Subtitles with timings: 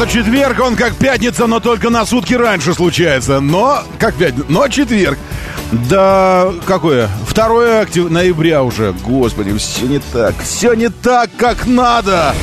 [0.00, 3.40] Это четверг, он как пятница, но только на сутки раньше случается.
[3.40, 5.18] Но, как пятница, но четверг.
[5.90, 7.10] Да, какое?
[7.28, 8.94] 2 октября, ноября уже.
[9.04, 10.34] Господи, все не так.
[10.42, 12.34] Все не так, как надо.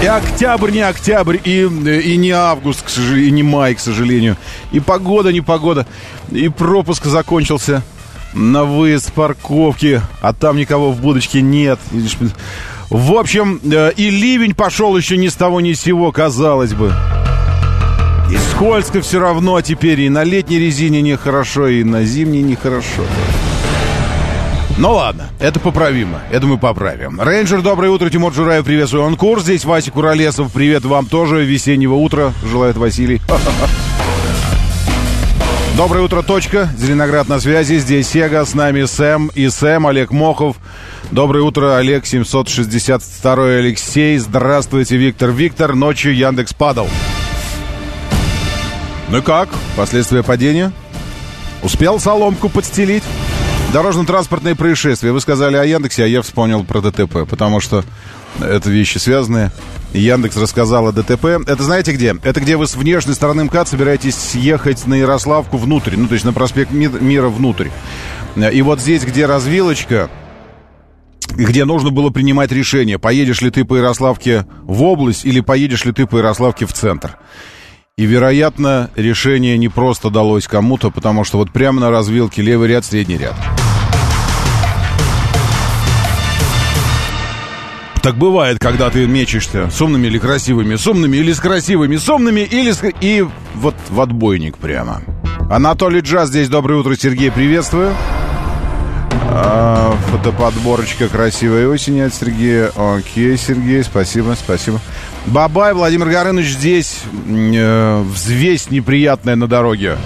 [0.00, 4.36] И октябрь не октябрь, и, и не август, к сожалению, и не май, к сожалению.
[4.70, 5.88] И погода не погода.
[6.30, 7.82] И пропуск закончился
[8.32, 11.80] на выезд парковки, а там никого в будочке нет.
[12.90, 16.92] В общем, э, и ливень пошел еще ни с того ни с сего, казалось бы.
[18.30, 23.04] И скользко все равно теперь, и на летней резине нехорошо, и на зимней нехорошо.
[24.78, 27.20] Ну ладно, это поправимо, это мы поправим.
[27.20, 29.04] Рейнджер, доброе утро, Тимур Жураев, приветствую.
[29.04, 33.20] Он курс, здесь Вася Куролесов, привет вам тоже, весеннего утра, желает Василий.
[35.78, 36.68] Доброе утро, точка.
[36.76, 37.78] Зеленоград на связи.
[37.78, 40.56] Здесь Сега, с нами Сэм и Сэм, Олег Мохов.
[41.12, 44.18] Доброе утро, Олег 762 Алексей.
[44.18, 45.30] Здравствуйте, Виктор.
[45.30, 46.88] Виктор, ночью Яндекс падал.
[49.08, 49.50] Ну как?
[49.76, 50.72] Последствия падения?
[51.62, 53.04] Успел соломку подстелить?
[53.72, 55.12] Дорожно-транспортные происшествия.
[55.12, 57.84] Вы сказали о Яндексе, а я вспомнил про ДТП, потому что
[58.40, 59.50] это вещи связанные.
[59.92, 61.24] Яндекс рассказал о ДТП.
[61.46, 62.16] Это знаете где?
[62.22, 66.24] Это где вы с внешней стороны МКАД собираетесь съехать на Ярославку внутрь, ну, то есть
[66.24, 67.68] на проспект Мира внутрь.
[68.36, 70.10] И вот здесь, где развилочка,
[71.30, 75.92] где нужно было принимать решение, поедешь ли ты по Ярославке в область или поедешь ли
[75.92, 77.18] ты по Ярославке в центр.
[77.96, 82.84] И, вероятно, решение не просто далось кому-то, потому что вот прямо на развилке левый ряд,
[82.84, 83.34] средний ряд.
[88.02, 92.08] Так бывает, когда ты мечешься с умными или красивыми, с умными или с красивыми, с
[92.08, 92.80] умными или с...
[93.00, 95.02] И вот в отбойник прямо.
[95.50, 96.48] Анатолий Джаз здесь.
[96.48, 97.92] Доброе утро, Сергей, приветствую.
[99.30, 102.70] А, фотоподборочка красивой осени от Сергея.
[102.76, 104.80] Окей, Сергей, спасибо, спасибо.
[105.26, 107.00] Бабай, Владимир Горыныч здесь.
[107.26, 109.98] Э, взвесь неприятная на дороге.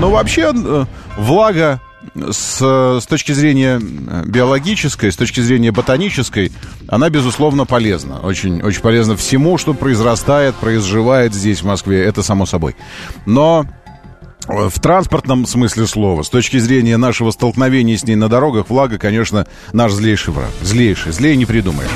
[0.00, 0.84] Ну, вообще, э,
[1.16, 1.80] влага
[2.14, 2.60] с,
[3.00, 6.52] с точки зрения биологической, с точки зрения ботанической,
[6.88, 8.20] она, безусловно, полезна.
[8.20, 12.04] Очень, очень полезна всему, что произрастает, произживает здесь, в Москве.
[12.04, 12.76] Это само собой.
[13.26, 13.66] Но
[14.46, 19.46] в транспортном смысле слова, с точки зрения нашего столкновения с ней на дорогах, влага, конечно,
[19.72, 20.50] наш злейший враг.
[20.62, 21.12] Злейший.
[21.12, 21.90] Злее не придумаешь.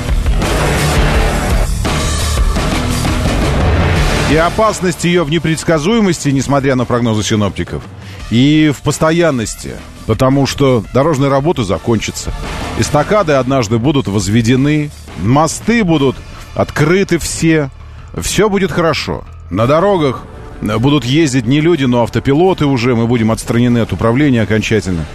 [4.29, 7.81] И опасность ее в непредсказуемости, несмотря на прогнозы синоптиков,
[8.29, 12.33] и в постоянности, потому что дорожные работы закончатся.
[12.77, 16.17] Эстакады однажды будут возведены, мосты будут
[16.55, 17.69] открыты все,
[18.17, 19.23] все будет хорошо.
[19.49, 20.25] На дорогах
[20.61, 25.05] будут ездить не люди, но автопилоты уже, мы будем отстранены от управления окончательно.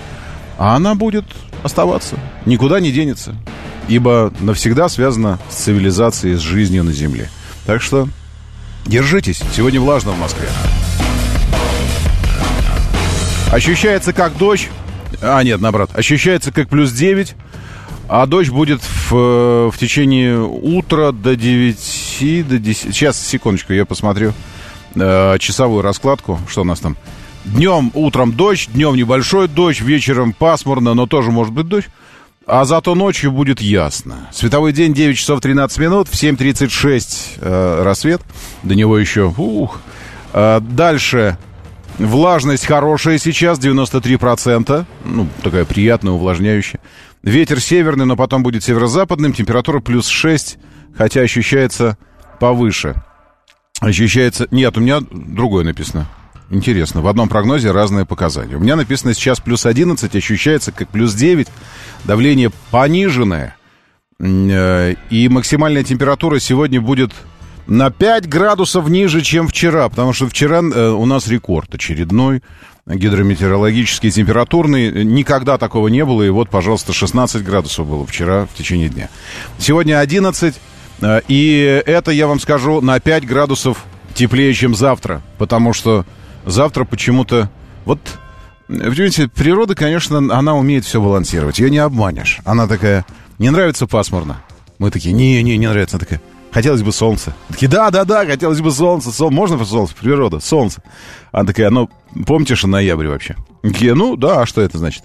[0.56, 1.26] А она будет
[1.62, 3.36] оставаться, никуда не денется,
[3.88, 7.28] ибо навсегда связана с цивилизацией, с жизнью на Земле.
[7.66, 8.08] Так что
[8.86, 10.48] держитесь, сегодня влажно в Москве.
[13.50, 14.68] Ощущается как дождь,
[15.20, 17.34] а нет, наоборот, ощущается как плюс 9,
[18.08, 22.94] а дождь будет в, в течение утра до 9, до 10.
[22.94, 24.32] Сейчас, секундочку, я посмотрю
[24.94, 26.38] э, часовую раскладку.
[26.48, 26.96] Что у нас там?
[27.44, 31.88] Днем, утром дождь, днем небольшой дождь, вечером пасмурно, но тоже может быть дождь.
[32.46, 34.28] А зато ночью будет ясно.
[34.32, 38.20] Световой день 9 часов 13 минут, в 7.36 э, рассвет.
[38.62, 39.32] До него еще...
[39.36, 39.80] Ух.
[40.32, 41.38] Э, дальше
[41.98, 44.84] влажность хорошая сейчас, 93%.
[45.04, 46.80] Ну, такая приятная, увлажняющая.
[47.22, 49.32] Ветер северный, но потом будет северо-западным.
[49.32, 50.58] Температура плюс 6,
[50.96, 51.96] хотя ощущается
[52.40, 53.02] повыше.
[53.80, 54.48] Ощущается...
[54.50, 56.08] Нет, у меня другое написано.
[56.52, 58.56] Интересно, в одном прогнозе разные показания.
[58.56, 61.48] У меня написано сейчас плюс 11, ощущается как плюс 9,
[62.04, 63.56] давление пониженное,
[64.20, 67.12] э, и максимальная температура сегодня будет
[67.66, 72.42] на 5 градусов ниже, чем вчера, потому что вчера э, у нас рекорд очередной
[72.86, 75.04] гидрометеорологический, температурный.
[75.04, 79.08] Никогда такого не было, и вот, пожалуйста, 16 градусов было вчера в течение дня.
[79.58, 80.54] Сегодня 11,
[81.02, 83.84] Э, и это, я вам скажу, на 5 градусов
[84.14, 85.22] теплее, чем завтра.
[85.38, 86.06] Потому что
[86.46, 87.50] завтра почему-то...
[87.84, 87.98] Вот,
[88.68, 91.58] понимаете, природа, конечно, она умеет все балансировать.
[91.58, 92.40] Ее не обманешь.
[92.44, 93.04] Она такая...
[93.38, 94.42] Не нравится пасмурно.
[94.78, 95.96] Мы такие, не, не, не нравится.
[95.96, 96.20] Она такая,
[96.52, 97.34] Хотелось бы солнца.
[97.48, 99.10] Такие, да, да, да, хотелось бы солнца.
[99.10, 99.30] Сол...
[99.30, 100.82] Можно солнце, природа, солнце.
[101.32, 101.88] Она такая, ну,
[102.26, 103.36] помните, что ноябрь вообще?
[103.62, 105.04] Такие, ну, да, а что это значит?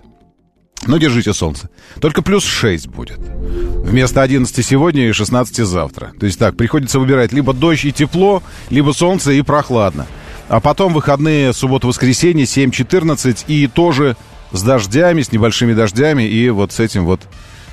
[0.85, 1.69] Ну, держите солнце.
[2.01, 3.17] Только плюс 6 будет.
[3.17, 6.11] Вместо 11 сегодня и 16 завтра.
[6.19, 10.05] То есть так, приходится выбирать либо дождь и тепло, либо солнце и прохладно.
[10.49, 14.15] А потом выходные, суббота-воскресенье, 7-14 и тоже
[14.51, 17.21] с дождями, с небольшими дождями и вот с этим вот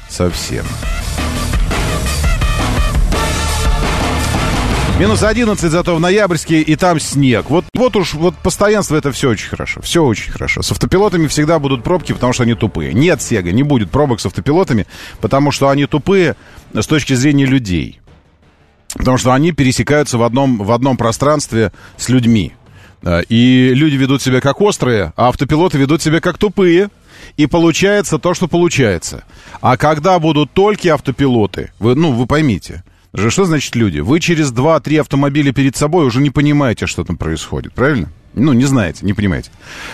[0.09, 0.65] совсем.
[4.99, 7.51] Минус 11 зато в ноябрьске, и там снег.
[7.51, 9.83] Вот, вот уж вот постоянство это все очень хорошо.
[9.83, 10.63] Все очень хорошо.
[10.63, 12.95] С автопилотами всегда будут пробки, потому что они тупые.
[12.95, 14.87] Нет, Сега, не будет пробок с автопилотами,
[15.21, 16.37] потому что они тупые
[16.73, 18.01] с точки зрения людей.
[18.97, 22.53] Потому что они пересекаются в одном, в одном пространстве с людьми.
[23.05, 26.89] Э, и люди ведут себя как острые, а автопилоты ведут себя как тупые.
[27.37, 29.25] И получается то, что получается.
[29.61, 32.85] А когда будут только автопилоты, вы, ну, вы поймите,
[33.17, 34.01] что значит люди?
[34.01, 38.11] Вы через 2-3 автомобиля перед собой уже не понимаете, что там происходит, правильно?
[38.35, 39.51] Ну, не знаете, не понимаете.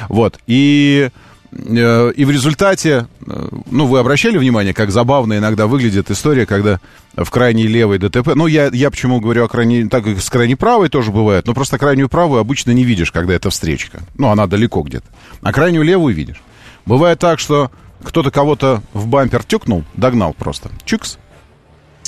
[0.09, 0.39] Вот.
[0.47, 1.11] И,
[1.52, 6.81] и в результате, э, ну, вы обращали внимание, как забавно иногда выглядит история, когда
[7.17, 10.55] в крайней левой ДТП, ну, я, я почему говорю о крайней, так как с крайней
[10.55, 14.02] правой тоже бывает, но просто крайнюю правую обычно не видишь, когда это встречка.
[14.17, 15.06] Ну, она далеко где-то.
[15.43, 16.41] А крайнюю левую видишь.
[16.87, 17.73] Бывает так, что
[18.05, 20.70] кто-то кого-то в бампер тюкнул, догнал просто.
[20.85, 21.19] Чикс.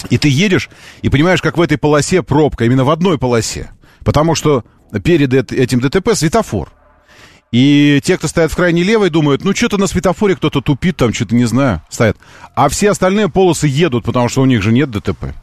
[0.09, 0.71] И ты едешь
[1.03, 3.73] и понимаешь, как в этой полосе пробка, именно в одной полосе.
[4.05, 4.65] Потому что
[5.03, 6.73] перед этим ДТП светофор.
[7.53, 11.13] И те, кто стоят в крайней левой, думают, ну, что-то на светофоре кто-то тупит, там,
[11.13, 12.17] что-то не знаю, стоят.
[12.55, 15.35] А все остальные полосы едут, потому что у них же нет ДТП.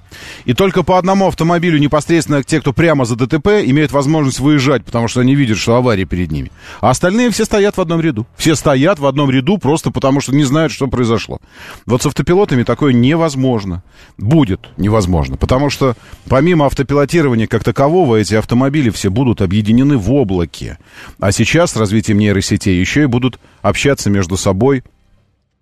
[0.45, 5.07] И только по одному автомобилю непосредственно те, кто прямо за ДТП, имеют возможность выезжать, потому
[5.07, 6.51] что они видят, что авария перед ними.
[6.81, 8.25] А остальные все стоят в одном ряду.
[8.35, 11.39] Все стоят в одном ряду просто потому, что не знают, что произошло.
[11.85, 13.83] Вот с автопилотами такое невозможно.
[14.17, 15.37] Будет невозможно.
[15.37, 15.95] Потому что
[16.27, 20.77] помимо автопилотирования как такового, эти автомобили все будут объединены в облаке.
[21.19, 24.83] А сейчас с развитием нейросетей еще и будут общаться между собой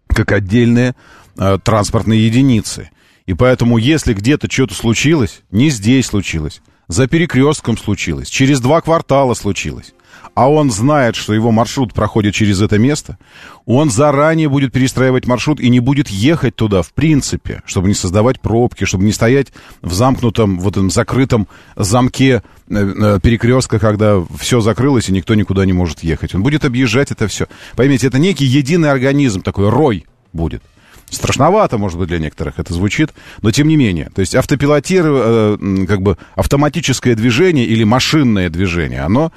[0.07, 0.95] как отдельные
[1.37, 2.89] э, транспортные единицы.
[3.27, 9.33] И поэтому, если где-то что-то случилось, не здесь случилось, за перекрестком случилось, через два квартала
[9.33, 9.93] случилось,
[10.33, 13.17] а он знает, что его маршрут проходит через это место,
[13.65, 18.39] он заранее будет перестраивать маршрут и не будет ехать туда, в принципе, чтобы не создавать
[18.39, 19.47] пробки, чтобы не стоять
[19.81, 25.65] в замкнутом, вот этом закрытом замке э, э, перекрестка, когда все закрылось и никто никуда
[25.65, 26.33] не может ехать.
[26.33, 27.47] Он будет объезжать это все.
[27.75, 30.63] Поймите, это некий единый организм, такой рой будет.
[31.09, 34.09] Страшновато, может быть, для некоторых это звучит, но тем не менее.
[34.13, 39.31] То есть автопилотирование, э, как бы автоматическое движение или машинное движение, оно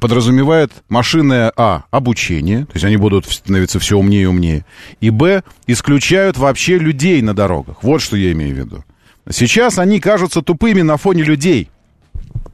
[0.00, 4.64] подразумевает машинное, а, обучение, то есть они будут становиться все умнее и умнее,
[5.00, 7.82] и, б, исключают вообще людей на дорогах.
[7.82, 8.84] Вот что я имею в виду.
[9.30, 11.68] Сейчас они кажутся тупыми на фоне людей.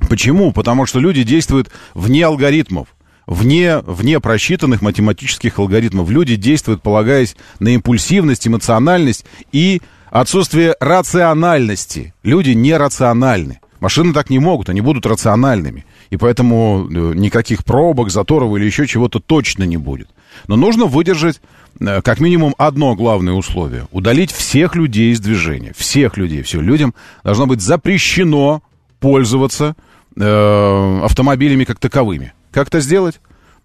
[0.08, 0.52] Почему?
[0.52, 2.88] Потому что люди действуют вне алгоритмов
[3.26, 6.11] вне, вне просчитанных математических алгоритмов.
[6.11, 9.81] Люди действуют, полагаясь на импульсивность, эмоциональность и
[10.11, 12.15] отсутствие рациональности.
[12.23, 13.61] Люди нерациональны.
[13.81, 15.85] Машины так не могут, они будут рациональными.
[16.09, 20.09] И поэтому э, никаких пробок, заторов или еще чего-то точно не будет.
[20.47, 21.41] Но нужно выдержать
[21.81, 23.87] э, как минимум одно главное условие.
[23.91, 25.75] Удалить всех людей из движения.
[25.76, 26.43] Всех людей.
[26.43, 26.94] Все, людям
[27.25, 28.62] должно быть запрещено
[29.00, 29.75] пользоваться
[30.17, 32.33] э, автомобилями как таковыми.
[32.54, 33.20] Как это сделать?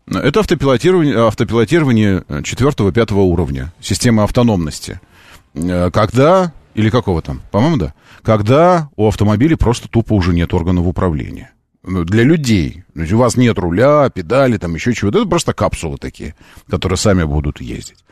[0.08, 5.00] Это автопилотирование, автопилотирование 4-5 уровня, системы автономности.
[5.53, 7.93] Э, когда, или какого там, по-моему, да,
[8.24, 11.51] когда у автомобиля просто тупо уже нет органов управления.
[11.82, 12.84] Ну, для людей.
[12.94, 15.20] То есть у вас нет руля, педали, там еще чего-то.
[15.20, 16.36] Это просто капсулы такие,
[16.70, 18.04] которые сами будут ездить.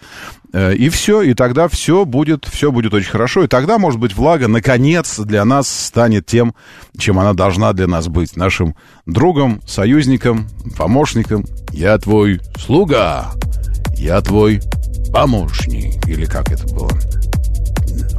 [0.54, 3.44] Э, и все, и тогда все будет, все будет очень хорошо.
[3.44, 6.56] И тогда, может быть, влага, наконец, для нас станет тем,
[6.98, 8.38] чем она должна для нас быть.
[8.38, 8.74] Нашим
[9.06, 10.48] другом, союзником,
[10.78, 11.44] помощником.
[11.74, 13.34] Я твой слуга,
[13.98, 14.62] я твой
[15.12, 16.08] помощник.
[16.08, 16.90] Или как это было?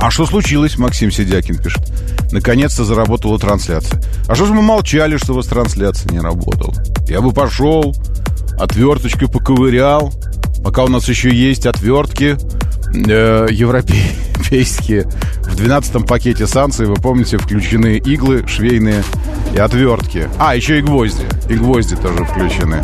[0.00, 1.82] А что случилось, Максим Сидякин пишет.
[2.30, 4.00] Наконец-то заработала трансляция.
[4.28, 6.74] А что же мы молчали, что у вас трансляция не работала?
[7.08, 7.94] Я бы пошел,
[8.58, 10.12] отверточкой поковырял,
[10.62, 12.36] пока у нас еще есть отвертки
[12.94, 15.04] э, европейские.
[15.42, 19.02] В 12-м пакете санкций, вы помните, включены иглы швейные
[19.54, 20.28] и отвертки.
[20.38, 21.26] А, еще и гвозди.
[21.48, 22.82] И гвозди тоже включены.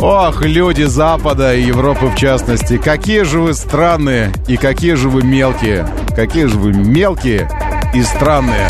[0.00, 5.22] Ох, люди Запада и Европы в частности, какие же вы странные и какие же вы
[5.22, 5.88] мелкие.
[6.14, 7.48] Какие же вы мелкие
[7.94, 8.68] и странные.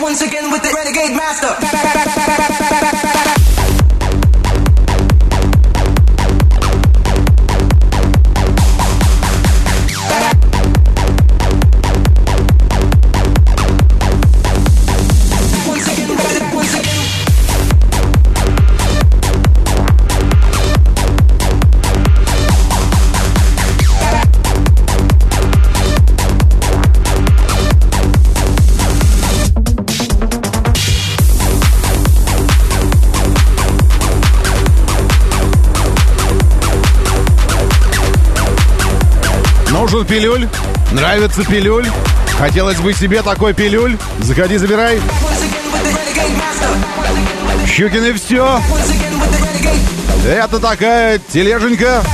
[0.00, 1.56] Once again with the renegade master.
[39.98, 40.48] Нужен пилюль?
[40.92, 41.88] Нравится пилюль?
[42.38, 43.98] Хотелось бы себе такой пилюль?
[44.20, 45.00] Заходи, забирай.
[47.66, 48.60] Щукин и все.
[50.24, 52.04] Это такая тележенька.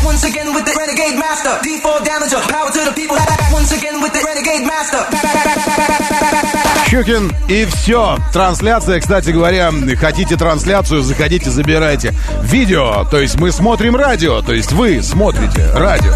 [6.89, 8.19] Щукин и все.
[8.33, 12.15] Трансляция, кстати говоря, хотите трансляцию, заходите, забирайте.
[12.41, 16.13] Видео, то есть мы смотрим радио, то есть вы смотрите радио.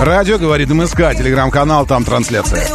[0.00, 2.66] Радио, говорит МСК, телеграм-канал, там трансляция.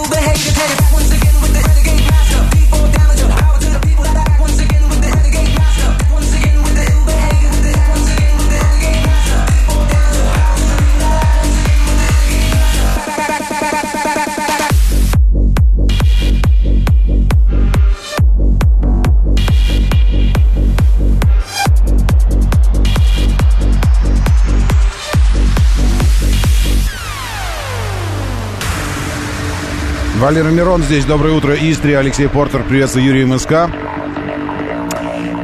[30.25, 31.05] Валера Мирон здесь.
[31.05, 31.53] Доброе утро.
[31.53, 32.63] Истри, Алексей Портер.
[32.63, 33.69] Приветствую, Юрий МСК.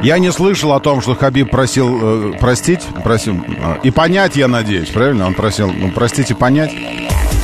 [0.02, 4.48] Я не слышал о том, что Хабиб просил э, простить, просил э, и понять, я
[4.48, 5.28] надеюсь, правильно?
[5.28, 6.72] Он просил, ну, простите, понять.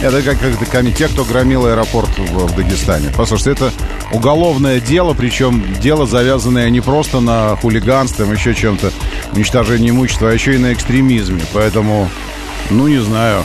[0.02, 0.36] Это как,
[0.68, 3.10] как те, кто громил аэропорт в, в Дагестане.
[3.16, 3.72] Послушайте, это
[4.12, 8.90] уголовное дело, причем дело завязанное не просто на хулиганстве, еще чем-то,
[9.32, 11.42] уничтожении имущества, а еще и на экстремизме.
[11.52, 12.10] Поэтому,
[12.70, 13.44] ну, не знаю,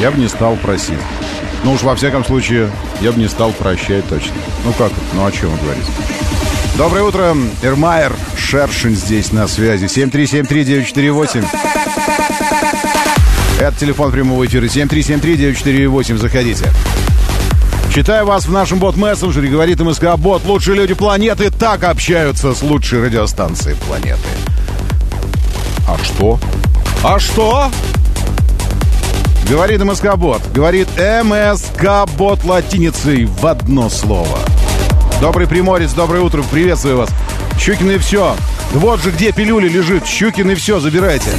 [0.00, 0.98] я бы не стал просить.
[1.66, 4.32] Ну уж во всяком случае, я бы не стал прощать точно.
[4.64, 5.84] Ну как Ну о чем говорить?
[6.76, 9.86] Доброе утро, Эрмайер Шершин здесь на связи.
[9.86, 11.46] 7373948.
[13.58, 14.66] Это телефон прямого эфира.
[14.66, 16.18] 7373948.
[16.18, 16.70] Заходите.
[17.94, 19.48] Читаю вас в нашем бот-мессенджере.
[19.48, 20.44] Говорит МСК Бот.
[20.44, 24.20] Лучшие люди планеты так общаются с лучшей радиостанцией планеты.
[25.88, 26.38] А что?
[27.02, 27.70] А что?
[29.48, 30.42] Говорит МСК-бот.
[30.52, 34.40] Говорит МСК-бот латиницей в одно слово.
[35.20, 37.10] Добрый приморец, доброе утро, приветствую вас.
[37.56, 38.34] Щукин и все.
[38.72, 40.04] Вот же где пилюля лежит.
[40.04, 41.30] Щукин и все, забирайте.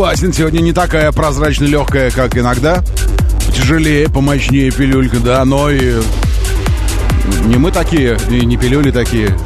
[0.00, 2.82] Согласен, сегодня не такая прозрачно легкая, как иногда.
[3.54, 6.00] Тяжелее, помощнее пилюлька, да, но и
[7.44, 9.36] не мы такие, и не пилюли такие.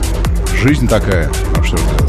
[0.62, 1.28] Жизнь такая.
[1.56, 2.03] Ну что же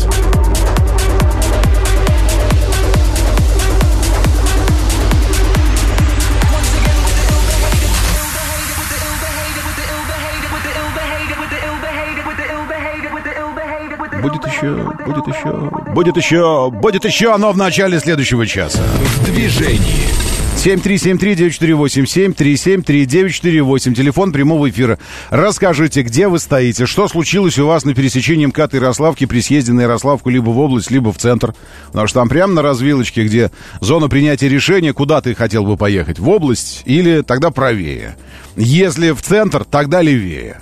[14.65, 18.79] еще, будет еще, будет еще, будет еще, но в начале следующего часа.
[18.79, 20.25] В движении.
[20.55, 24.97] 7373948, 7373948, телефон прямого эфира.
[25.29, 29.81] Расскажите, где вы стоите, что случилось у вас на пересечении МКАД Ярославки при съезде на
[29.81, 31.53] Ярославку либо в область, либо в центр.
[31.87, 36.17] Потому что там прямо на развилочке, где зона принятия решения, куда ты хотел бы поехать,
[36.17, 38.15] в область или тогда правее.
[38.55, 40.61] Если в центр, тогда левее.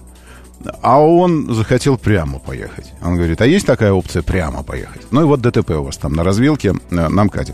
[0.82, 2.94] А он захотел прямо поехать.
[3.02, 5.02] Он говорит, а есть такая опция прямо поехать?
[5.12, 7.54] Ну и вот ДТП у вас там на развилке э, на МКАДе.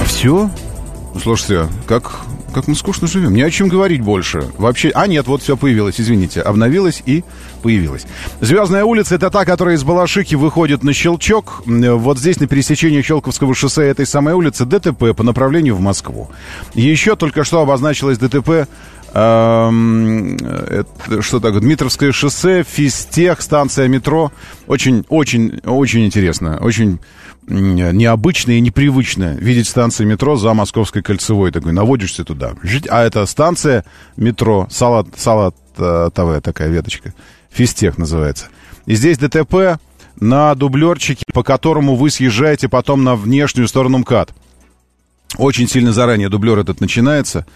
[0.00, 0.50] А все?
[1.20, 2.20] Слушайте, как,
[2.54, 3.34] как мы скучно живем.
[3.34, 4.44] Не о чем говорить больше.
[4.58, 4.90] Вообще...
[4.94, 6.40] А, нет, вот все появилось, извините.
[6.40, 7.24] Обновилось и
[7.62, 8.06] появилось.
[8.40, 11.62] Звездная улица— это та, которая из Балашихи выходит на Щелчок.
[11.66, 16.30] Вот здесь, на пересечении Щелковского шоссе этой самой улицы, ДТП по направлению в Москву.
[16.74, 18.68] Еще только что обозначилось ДТП
[19.12, 20.84] это,
[21.20, 21.60] что такое?
[21.60, 24.32] Дмитровское шоссе, Физтех, станция метро.
[24.66, 26.58] Очень, очень, очень интересно.
[26.58, 27.00] Очень
[27.48, 31.50] необычно и непривычно видеть станции метро за Московской кольцевой.
[31.50, 32.52] Такой, наводишься туда.
[32.88, 33.84] А это станция
[34.16, 37.12] метро, салат, салат ТВ, такая веточка.
[37.50, 38.46] Физтех называется.
[38.86, 39.80] И здесь ДТП
[40.20, 44.32] на дублерчике, по которому вы съезжаете потом на внешнюю сторону МКАД.
[45.38, 47.46] Очень сильно заранее дублер этот начинается.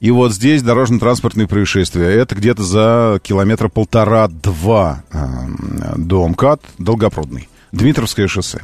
[0.00, 2.06] И вот здесь дорожно-транспортные происшествия.
[2.06, 5.18] Это где-то за километра полтора-два э,
[5.96, 7.48] до МКАД, Долгопрудный.
[7.70, 8.62] Дмитровское шоссе.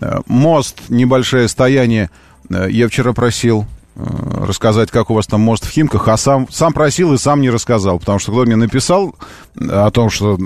[0.00, 2.10] Э, мост, небольшое стояние.
[2.50, 6.72] Э, я вчера просил рассказать, как у вас там мост в Химках, а сам, сам
[6.72, 9.14] просил и сам не рассказал, потому что кто мне написал
[9.54, 10.38] о том, что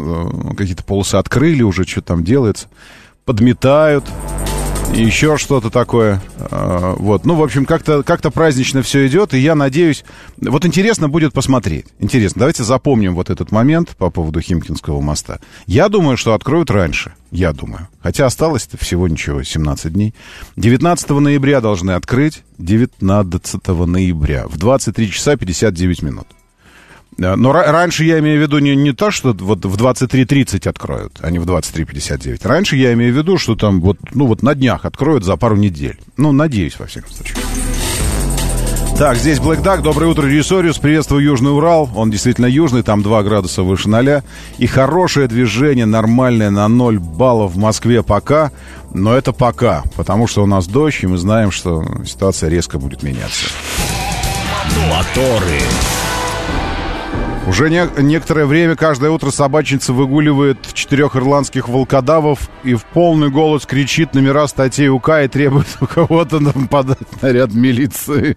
[0.56, 2.66] какие-то полосы открыли, уже что там делается,
[3.24, 4.04] подметают,
[4.94, 6.22] еще что-то такое.
[6.38, 7.24] А, вот.
[7.24, 10.04] Ну, в общем, как-то как празднично все идет, и я надеюсь...
[10.36, 11.86] Вот интересно будет посмотреть.
[11.98, 12.40] Интересно.
[12.40, 15.40] Давайте запомним вот этот момент по поводу Химкинского моста.
[15.66, 17.12] Я думаю, что откроют раньше.
[17.30, 17.88] Я думаю.
[18.00, 20.14] Хотя осталось всего ничего, 17 дней.
[20.56, 22.42] 19 ноября должны открыть.
[22.58, 26.26] 19 ноября в 23 часа 59 минут.
[27.18, 31.30] Но раньше я имею в виду не, не то, что вот в 23.30 откроют, а
[31.30, 32.46] не в 23.59.
[32.46, 35.56] Раньше я имею в виду, что там вот, ну вот на днях откроют за пару
[35.56, 35.98] недель.
[36.16, 37.36] Ну, надеюсь, во всяком случае.
[38.98, 39.82] Так, здесь Black Duck.
[39.82, 40.78] Доброе утро, Ресориус.
[40.78, 41.90] Приветствую Южный Урал.
[41.94, 44.22] Он действительно южный, там 2 градуса выше ноля.
[44.56, 48.52] И хорошее движение, нормальное, на 0 баллов в Москве пока.
[48.94, 53.02] Но это пока, потому что у нас дождь, и мы знаем, что ситуация резко будет
[53.02, 53.48] меняться.
[54.88, 55.60] Моторы.
[57.46, 63.66] Уже не, некоторое время каждое утро собачница выгуливает четырех ирландских волкодавов и в полный голос
[63.66, 68.36] кричит номера статей УК и требует у кого-то нам подать наряд милиции.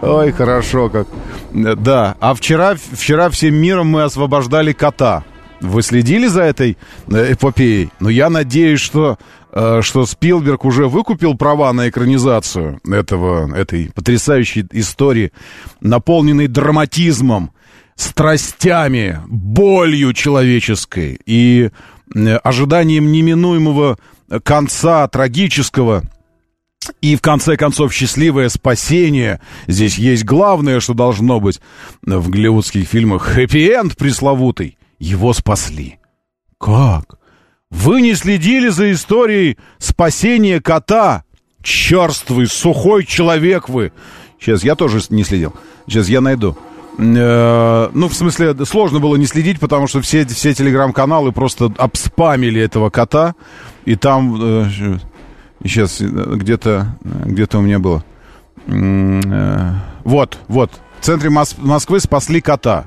[0.00, 1.06] Ой, хорошо как.
[1.52, 5.24] Да, а вчера, вчера всем миром мы освобождали кота.
[5.60, 7.90] Вы следили за этой э, эпопеей?
[8.00, 9.18] Но я надеюсь, что
[9.52, 15.32] э, что Спилберг уже выкупил права на экранизацию этого, этой потрясающей истории,
[15.80, 17.52] наполненной драматизмом,
[17.96, 21.70] страстями, болью человеческой и
[22.14, 23.98] э, ожиданием неминуемого
[24.44, 26.02] конца трагического
[27.00, 29.40] и в конце концов счастливое спасение.
[29.66, 31.60] Здесь есть главное, что должно быть
[32.02, 33.22] в голливудских фильмах.
[33.22, 34.78] Хэппи-энд пресловутый.
[34.98, 35.98] Его спасли.
[36.58, 37.18] Как?
[37.70, 41.24] Вы не следили за историей спасения кота?
[41.62, 43.92] Черствый, сухой человек вы.
[44.40, 45.52] Сейчас, я тоже не следил.
[45.86, 46.56] Сейчас я найду.
[46.98, 52.60] Э, ну, в смысле, сложно было не следить, потому что все, все телеграм-каналы просто обспамили
[52.60, 53.34] этого кота.
[53.84, 54.36] И там...
[54.40, 54.98] Э,
[55.62, 58.04] сейчас где-то где у меня было.
[58.66, 59.72] Э,
[60.04, 60.72] вот, вот.
[61.00, 62.86] В центре Мос- Москвы спасли кота.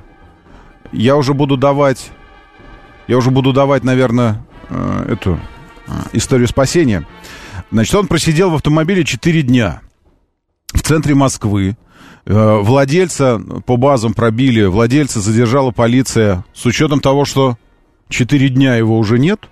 [0.92, 2.10] Я уже буду давать...
[3.06, 4.44] Я уже буду давать, наверное,
[5.08, 5.40] эту
[6.12, 7.04] историю спасения.
[7.72, 9.80] Значит, он просидел в автомобиле 4 дня
[10.72, 11.76] в центре Москвы.
[12.30, 17.58] Э, владельца по базам пробили, владельца задержала полиция с учетом того, что
[18.08, 19.48] 4 дня его уже нет,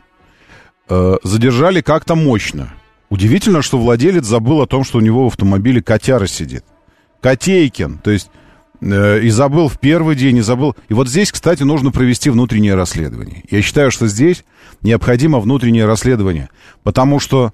[0.89, 2.73] э, задержали как-то мощно.
[3.11, 6.65] Удивительно, что владелец забыл о том, что у него в автомобиле котяра сидит.
[7.21, 8.31] Котейкин, то есть
[8.81, 10.77] э, и забыл в первый день, и забыл.
[10.89, 13.43] И вот здесь, кстати, нужно провести внутреннее расследование.
[13.51, 14.45] Я считаю, что здесь
[14.83, 16.49] необходимо внутреннее расследование,
[16.85, 17.53] потому что,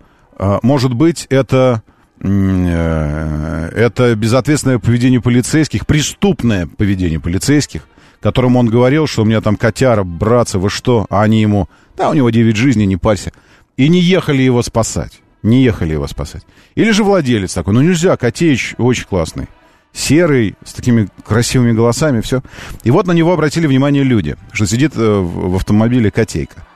[0.62, 1.82] может быть, это
[2.24, 7.86] это безответственное поведение полицейских, преступное поведение полицейских,
[8.20, 11.06] которому он говорил, что у меня там котяра, братцы, вы что?
[11.10, 13.32] А они ему, да, у него 9 жизней, не парься.
[13.76, 15.20] И не ехали его спасать.
[15.42, 16.44] Не ехали его спасать.
[16.74, 19.48] Или же владелец такой, ну нельзя, Котеич очень классный.
[19.92, 22.42] Серый, с такими красивыми голосами, все.
[22.84, 26.66] И вот на него обратили внимание люди, что сидит э, в автомобиле Котейка.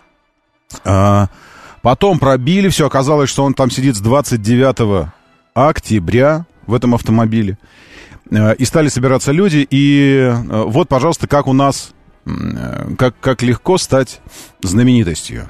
[0.84, 1.28] А,
[1.80, 5.08] потом пробили все, оказалось, что он там сидит с 29
[5.66, 7.58] октября в этом автомобиле.
[8.30, 11.92] Э, и стали собираться люди, и э, вот, пожалуйста, как у нас,
[12.26, 14.20] э, как, как легко стать
[14.62, 15.48] знаменитостью.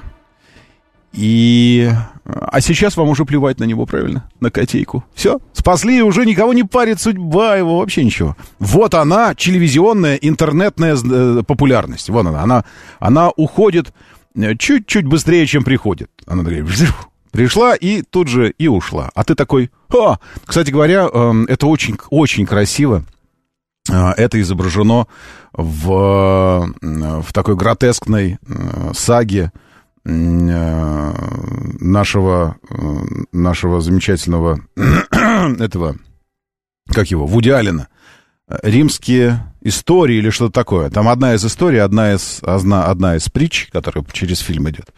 [1.11, 1.89] И...
[2.23, 4.29] А сейчас вам уже плевать на него, правильно?
[4.39, 5.03] На котейку.
[5.15, 8.37] Все, спасли, уже никого не парит судьба его, вообще ничего.
[8.59, 10.95] Вот она, телевизионная, интернетная
[11.41, 12.09] популярность.
[12.09, 12.65] Вон она, она,
[12.99, 13.91] она уходит
[14.59, 16.11] чуть-чуть быстрее, чем приходит.
[16.27, 16.63] Она такая,
[17.31, 19.11] Пришла и тут же и ушла.
[19.13, 20.17] А ты такой, о!
[20.45, 23.03] Кстати говоря, эм, это очень, очень красиво.
[23.89, 25.07] Э, это изображено
[25.53, 25.91] в,
[26.81, 29.51] э, в такой гротескной э, саге
[31.81, 32.55] нашего,
[33.33, 35.97] нашего замечательного этого,
[36.87, 37.89] как его, Вуди Алина.
[38.63, 40.89] Римские истории или что-то такое.
[40.89, 44.89] Там одна из историй, одна из, одна, одна из притч, которая через фильм идет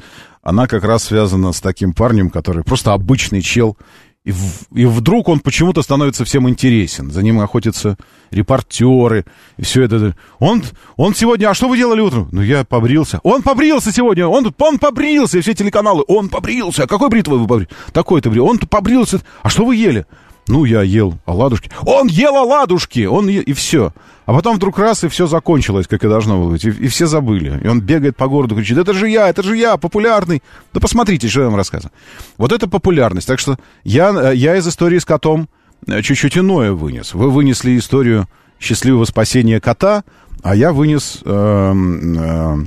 [0.42, 3.78] она как раз связана с таким парнем, который просто обычный чел
[4.24, 7.12] И, в, и вдруг он почему-то становится всем интересен.
[7.12, 7.98] За ним охотятся
[8.30, 9.26] репортеры.
[9.58, 10.16] И все это.
[10.40, 10.64] Он,
[10.96, 11.50] он сегодня...
[11.50, 12.30] А что вы делали утром?
[12.32, 13.20] Ну, я побрился.
[13.24, 14.28] Он побрился сегодня.
[14.28, 15.40] Он, он побрился.
[15.40, 16.04] И все телеканалы.
[16.08, 16.84] Он побрился.
[16.84, 17.70] А какой бритвой вы побрили?
[17.94, 18.46] Такой-то брил.
[18.46, 19.22] Он побрился.
[19.42, 20.06] А что вы ели?
[20.48, 21.70] Ну, я ел оладушки.
[21.86, 23.06] Он ел оладушки!
[23.06, 23.42] Он е...
[23.42, 23.94] И все.
[24.26, 26.66] А потом вдруг раз, и все закончилось, как и должно было быть.
[26.66, 27.60] И, и все забыли.
[27.64, 30.42] И он бегает по городу, кричит, это же я, это же я, популярный.
[30.74, 31.92] Да посмотрите, что я вам рассказываю.
[32.38, 33.28] Вот это популярность.
[33.28, 35.48] Так что я, я из истории с котом
[35.88, 37.14] э, чуть-чуть иное вынес.
[37.14, 38.28] Вы вынесли историю
[38.60, 40.04] счастливого спасения кота,
[40.44, 41.20] а я вынес...
[41.24, 42.58] Э, э,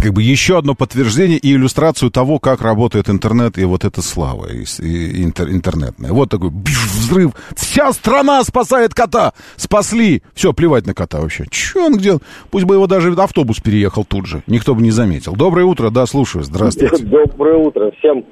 [0.00, 4.46] как бы еще одно подтверждение и иллюстрацию того, как работает интернет и вот эта слава
[4.46, 6.12] и, и интер, интернетная.
[6.12, 7.32] Вот такой взрыв.
[7.56, 9.32] Вся страна спасает кота.
[9.56, 10.22] Спасли.
[10.34, 11.44] Все, плевать на кота вообще.
[11.50, 12.18] Че он где?
[12.50, 14.42] Пусть бы его даже автобус переехал тут же.
[14.46, 15.34] Никто бы не заметил.
[15.34, 15.90] Доброе утро.
[15.90, 16.44] Да, слушаю.
[16.44, 16.96] Здравствуйте.
[17.04, 17.92] Доброе утро.
[17.98, 18.24] Всем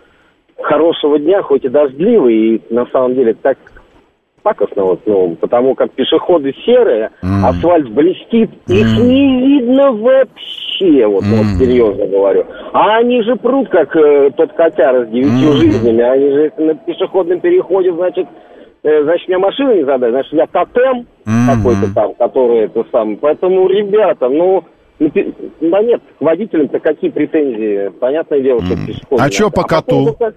[0.60, 2.56] хорошего дня, хоть и дождливый.
[2.56, 3.58] И на самом деле так
[4.42, 7.44] пакостно, вот, ну, потому как пешеходы серые, mm.
[7.44, 8.74] асфальт блестит, mm.
[8.74, 10.67] их не видно вообще,
[11.06, 11.36] вот, mm.
[11.36, 12.44] вот серьезно говорю.
[12.72, 15.56] А они же прут, как э, тот котяра с девятью mm.
[15.56, 18.26] жизнями, они же на пешеходном переходе, значит,
[18.82, 21.56] э, значит, меня машина не задать, значит, я тотем mm.
[21.56, 23.16] какой-то там, который это сам.
[23.16, 24.64] Поэтому, ребята, ну,
[24.98, 25.10] ну
[25.60, 27.88] да нет, к водителям-то какие претензии?
[28.00, 28.86] Понятное дело, что mm.
[28.86, 29.22] пешеходы.
[29.22, 30.14] А что по а коту?
[30.18, 30.32] Потом,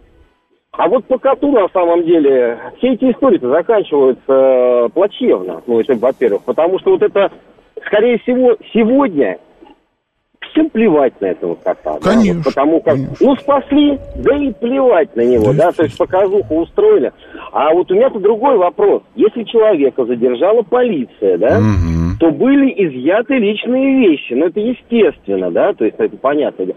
[0.71, 5.61] а вот по коту, на самом деле, все эти истории-то заканчиваются э, плачевно.
[5.67, 7.29] Ну, это, во-первых, потому что вот это,
[7.85, 9.37] скорее всего, сегодня
[10.51, 11.97] всем плевать на этого кота.
[12.01, 12.33] Конечно.
[12.33, 12.37] Да?
[12.37, 13.15] Вот потому как, конечно.
[13.19, 17.11] ну, спасли, да и плевать на него, да, да то есть показуху устроили.
[17.51, 19.03] А вот у меня-то другой вопрос.
[19.15, 22.17] Если человека задержала полиция, да, угу.
[22.19, 24.33] то были изъяты личные вещи.
[24.33, 26.67] Ну, это естественно, да, то есть это понятно.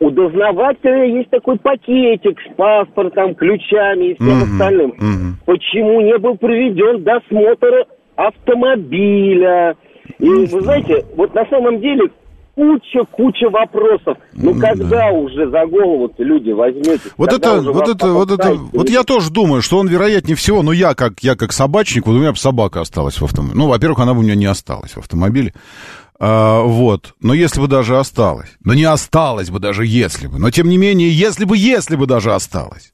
[0.00, 4.52] У дознавателя есть такой пакетик с паспортом, ключами и всем mm-hmm.
[4.52, 4.90] остальным.
[4.90, 5.32] Mm-hmm.
[5.46, 9.76] Почему не был проведен досмотр автомобиля?
[10.18, 12.10] И вы знаете, вот на самом деле
[12.54, 14.18] куча-куча вопросов.
[14.32, 15.10] Ну, когда да.
[15.12, 17.00] уже за голову люди возьмете?
[17.16, 20.72] Вот это, вот это, вот это, вот я тоже думаю, что он вероятнее всего, ну,
[20.72, 23.58] я как, я как собачник, вот у меня бы собака осталась в автомобиле.
[23.58, 25.54] Ну, во-первых, она бы у меня не осталась в автомобиле.
[26.18, 27.14] А, вот.
[27.20, 28.50] Но если бы даже осталось.
[28.62, 30.38] Но не осталось бы даже если бы.
[30.38, 32.92] Но тем не менее, если бы, если бы даже осталось.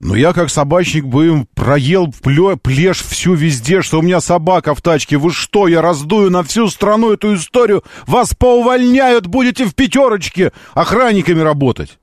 [0.00, 4.80] Но я как собачник бы им проел плешь всю везде, что у меня собака в
[4.80, 5.18] тачке.
[5.18, 7.84] Вы что, я раздую на всю страну эту историю?
[8.06, 11.98] Вас поувольняют, будете в пятерочке охранниками работать.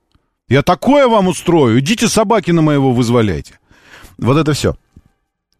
[0.48, 1.80] Я такое вам устрою.
[1.80, 3.58] Идите собаки на моего вызволяйте.
[4.16, 4.76] Вот это все.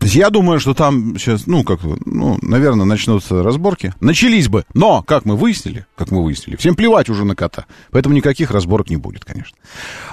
[0.01, 3.95] Я думаю, что там сейчас, ну, как, ну, наверное, начнутся разборки.
[4.01, 7.67] Начались бы, но, как мы выяснили, как мы выяснили, всем плевать уже на кота.
[7.91, 9.59] Поэтому никаких разборок не будет, конечно.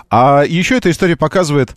[0.10, 1.76] А еще эта история показывает,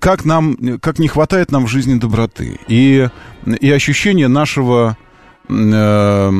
[0.00, 2.58] как нам, как не хватает нам в жизни доброты.
[2.68, 3.08] И,
[3.46, 4.96] и ощущение нашего,
[5.48, 6.30] э,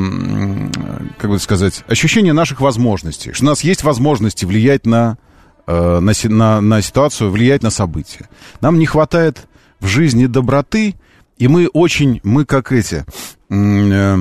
[1.18, 3.33] как бы сказать, ощущение наших возможностей.
[3.33, 5.18] Что у нас есть возможности влиять на,
[5.66, 8.29] э, на, на, на ситуацию, влиять на события.
[8.61, 9.48] Нам не хватает
[9.81, 10.96] в жизни доброты,
[11.38, 13.05] и мы очень, мы как эти,
[13.48, 14.16] э,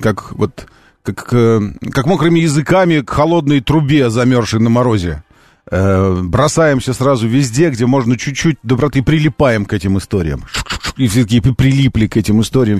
[0.00, 0.66] как вот,
[1.02, 5.22] как, как мокрыми языками к холодной трубе, замерзшей на морозе.
[5.70, 10.44] Э, бросаемся сразу везде, где можно чуть-чуть доброты, прилипаем к этим историям.
[10.96, 12.78] И все-таки прилипли к этим историям.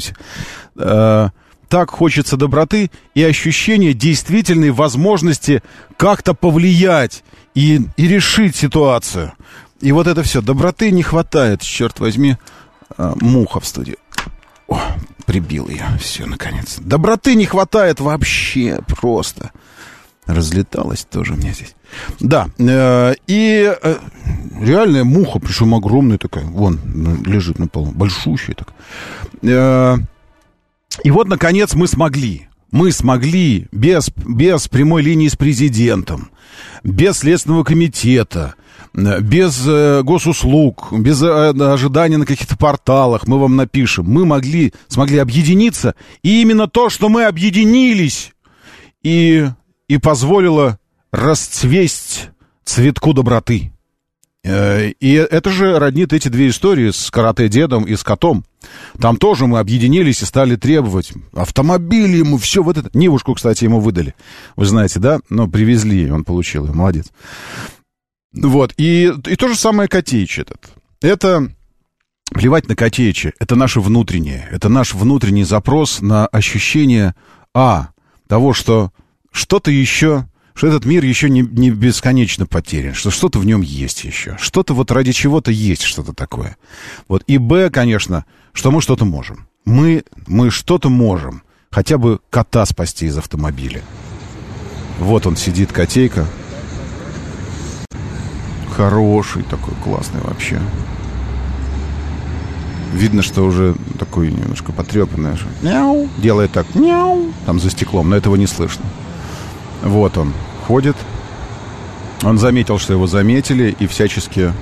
[0.76, 1.30] Э,
[1.68, 5.62] так хочется доброты и ощущения действительной возможности
[5.96, 9.32] как-то повлиять и, и решить ситуацию.
[9.80, 10.40] И вот это все.
[10.40, 12.36] Доброты не хватает, черт возьми.
[12.96, 13.96] А, муха в студии.
[14.68, 14.80] О,
[15.26, 15.84] прибил ее.
[16.00, 16.76] Все, наконец.
[16.78, 19.50] Доброты не хватает вообще просто.
[20.26, 21.74] Разлеталась тоже у меня здесь.
[22.18, 23.96] Да, э, и э,
[24.58, 26.80] реальная муха, причем огромная такая, вон,
[27.26, 28.72] лежит на полу, большущая так.
[29.42, 29.96] Э,
[31.02, 32.48] и вот, наконец, мы смогли.
[32.70, 36.30] Мы смогли без, без прямой линии с президентом,
[36.82, 38.54] без Следственного комитета,
[38.94, 39.64] без
[40.02, 44.06] госуслуг, без ожидания на каких-то порталах, мы вам напишем.
[44.06, 48.32] Мы могли, смогли объединиться, и именно то, что мы объединились,
[49.04, 49.46] и,
[49.88, 50.78] и позволило
[51.12, 52.30] расцвесть
[52.64, 53.72] цветку доброты.
[54.44, 58.44] Э, и это же роднит эти две истории с карате-дедом и с котом.
[59.00, 62.90] Там тоже мы объединились и стали требовать автомобили ему, все вот это.
[62.92, 64.14] Нивушку, кстати, ему выдали.
[64.56, 65.20] Вы знаете, да?
[65.30, 67.06] Но привезли, он получил ее, молодец.
[68.34, 70.60] Вот, и, и то же самое Котеич этот.
[71.00, 71.48] Это
[72.30, 77.14] плевать на Котеича, это наше внутреннее, это наш внутренний запрос на ощущение,
[77.54, 77.90] а,
[78.26, 78.90] того, что
[79.34, 84.04] что-то еще что этот мир еще не, не бесконечно потерян, что что-то в нем есть
[84.04, 86.56] еще, что-то вот ради чего-то есть что-то такое.
[87.08, 87.24] Вот.
[87.26, 89.48] И Б, конечно, что мы что-то можем.
[89.64, 91.42] Мы, мы что-то можем.
[91.72, 93.82] Хотя бы кота спасти из автомобиля.
[95.00, 96.24] Вот он сидит, котейка.
[98.76, 100.60] Хороший такой, классный вообще.
[102.92, 105.36] Видно, что уже такой немножко потрепанный.
[105.62, 106.08] Мяу.
[106.18, 106.76] Делает так.
[106.76, 107.32] Мяу.
[107.44, 108.84] Там за стеклом, но этого не слышно.
[109.84, 110.32] Вот он
[110.66, 110.96] ходит.
[112.22, 114.52] Он заметил, что его заметили, и всячески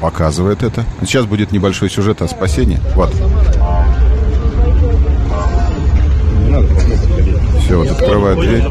[0.00, 0.84] показывает это.
[1.00, 2.78] Сейчас будет небольшой сюжет о спасении.
[2.94, 3.10] Вот.
[7.64, 8.64] Все, вот открывает дверь.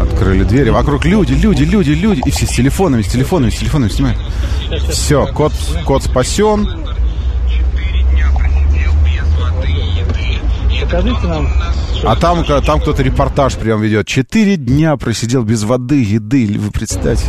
[0.00, 0.70] Открыли двери.
[0.70, 2.22] Вокруг люди, люди, люди, люди.
[2.24, 4.18] И все с телефонами, с телефонами, с телефонами снимают.
[4.90, 5.52] Все, кот,
[5.84, 6.68] кот спасен.
[10.80, 11.48] Покажите нам.
[12.04, 14.06] А там, там кто-то репортаж прям ведет.
[14.06, 16.46] Четыре дня просидел без воды, еды.
[16.58, 17.26] Вы представьте.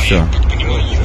[0.00, 0.24] Все.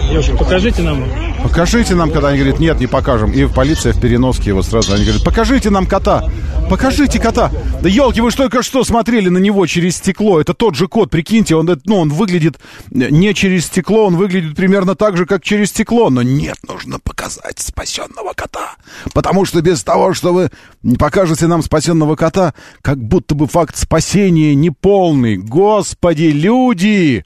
[0.09, 1.03] Девушка, покажите нам.
[1.41, 3.31] Покажите нам, когда они говорят, нет, не покажем.
[3.31, 4.93] И полиция в переноске его сразу.
[4.93, 6.29] Они говорят, покажите нам кота.
[6.69, 7.51] Покажите кота.
[7.81, 10.39] Да елки, вы только что смотрели на него через стекло.
[10.39, 12.59] Это тот же кот, прикиньте, он, ну, он выглядит
[12.91, 16.09] не через стекло, он выглядит примерно так же, как через стекло.
[16.09, 18.75] Но нет, нужно показать спасенного кота.
[19.13, 20.51] Потому что без того, что вы
[20.97, 25.37] покажете нам спасенного кота, как будто бы факт спасения неполный.
[25.37, 27.25] Господи, люди!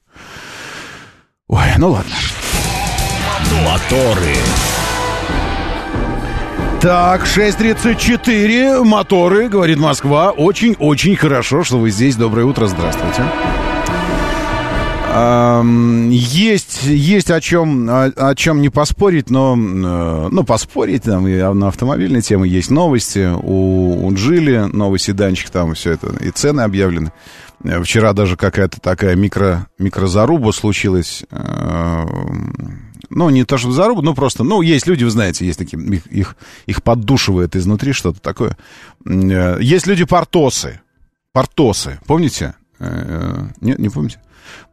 [1.47, 2.15] Ой, ну ладно.
[3.65, 4.35] Моторы.
[6.81, 10.31] Так, 6.34, моторы, говорит Москва.
[10.31, 12.15] Очень-очень хорошо, что вы здесь.
[12.15, 13.23] Доброе утро, здравствуйте.
[16.11, 21.37] Есть, есть о чем, о, о чем не поспорить, но, э, ну, поспорить, там, и
[21.41, 23.27] на автомобильной теме есть новости.
[23.33, 27.11] У, у Джили новый седанчик, там все это, и цены объявлены.
[27.63, 31.23] Э, вчера даже какая-то такая микро, микрозаруба случилась.
[33.17, 35.81] Э, ну, не то, что заруба, но просто, ну, есть люди, вы знаете, есть такие,
[35.81, 36.35] их, их,
[36.67, 38.57] их поддушивает изнутри что-то такое.
[39.05, 40.81] Э, есть люди портосы.
[41.33, 42.55] Портосы, помните?
[42.79, 44.19] Нет, не помните?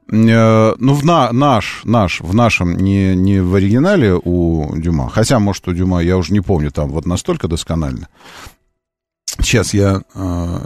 [0.08, 5.66] Ну, в на, наш, наш, в нашем, не, не в оригинале у Дюма, хотя, может,
[5.68, 8.08] у Дюма, я уже не помню, там вот настолько досконально.
[9.40, 10.58] Сейчас я э,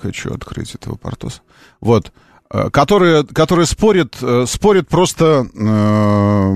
[0.00, 1.40] хочу открыть этого Портоса.
[1.80, 2.08] Вот.
[2.08, 2.31] Э,
[2.70, 6.54] которые, которые спорят, э, спорят просто, э,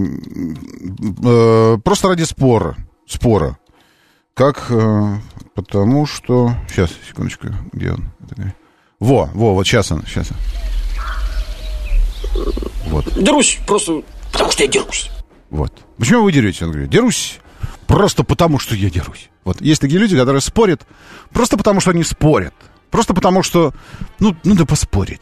[1.24, 2.76] э, просто ради спора.
[3.06, 3.58] Спора.
[4.34, 5.16] Как, э,
[5.54, 6.52] потому что...
[6.68, 8.10] Сейчас, секундочку, где он?
[9.00, 10.36] Во, во, вот сейчас он, сейчас он.
[12.88, 13.14] Вот.
[13.14, 15.10] Дерусь просто потому, что я дерусь.
[15.48, 15.72] Вот.
[15.96, 16.66] Почему вы дерете?
[16.66, 17.38] Он говорит, дерусь
[17.86, 19.30] просто потому, что я дерусь.
[19.44, 20.86] Вот есть такие люди, которые спорят
[21.32, 22.54] просто потому, что они спорят.
[22.90, 23.72] Просто потому, что,
[24.18, 25.20] ну, надо поспорить.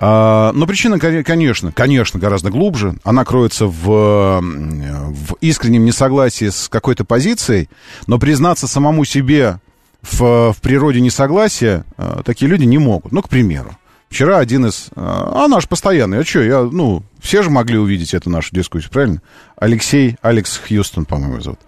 [0.00, 2.94] А, но причина, конечно, конечно, гораздо глубже.
[3.02, 7.68] Она кроется в, в искреннем несогласии с какой-то позицией,
[8.06, 9.58] но признаться самому себе
[10.02, 13.10] в, в природе несогласия а, такие люди не могут.
[13.10, 13.76] Ну, к примеру.
[14.08, 14.86] Вчера один из...
[14.94, 18.92] А, а наш постоянный, а что, я, ну, все же могли увидеть эту нашу дискуссию,
[18.92, 19.20] правильно?
[19.56, 21.60] Алексей, Алекс Хьюстон, по-моему, зовут.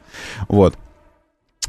[0.49, 0.77] Вот.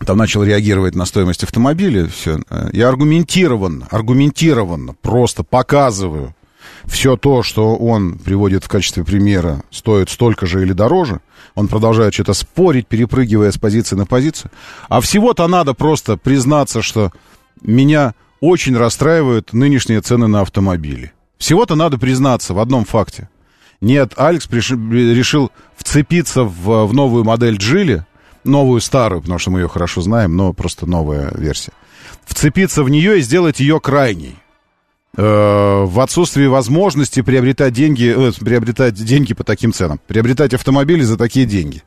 [0.05, 2.39] Там начал реагировать на стоимость автомобиля, все.
[2.71, 6.35] Я аргументированно, аргументированно просто показываю
[6.85, 11.21] все то, что он приводит в качестве примера, стоит столько же или дороже.
[11.55, 14.51] Он продолжает что-то спорить, перепрыгивая с позиции на позицию.
[14.89, 17.11] А всего-то надо просто признаться, что
[17.61, 21.13] меня очень расстраивают нынешние цены на автомобили.
[21.37, 23.29] Всего-то надо признаться в одном факте.
[23.81, 24.71] Нет, Алекс приш...
[24.71, 28.05] решил вцепиться в, в новую модель Джили,
[28.43, 31.71] новую старую, потому что мы ее хорошо знаем, но просто новая версия.
[32.25, 34.35] Вцепиться в нее и сделать ее крайней.
[35.17, 41.17] Э, в отсутствии возможности приобретать деньги, э, приобретать деньги по таким ценам, приобретать автомобили за
[41.17, 41.83] такие деньги.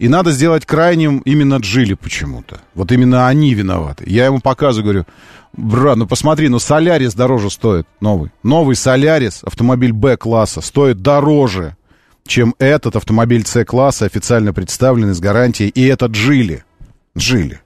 [0.00, 2.60] И надо сделать крайним именно Джили почему-то.
[2.74, 4.04] Вот именно они виноваты.
[4.08, 5.06] Я ему показываю, говорю,
[5.52, 8.32] брат, ну посмотри, ну Солярис дороже стоит, новый.
[8.42, 11.76] Новый Солярис, автомобиль Б-класса, стоит дороже,
[12.26, 16.64] чем этот автомобиль С-класса, официально представленный с гарантией, и это Джили.
[17.16, 17.60] Джили.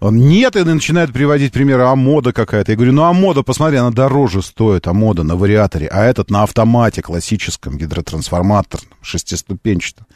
[0.00, 2.72] Нет, и начинает приводить примеры, а мода какая-то.
[2.72, 6.30] Я говорю, ну а мода, посмотри, она дороже стоит, а мода на вариаторе, а этот
[6.30, 10.06] на автомате классическом, гидротрансформаторном, шестиступенчатом.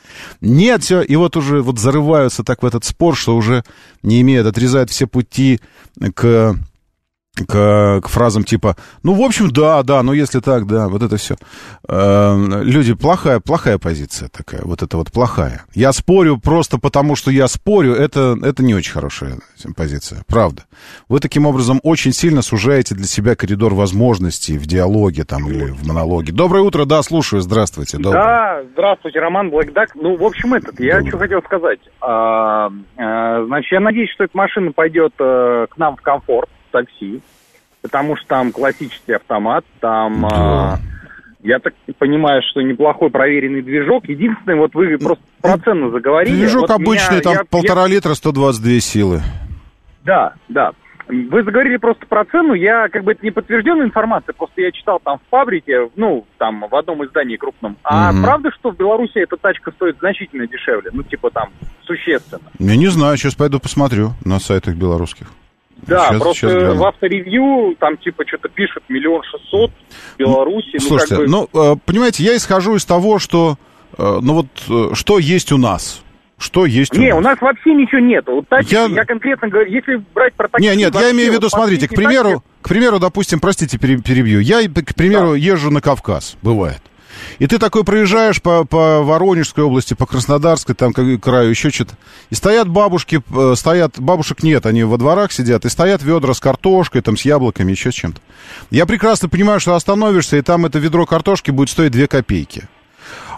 [0.40, 3.64] Нет, все, и вот уже вот зарываются так в этот спор, что уже
[4.04, 5.60] не имеют, отрезают все пути
[6.14, 6.56] к
[7.34, 11.16] к, к фразам типа, ну, в общем, да, да, ну, если так, да, вот это
[11.16, 11.36] все.
[11.88, 15.62] Э, люди, плохая, плохая позиция такая, вот это вот плохая.
[15.74, 19.38] Я спорю просто потому, что я спорю, это, это не очень хорошая
[19.74, 20.64] позиция, правда.
[21.08, 25.86] Вы таким образом очень сильно сужаете для себя коридор возможностей в диалоге там или в
[25.86, 26.32] монологе.
[26.32, 27.96] Доброе утро, да, слушаю, здравствуйте.
[27.96, 28.22] Доброе.
[28.22, 29.94] Да, здравствуйте, Роман Блэкдак.
[29.94, 31.08] Ну, в общем, этот, я Добрый.
[31.08, 31.80] что хотел сказать.
[32.02, 37.20] А, а, значит, я надеюсь, что эта машина пойдет а, к нам в комфорт, такси,
[37.82, 40.26] потому что там классический автомат, там...
[40.26, 40.78] А,
[41.44, 44.08] я так понимаю, что неплохой проверенный движок.
[44.08, 46.36] Единственное, вот вы просто про цену заговорили.
[46.36, 49.20] Движок Вот обычный, меня- там я- полтора литра, 122 силы.
[50.04, 50.70] Да, да.
[51.08, 55.00] Вы заговорили просто про цену, я как бы это не подтвержденная информация, просто я читал
[55.02, 57.76] там в фабрике, ну, там в одном издании крупном.
[57.82, 58.22] А Мгм.
[58.22, 60.90] правда, что в Беларуси эта тачка стоит значительно дешевле?
[60.92, 61.48] Ну, типа там,
[61.82, 62.44] существенно.
[62.60, 65.26] Я не знаю, сейчас пойду посмотрю на сайтах белорусских.
[65.82, 66.74] Да, Щас- просто гляну.
[66.76, 69.70] в авторевью там типа что-то пишут миллион шестьсот
[70.14, 70.78] в Беларуси.
[70.78, 71.58] Слушайте, ну, как бы...
[71.62, 73.56] ну, э, понимаете, я исхожу из того, что,
[73.98, 76.02] э, ну вот, э, что есть у нас.
[76.38, 77.40] Что есть Не, у у нас.
[77.40, 78.24] нас вообще ничего нет.
[78.26, 79.04] Вот тачки, Я- я...
[79.04, 80.66] конкретно говорю, если брать про такси...
[80.68, 83.78] Не, нет, я имею в виду, вот смотрите, к примеру, тачки- к примеру, допустим, простите,
[83.78, 84.40] пере- перебью.
[84.40, 86.80] Я, к примеру, езжу на Кавказ, бывает.
[87.38, 91.94] И ты такой проезжаешь по, по Воронежской области, по Краснодарской, там как- краю, еще что-то.
[92.30, 96.40] И стоят бабушки, э, стоят, бабушек нет, они во дворах сидят, и стоят ведра с
[96.40, 98.20] картошкой, там, с яблоками, еще с чем-то.
[98.70, 102.68] Я прекрасно понимаю, что остановишься, и там это ведро картошки будет стоить 2 копейки.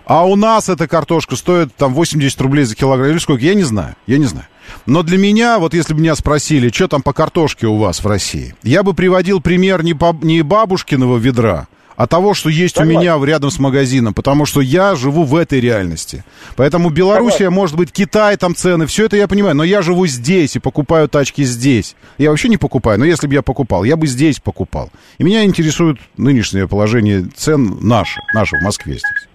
[0.07, 3.11] А у нас эта картошка стоит там 80 рублей за килограмм.
[3.11, 3.43] Или сколько?
[3.43, 3.97] Я не знаю.
[4.07, 4.47] Я не знаю.
[4.85, 8.07] Но для меня, вот если бы меня спросили, что там по картошке у вас в
[8.07, 12.85] России, я бы приводил пример не, баб- не бабушкиного ведра, а того, что есть у
[12.85, 16.25] меня рядом с магазином, потому что я живу в этой реальности.
[16.57, 20.57] Поэтому Белоруссия, может быть, Китай, там цены, все это я понимаю, но я живу здесь
[20.57, 21.97] и покупаю тачки здесь.
[22.19, 24.91] Я вообще не покупаю, но если бы я покупал, я бы здесь покупал.
[25.19, 29.29] И меня интересует нынешнее положение цен наше, наше в Москве здесь.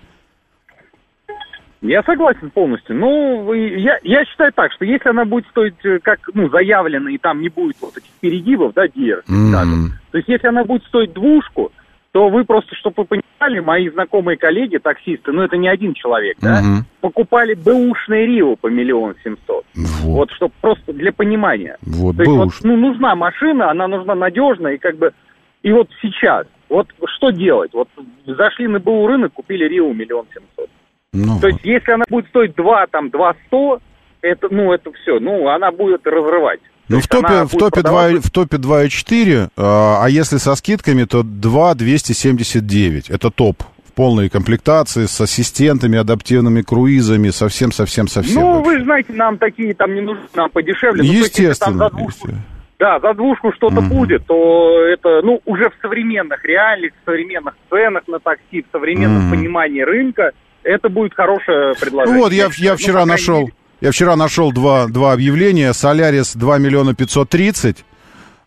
[1.82, 2.95] Я согласен полностью.
[2.98, 7.17] Ну, я, я считаю так, что если она будет стоить э, как, ну, заявлено, и
[7.17, 8.84] там не будет вот этих перегибов, да,
[9.28, 9.50] Мгм.
[9.50, 9.93] скажем.
[10.12, 11.72] То есть если она будет стоить двушку,
[12.12, 13.06] то вы просто, чтобы вы
[13.39, 16.86] понимали, мои знакомые коллеги, таксисты, ну, это не один человек, да, Мгм.
[17.02, 19.63] покупали бэушные Рио по миллион семьсот.
[19.76, 20.04] Вот.
[20.04, 21.78] Вот, чтобы просто для понимания.
[21.82, 22.62] Вот, То есть вот, бэуш.
[22.63, 25.13] ну, нужна машина, она нужна надежная, и как бы,
[25.62, 27.72] и вот сейчас, вот что делать?
[27.74, 27.89] Вот
[28.26, 30.69] зашли на БУ рынок, купили Рио миллион семьсот.
[31.13, 33.80] Ну, То есть, если она будет стоить 2, там, 2 100,
[34.22, 36.60] это, ну, это все, ну, она будет разрывать.
[36.89, 40.56] То Ну, в топе, в топе, 2, продаваться- в топе 2,4, а, а если со
[40.56, 43.10] скидками, то 2,279.
[43.12, 43.62] Это топ.
[43.88, 48.41] В полной комплектации, с ассистентами, адаптивными круизами, совсем-совсем-совсем.
[48.41, 48.78] Ну, вообще.
[48.78, 51.04] вы знаете, нам такие там не нужны, нам подешевле.
[51.04, 51.89] Ну, есть, Естественно.
[51.89, 52.41] двушку, естественно.
[52.80, 53.89] да, за двушку что-то Мгм.
[53.89, 59.28] будет, то это, ну, уже в современных реалиях, в современных ценах на такси, в современном
[59.28, 59.32] Мгм.
[59.38, 60.32] понимании рынка,
[60.63, 62.17] это будет хорошее предложение.
[62.17, 63.54] Ну вот, я, я Ну, вчера крайней нашел, мере.
[63.82, 65.74] Я вчера нашел два, два объявления.
[65.74, 67.86] Солярис 2 миллиона 530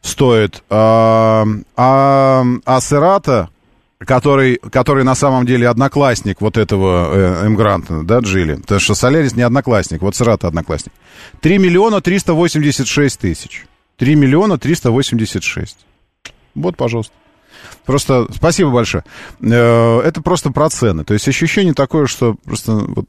[0.02, 2.80] стоит, а, а, а
[4.04, 9.36] который, который на самом деле одноклассник вот этого э, Эмгранта, да, Джили, потому что Солярис
[9.36, 10.92] не одноклассник, вот Серата одноклассник.
[11.40, 13.64] 3 миллиона 386 тысяч.
[13.98, 15.76] 3 миллиона 386.
[16.56, 17.12] Вот, пожалуйста.
[17.86, 19.04] Просто спасибо большое.
[19.40, 21.04] Э, Это просто про цены.
[21.04, 23.06] То есть ощущение такое, что просто вот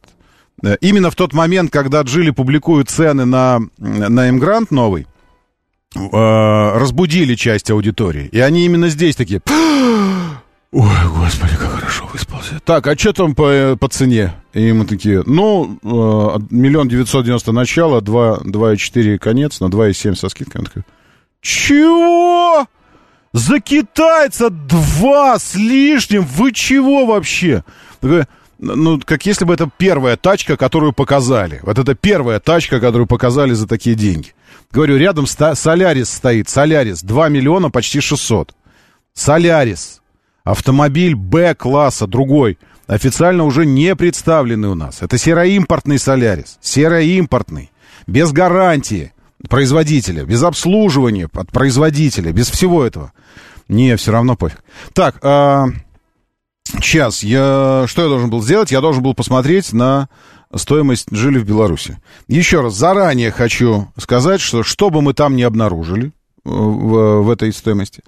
[0.81, 5.07] именно в тот момент, когда Джили публикует цены на, на Эмгрант новый,
[5.95, 5.99] э,
[6.77, 8.27] разбудили часть аудитории.
[8.31, 9.41] И они именно здесь такие...
[10.75, 12.59] Ой, господи, как хорошо выспался.
[12.65, 14.33] Так, а что там по, по цене?
[14.53, 20.29] И мы такие, ну, э, миллион девятьсот девяносто начало, два- 2,4 конец, на 2,7 со
[20.29, 20.61] скидкой.
[20.61, 20.83] Он такой,
[21.41, 22.65] чего?
[23.33, 26.23] За китайца два с лишним?
[26.23, 27.63] Вы чего вообще?
[27.99, 28.25] Такой,
[28.63, 31.59] ну, как если бы это первая тачка, которую показали.
[31.63, 34.33] Вот это первая тачка, которую показали за такие деньги.
[34.71, 36.49] Говорю, рядом ста- Солярис стоит.
[36.49, 38.53] Солярис 2 миллиона почти 600.
[39.13, 40.01] Солярис.
[40.43, 42.57] Автомобиль Б-класса, другой.
[42.87, 45.01] Официально уже не представленный у нас.
[45.01, 46.57] Это сероимпортный Солярис.
[46.61, 47.71] Сероимпортный.
[48.07, 49.13] Без гарантии
[49.49, 53.11] производителя, без обслуживания от производителя, без всего этого.
[53.67, 54.63] Не, все равно пофиг.
[54.93, 55.67] Так, а,
[56.81, 58.71] сейчас, я, что я должен был сделать?
[58.71, 60.09] Я должен был посмотреть на
[60.55, 61.99] стоимость жили в Беларуси.
[62.27, 66.11] Еще раз, заранее хочу сказать, что что бы мы там не обнаружили э,
[66.43, 68.03] в, в этой стоимости,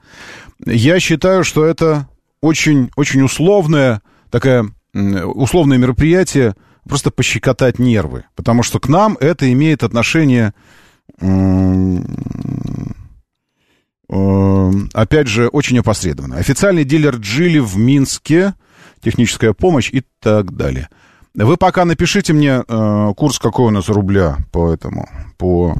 [0.65, 2.07] я считаю, что это
[2.41, 6.55] очень, очень условное, такое условное мероприятие,
[6.87, 8.25] просто пощекотать нервы.
[8.35, 10.53] Потому что к нам это имеет отношение
[14.07, 16.37] опять же, очень опосредованно.
[16.37, 18.53] Официальный дилер Джили в Минске,
[19.01, 20.89] техническая помощь и так далее.
[21.33, 25.75] Вы пока напишите мне э, курс какой у нас рубля по этому, по,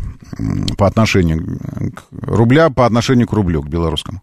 [0.77, 1.59] по отношению
[1.95, 4.21] к рубля по отношению к рублю, к белорусскому.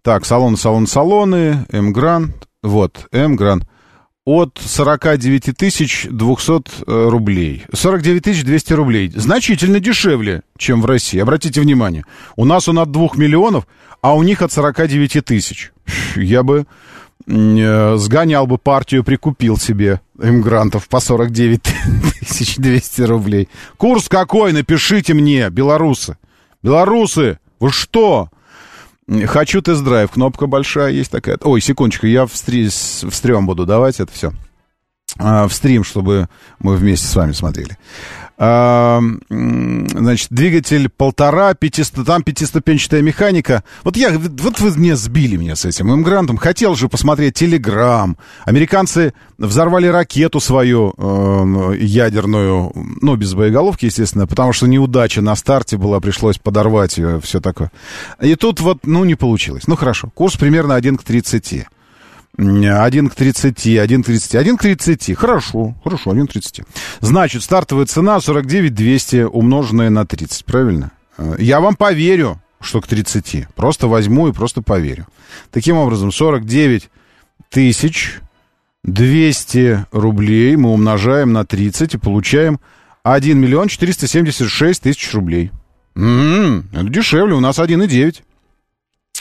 [0.00, 2.32] Так, салоны, салоны, салоны, М-Гран,
[2.62, 3.64] вот, М-Гран
[4.24, 7.64] от 49 тысяч 200 э, рублей.
[7.72, 9.12] 49 тысяч 200 рублей.
[9.14, 11.18] Значительно дешевле, чем в России.
[11.18, 12.04] Обратите внимание.
[12.36, 13.66] У нас он от 2 миллионов,
[14.00, 15.72] а у них от 49 тысяч.
[16.14, 16.66] Я бы
[17.26, 21.60] э, сгонял бы партию, прикупил себе иммигрантов по 49
[22.20, 23.48] тысяч 200 рублей.
[23.76, 24.52] Курс какой?
[24.52, 26.16] Напишите мне, белорусы.
[26.62, 28.28] Белорусы, вы что?
[29.26, 30.10] Хочу тест-драйв.
[30.10, 31.38] Кнопка большая есть такая.
[31.40, 32.68] Ой, секундочку, я в, стри...
[32.68, 34.32] в стрём буду давать это все.
[35.18, 36.28] А, в стрим, чтобы
[36.58, 37.76] мы вместе с вами смотрели.
[38.44, 43.62] А, значит, двигатель полтора, пятисто, там пятиступенчатая механика.
[43.84, 46.38] Вот я, вот вы мне сбили меня с этим иммигрантом.
[46.38, 48.16] Хотел же посмотреть Телеграм.
[48.44, 55.76] Американцы взорвали ракету свою э, ядерную, ну, без боеголовки, естественно, потому что неудача на старте
[55.76, 57.70] была, пришлось подорвать ее, все такое.
[58.20, 59.68] И тут вот, ну, не получилось.
[59.68, 61.66] Ну, хорошо, курс примерно 1 к 30.
[62.38, 65.16] 1 к 30, 1 к 30, 1 к 30.
[65.16, 66.62] Хорошо, хорошо, 1 к 30.
[67.00, 70.92] Значит, стартовая цена 49 200 умноженная на 30, правильно?
[71.18, 73.48] Э, я вам поверю, что к 30.
[73.54, 75.06] Просто возьму и просто поверю.
[75.50, 76.88] Таким образом, 49
[77.50, 78.20] тысяч
[78.84, 82.60] 200 рублей мы умножаем на 30 и получаем
[83.02, 85.50] 1 миллион 476 тысяч рублей.
[85.94, 88.22] М-м, это дешевле, у нас 1,9.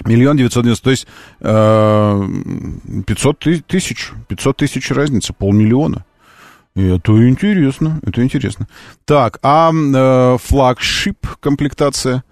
[0.06, 1.08] Миллион девятьсот девяносто, то есть
[1.42, 6.06] э, 500 тысяч, 500 тысяч разница, полмиллиона.
[6.76, 8.68] Это интересно, это интересно.
[9.06, 12.24] Так, а э, флагшип комплектация?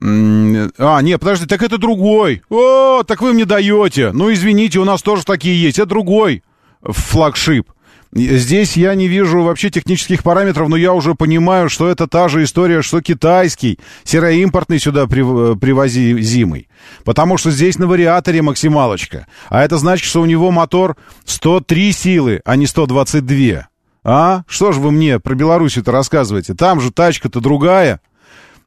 [0.00, 2.42] А, нет, подожди, так это другой.
[2.48, 4.12] О, так вы мне даете.
[4.12, 5.78] Ну, извините, у нас тоже такие есть.
[5.78, 6.42] Это другой
[6.82, 7.68] флагшип.
[8.14, 12.44] Здесь я не вижу вообще технических параметров, но я уже понимаю, что это та же
[12.44, 16.68] история, что китайский, сероимпортный сюда привозимый.
[17.04, 19.26] Потому что здесь на вариаторе максималочка.
[19.48, 23.68] А это значит, что у него мотор 103 силы, а не 122.
[24.04, 24.42] А?
[24.46, 26.52] Что же вы мне про Беларусь-то рассказываете?
[26.52, 28.00] Там же тачка-то другая.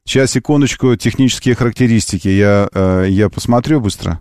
[0.04, 2.28] Сейчас, секундочку, технические характеристики.
[2.28, 4.18] Я, э, я посмотрю быстро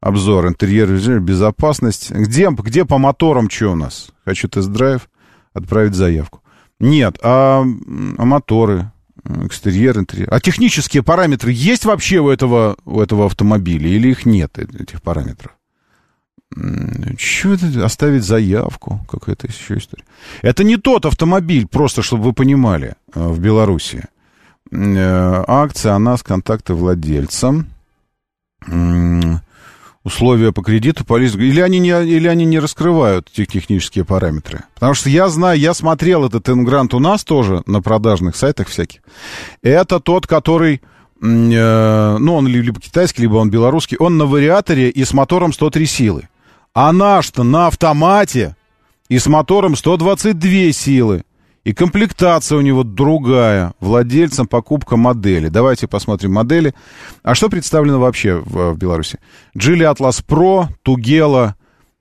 [0.00, 2.10] обзор, интерьер, безопасность.
[2.10, 4.10] Где, где по моторам что у нас?
[4.24, 5.08] Хочу тест-драйв,
[5.52, 6.42] отправить заявку.
[6.78, 8.90] Нет, а, а моторы,
[9.44, 10.28] экстерьер, интерьер.
[10.30, 15.52] А технические параметры есть вообще у этого, у этого автомобиля или их нет, этих параметров?
[17.18, 17.84] Чего это?
[17.84, 19.00] Оставить заявку?
[19.10, 20.04] Какая-то еще история.
[20.42, 24.04] Это не тот автомобиль, просто чтобы вы понимали, э, в Беларуси.
[24.70, 27.64] Э, акция, она с контакты владельца
[30.06, 34.60] условия по кредиту, по лизингу, или они не, или они не раскрывают эти технические параметры?
[34.74, 39.00] Потому что я знаю, я смотрел этот Ингрант у нас тоже на продажных сайтах всяких.
[39.62, 40.80] Это тот, который,
[41.20, 45.86] э, ну, он либо китайский, либо он белорусский, он на вариаторе и с мотором 103
[45.86, 46.28] силы.
[46.72, 48.54] А наш-то на автомате
[49.08, 51.24] и с мотором 122 силы.
[51.66, 53.72] И комплектация у него другая.
[53.80, 55.48] Владельцам покупка модели.
[55.48, 56.72] Давайте посмотрим модели.
[57.24, 59.18] А что представлено вообще в, в Беларуси?
[59.58, 61.54] Geely Atlas Pro, Tugela,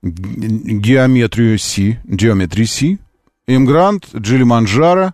[0.03, 2.99] Geometry C, Geometry C,
[3.47, 5.13] Imgrant, Geely Manjaro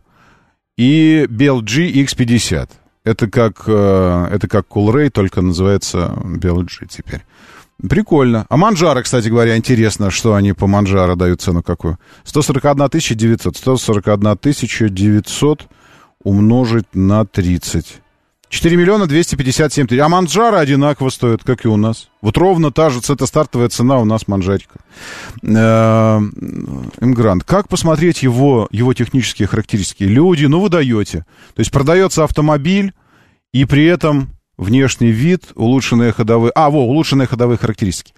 [0.75, 2.69] и BLG X50.
[3.05, 7.21] Это как, э, это как Coolray, только называется BLG теперь.
[7.89, 8.45] Прикольно.
[8.49, 11.97] А Манжара, кстати говоря, интересно, что они по Манжара дают цену какую.
[12.23, 13.57] 141 900.
[13.57, 15.67] 141 900
[16.23, 18.01] умножить на 30.
[18.49, 19.99] 4 миллиона 257 тысяч.
[19.99, 22.09] А Манжара одинаково стоит, как и у нас.
[22.21, 24.79] Вот ровно та же, это стартовая цена у нас Манжарика.
[25.41, 26.19] Э,
[26.99, 27.45] Имгрант.
[27.45, 30.03] Как посмотреть его, его технические характеристики?
[30.03, 31.19] Люди, ну вы даете.
[31.55, 32.93] То есть продается автомобиль,
[33.53, 34.29] и при этом
[34.61, 36.51] внешний вид, улучшенные ходовые...
[36.55, 38.13] А, во, улучшенные ходовые характеристики.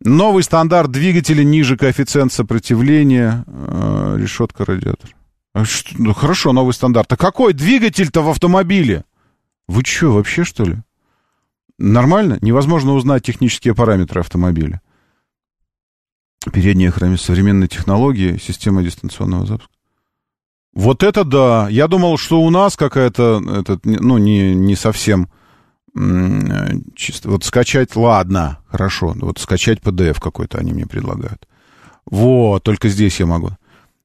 [0.00, 5.14] Новый стандарт двигателя, ниже коэффициент сопротивления, э, решетка радиатор.
[5.52, 7.12] А что, ну, хорошо, новый стандарт.
[7.12, 9.04] А какой двигатель-то в автомобиле?
[9.68, 10.78] Вы что, вообще, что ли?
[11.78, 12.38] Нормально?
[12.40, 14.80] Невозможно узнать технические параметры автомобиля.
[16.52, 19.72] Передние храме современные технологии, система дистанционного запуска.
[20.72, 21.68] Вот это да.
[21.68, 23.42] Я думал, что у нас какая-то,
[23.84, 25.28] ну, не, не совсем
[25.94, 31.46] чисто, вот скачать, ладно, хорошо, вот скачать PDF какой-то они мне предлагают.
[32.06, 33.50] Вот, только здесь я могу.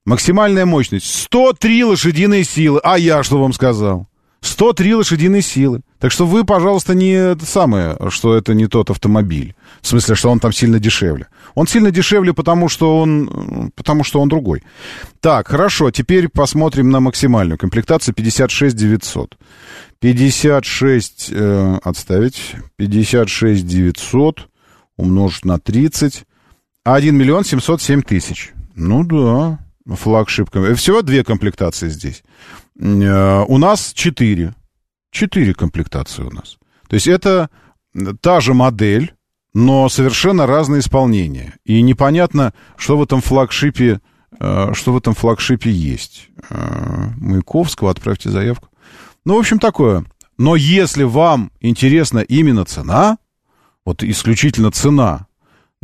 [0.06, 2.80] Максимальная мощность 103 лошадиные силы.
[2.84, 4.08] А я что вам сказал?
[4.42, 5.82] 103 лошадиные силы.
[6.00, 9.56] Так что вы, пожалуйста, не это самое, что это не тот автомобиль.
[9.82, 11.28] В смысле, что он там сильно дешевле.
[11.56, 14.64] Он сильно дешевле, потому что он, потому что он другой.
[15.22, 19.38] Так, хорошо, теперь посмотрим на максимальную комплектацию 56 900.
[20.00, 24.50] 56, э, отставить, 56 900
[24.98, 26.26] умножить на 30.
[26.84, 28.52] 1 миллион 707 тысяч.
[28.76, 30.50] Ну да, флагшип.
[30.76, 32.24] Всего две комплектации здесь.
[32.80, 34.54] Э, у нас четыре.
[35.12, 36.58] Четыре комплектации у нас.
[36.88, 37.50] То есть это
[38.22, 39.14] та же модель,
[39.54, 41.56] но совершенно разное исполнение.
[41.66, 44.02] И непонятно, что в этом флагшипе,
[44.40, 46.30] э, что в этом флагшипе есть.
[46.50, 48.70] Э, Маяковского, отправьте заявку.
[49.26, 50.06] Ну, в общем, такое.
[50.38, 53.18] Но если вам интересна именно цена,
[53.84, 55.27] вот исключительно цена,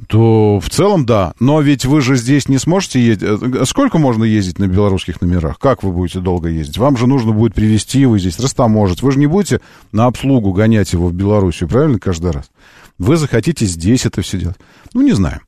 [0.07, 1.33] то в целом да.
[1.39, 3.29] Но ведь вы же здесь не сможете ездить.
[3.29, 5.59] Э, сколько можно ездить на белорусских номерах?
[5.59, 6.77] Как вы будете долго ездить?
[6.77, 9.01] Вам же нужно будет привезти его здесь, растаможить.
[9.01, 12.49] Вы же не будете на обслугу гонять его в Белоруссию, правильно, каждый раз?
[12.97, 14.57] Вы захотите здесь это все делать.
[14.93, 15.41] Ну, не знаю.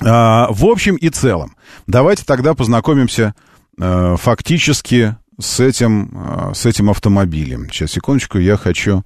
[0.00, 1.54] А, в общем и целом,
[1.86, 3.34] давайте тогда познакомимся
[3.80, 7.68] а, фактически с этим, а, с этим автомобилем.
[7.70, 9.04] Сейчас, секундочку, я хочу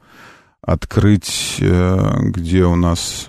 [0.63, 3.29] открыть, где у нас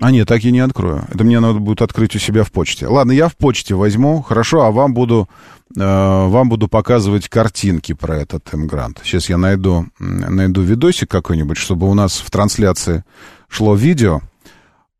[0.00, 1.04] а нет, так я не открою.
[1.12, 2.86] Это мне надо будет открыть у себя в почте.
[2.86, 5.28] Ладно, я в почте возьму, хорошо, а вам буду,
[5.76, 9.00] э, вам буду показывать картинки про этот Эмгрант.
[9.02, 13.04] Сейчас я найду, найду видосик какой-нибудь, чтобы у нас в трансляции
[13.48, 14.20] шло видео.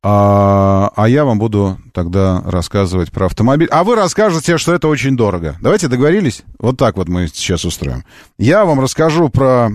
[0.06, 3.68] А, а я вам буду тогда рассказывать про автомобиль.
[3.70, 5.56] А вы расскажете, что это очень дорого.
[5.60, 6.44] Давайте договорились?
[6.58, 8.04] Вот так вот мы сейчас устроим.
[8.38, 9.70] Я вам расскажу про,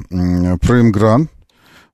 [0.62, 1.32] про Эмгрант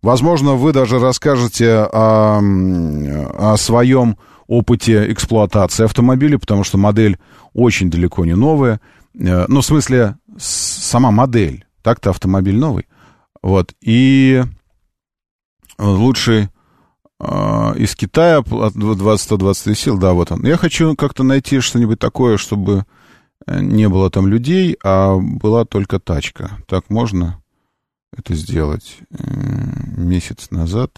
[0.06, 7.18] Возможно, вы даже расскажете о, о своем опыте эксплуатации автомобиля, потому что модель
[7.56, 8.80] очень далеко не новая.
[9.20, 11.66] Э, ну, в смысле, сама модель.
[11.82, 12.86] Так-то автомобиль новый.
[13.42, 13.74] Вот.
[13.82, 14.44] И
[15.80, 16.50] лучший
[17.20, 20.46] э, из Китая 20-120 сил, да, вот он.
[20.46, 22.86] Я хочу как-то найти что-нибудь такое, чтобы
[23.48, 26.60] не было там людей, а была только тачка.
[26.68, 27.42] Так можно?
[28.18, 28.98] Это сделать
[29.98, 30.92] месяц назад.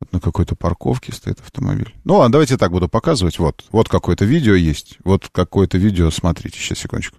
[0.00, 1.94] Вот на какой-то парковке стоит автомобиль.
[2.04, 3.38] Ну ладно, давайте так буду показывать.
[3.38, 4.98] Вот, вот какое-то видео есть.
[5.04, 7.18] Вот какое-то видео, смотрите, сейчас, секундочку.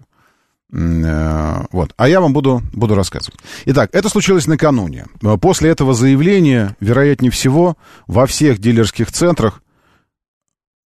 [0.72, 1.92] Э, вот.
[1.98, 3.38] А я вам буду, буду рассказывать.
[3.66, 5.06] Итак, это случилось накануне.
[5.42, 7.76] После этого заявления, вероятнее всего,
[8.06, 9.62] во всех дилерских центрах...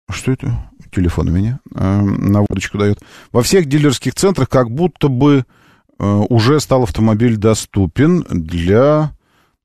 [0.10, 0.72] Что это?
[0.92, 3.00] Телефон у меня э, на водочку дает.
[3.32, 5.63] Во всех дилерских центрах как будто бы Э,
[6.00, 9.14] уже стал автомобиль доступен для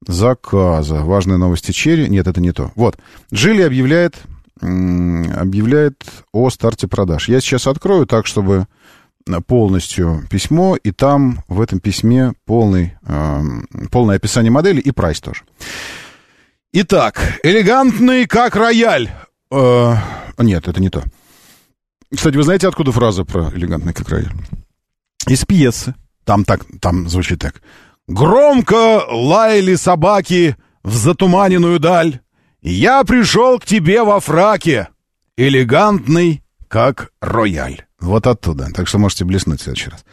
[0.07, 1.03] заказа.
[1.03, 2.09] Важные новости Черри.
[2.09, 2.71] Нет, это не то.
[2.77, 2.99] Вот.
[3.33, 4.17] Джили объявляет,
[4.61, 7.29] объявляет о старте продаж.
[7.29, 8.67] Я сейчас открою так, чтобы
[9.47, 13.43] полностью письмо, и там в этом письме полный, э,
[13.91, 15.43] полное описание модели и прайс тоже.
[16.73, 19.11] Итак, элегантный как рояль.
[19.51, 19.97] Э,
[20.39, 21.05] нет, это не то.
[22.15, 24.33] Кстати, вы знаете, откуда фраза про элегантный как рояль?
[25.27, 25.95] Из пьесы.
[26.29, 27.63] Там так, там звучит так.
[28.07, 32.21] Громко лаяли собаки в затуманенную даль.
[32.61, 34.89] Я пришел к тебе во фраке,
[35.39, 37.87] элегантный, как рояль.
[37.99, 38.69] Вот оттуда.
[38.75, 40.05] Так что можете блеснуть в следующий раз.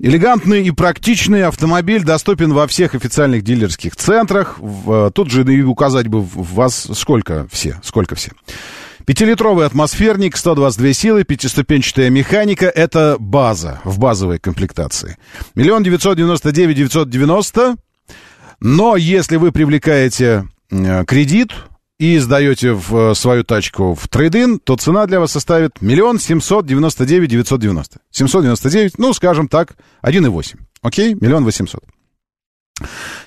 [0.00, 4.58] Элегантный и практичный автомобиль доступен во всех официальных дилерских центрах.
[4.58, 7.80] В, тут же указать бы вас сколько все.
[7.84, 8.32] Сколько все.
[9.06, 15.16] Пятилитровый атмосферник, 122 силы, пятиступенчатая механика— это база в базовой комплектации.
[15.56, 17.76] Миллион девятьсот девяносто девять девятьсот девяносто.
[18.60, 21.52] Но если вы привлекаете кредит
[21.98, 26.66] и сдаете в э, свою тачку в трейдин, то цена для вас составит миллион семьсот
[26.66, 27.98] девяносто девять девятьсот девяносто.
[28.10, 30.60] Семьсот девяносто девять, ну, скажем так, один и восемь.
[30.80, 31.14] Окей?
[31.14, 31.82] Миллион восемьсот.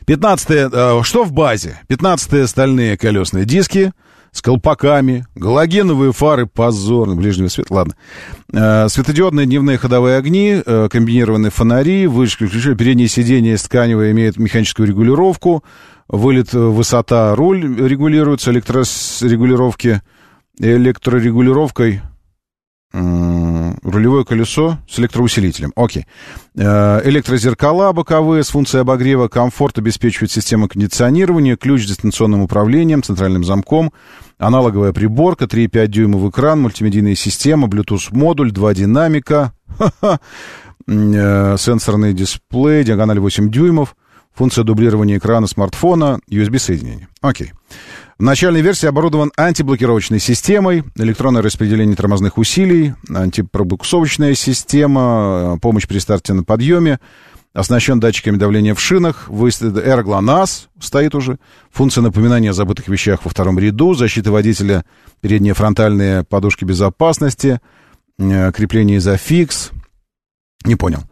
[0.05, 1.81] Пятнадцатое, э, что в базе?
[1.87, 3.91] Пятнадцатые стальные колесные диски—
[4.35, 7.95] с колпаками, галогеновые фары, позор, ближнего света, ладно.
[8.51, 15.63] Э, светодиодные дневные ходовые огни, э, комбинированные фонари, вышки, переднее сиденье тканевое имеет механическую регулировку,
[16.09, 20.01] вылет, э, высота, руль регулируется, электрорегулировки,
[20.59, 22.01] электрорегулировкой
[22.91, 25.73] рулевое колесо с электроусилителем.
[25.75, 26.05] Окей.
[26.55, 33.91] Электрозеркала боковые с функцией обогрева, комфорт обеспечивает система кондиционирования, ключ с дистанционным управлением, центральным замком,
[34.37, 39.53] аналоговая приборка, 3,5 дюймов экран, мультимедийная система, Bluetooth-модуль, два динамика,
[40.87, 43.95] э, сенсорный дисплей, диагональ 8 дюймов,
[44.33, 47.07] функция дублирования экрана смартфона, USB-соединение.
[47.21, 47.53] Окей.
[48.17, 56.31] В начальной версии оборудован антиблокировочной системой, электронное распределение тормозных усилий, антипробуксовочная система, помощь при старте
[56.31, 56.99] на подъеме,
[57.55, 61.39] оснащен датчиками давления в шинах, эрглонас стоит уже,
[61.71, 64.83] функция напоминания о забытых вещах во втором ряду, защита водителя,
[65.21, 67.61] передние фронтальные подушки безопасности,
[68.19, 69.71] э, крепление изофикс,
[70.65, 71.03] не понял.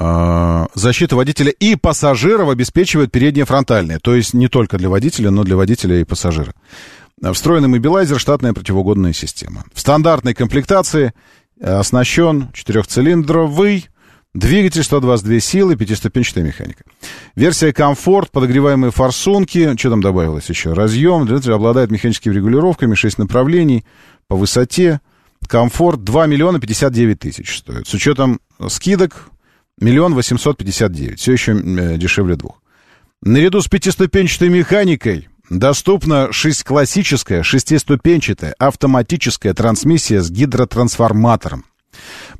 [0.00, 5.44] А, защита водителя и пассажиров обеспечивает передние фронтальные, то есть не только для водителя, но
[5.44, 6.54] для водителя и пассажира.
[7.32, 9.64] Встроенный мобилайзер, штатная противоугонная система.
[9.72, 11.12] В стандартной комплектации
[11.60, 13.88] э, оснащен четырехцилиндровый
[14.34, 16.84] Двигатель 122 силы, пятиступенчатая механика.
[17.34, 19.76] Версия комфорт, подогреваемые форсунки.
[19.76, 20.74] Что там добавилось еще?
[20.74, 21.26] Разъем.
[21.26, 23.84] Двигатель обладает механическими регулировками, 6 направлений
[24.28, 25.00] по высоте.
[25.46, 27.88] Комфорт 2 миллиона 59 тысяч стоит.
[27.88, 29.30] С учетом скидок
[29.80, 31.20] миллион восемьсот пятьдесят девять.
[31.20, 32.60] Все еще э, дешевле двух.
[33.22, 41.64] Наряду с пятиступенчатой механикой доступна 6 классическая шестиступенчатая автоматическая трансмиссия с гидротрансформатором.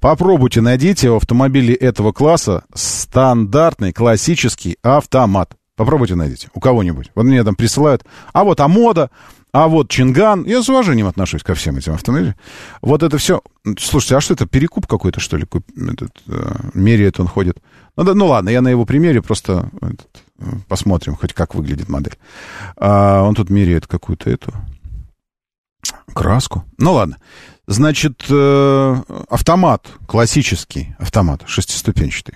[0.01, 5.55] Попробуйте найдите в автомобиле этого класса стандартный классический автомат.
[5.77, 7.11] Попробуйте найдите у кого-нибудь.
[7.15, 8.05] Вот мне там присылают.
[8.33, 9.11] А вот Амода,
[9.53, 10.45] а вот Чинган.
[10.45, 12.35] Я с уважением отношусь ко всем этим автомобилям.
[12.83, 13.43] Вот это все.
[13.79, 15.47] Слушайте, а что это, перекуп какой-то, что ли?
[15.77, 17.59] Этот, э, меряет он ходит.
[17.97, 20.23] Ну, да, ну ладно, я на его примере просто этот,
[20.69, 22.17] посмотрим, хоть как выглядит модель.
[22.77, 24.53] А, он тут меряет какую-то эту
[26.13, 26.65] краску.
[26.79, 27.17] Ну ладно.
[27.69, 28.97] Значит, э,
[29.29, 32.35] автомат, классический автомат, шестиступенчатый.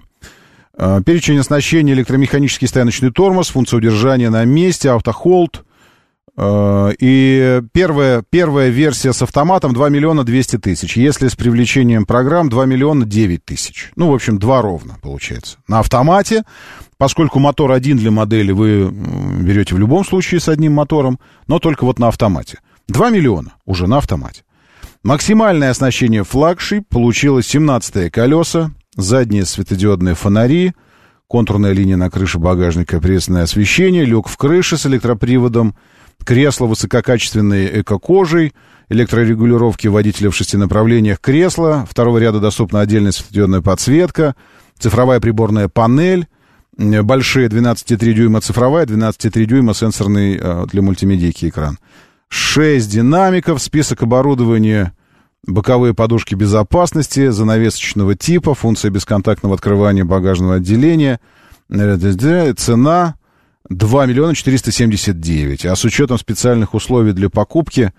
[0.77, 5.65] Э, перечень оснащения, электромеханический стояночный тормоз, функция удержания на месте, автохолд.
[6.37, 10.99] Э, и первая, первая версия с автоматом 2 миллиона 200 тысяч.
[10.99, 13.91] Если с привлечением программ 2 миллиона 9 тысяч.
[13.97, 15.57] Ну, в общем, два ровно получается.
[15.67, 16.43] На автомате,
[16.99, 21.87] поскольку мотор один для модели вы берете в любом случае с одним мотором, но только
[21.87, 22.59] вот на автомате.
[22.89, 24.43] 2 миллиона уже на автомате.
[25.03, 30.75] Максимальное оснащение флагшип получилось 17 колеса, задние светодиодные фонари,
[31.27, 35.75] контурная линия на крыше багажника, приветственное освещение, люк в крыше с электроприводом,
[36.25, 38.53] кресло высококачественной эко-кожей,
[38.91, 44.37] электрорегулировки водителя в шести направлениях кресла, второго ряда доступна отдельная светодиодная подсветка,
[44.79, 46.29] цифровая приборная панель,
[46.79, 51.79] большие 12,3 дюйма цифровая, 12,3 дюйма сенсорный э, для мультимедийки экран.
[52.33, 54.95] 6 динамиков, список оборудования,
[55.47, 61.21] боковые подушки безопасности, занавесочного типа, функция бесконтактного открывания багажного отделения,
[61.69, 63.17] цена
[63.69, 65.67] 2 миллиона 479.
[65.67, 67.93] А с учетом специальных условий для покупки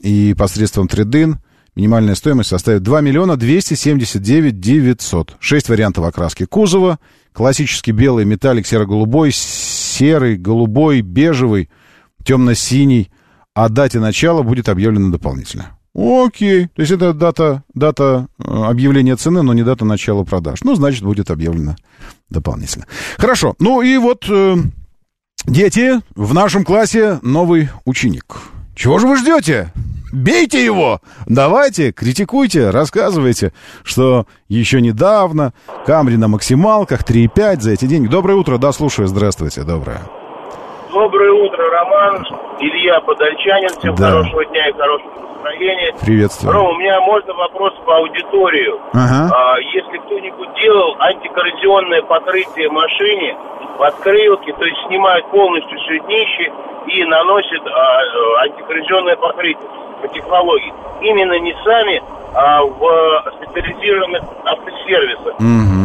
[0.00, 1.40] и посредством трейдин
[1.74, 5.36] минимальная стоимость составит 2 миллиона 279 900.
[5.40, 7.00] Шесть вариантов окраски кузова.
[7.32, 11.70] Классический белый металлик серо-голубой, серый, голубой, бежевый,
[12.24, 13.10] темно-синий,
[13.54, 15.78] о дате начала будет объявлено дополнительно.
[15.94, 16.68] Окей.
[16.68, 20.60] То есть это дата, дата э, объявления цены, но не дата начала продаж.
[20.62, 21.76] Ну, значит, будет объявлено
[22.28, 22.86] дополнительно.
[23.18, 23.54] Хорошо.
[23.58, 24.56] Ну и вот, э,
[25.46, 28.36] дети, в нашем классе новый ученик.
[28.76, 29.72] Чего же вы ждете?
[30.12, 31.00] Бейте его!
[31.26, 33.52] Давайте, критикуйте, рассказывайте,
[33.84, 35.52] что еще недавно
[35.86, 38.08] Камри на максималках 3,5 за эти деньги.
[38.08, 40.00] Доброе утро, да, слушаю, здравствуйте, доброе.
[40.92, 42.26] Доброе утро, Роман.
[42.58, 43.68] Илья Подольчанин.
[43.78, 44.10] Всем да.
[44.10, 45.94] хорошего дня и хорошего настроения.
[46.04, 46.52] Приветствую.
[46.52, 48.80] Ром, у меня можно вопрос по аудиторию.
[48.92, 49.30] Ага.
[49.32, 53.36] А, если кто-нибудь делал антикоррозионное покрытие машине,
[53.78, 56.52] подкрылки, то есть снимают полностью все днище
[56.88, 59.68] и наносят а, антикоррозионное покрытие
[60.00, 60.72] по технологии.
[61.00, 62.02] Именно не сами,
[62.34, 65.34] а в специализированных автосервисах.
[65.38, 65.80] Угу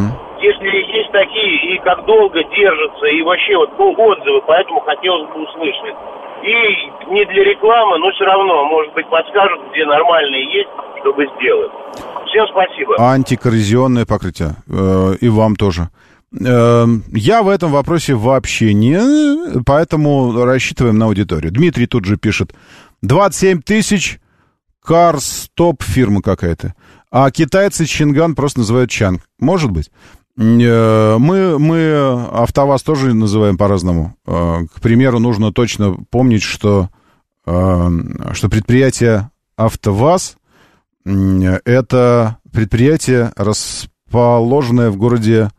[0.45, 5.95] если есть такие, и как долго держатся, и вообще вот отзывы, поэтому хотелось бы услышать.
[6.43, 11.71] И не для рекламы, но все равно, может быть, подскажут, где нормальные есть, чтобы сделать.
[12.27, 12.95] Всем спасибо.
[12.99, 14.55] Антикоррозионное покрытие.
[14.69, 15.89] Э, и вам тоже.
[16.33, 21.51] Э, я в этом вопросе вообще не, поэтому рассчитываем на аудиторию.
[21.51, 22.53] Дмитрий тут же пишет.
[23.01, 24.19] 27 тысяч
[24.83, 26.75] Карс топ фирма какая-то.
[27.09, 29.21] А китайцы Чинган просто называют Чанг.
[29.39, 29.89] Может быть.
[30.37, 34.15] Э, мы, мы АвтоВАЗ тоже называем по-разному.
[34.27, 36.89] Э, к примеру, нужно точно помнить, что,
[37.45, 37.89] э,
[38.33, 40.37] что предприятие АвтоВАЗ—
[41.05, 45.49] это предприятие, расположенное в городе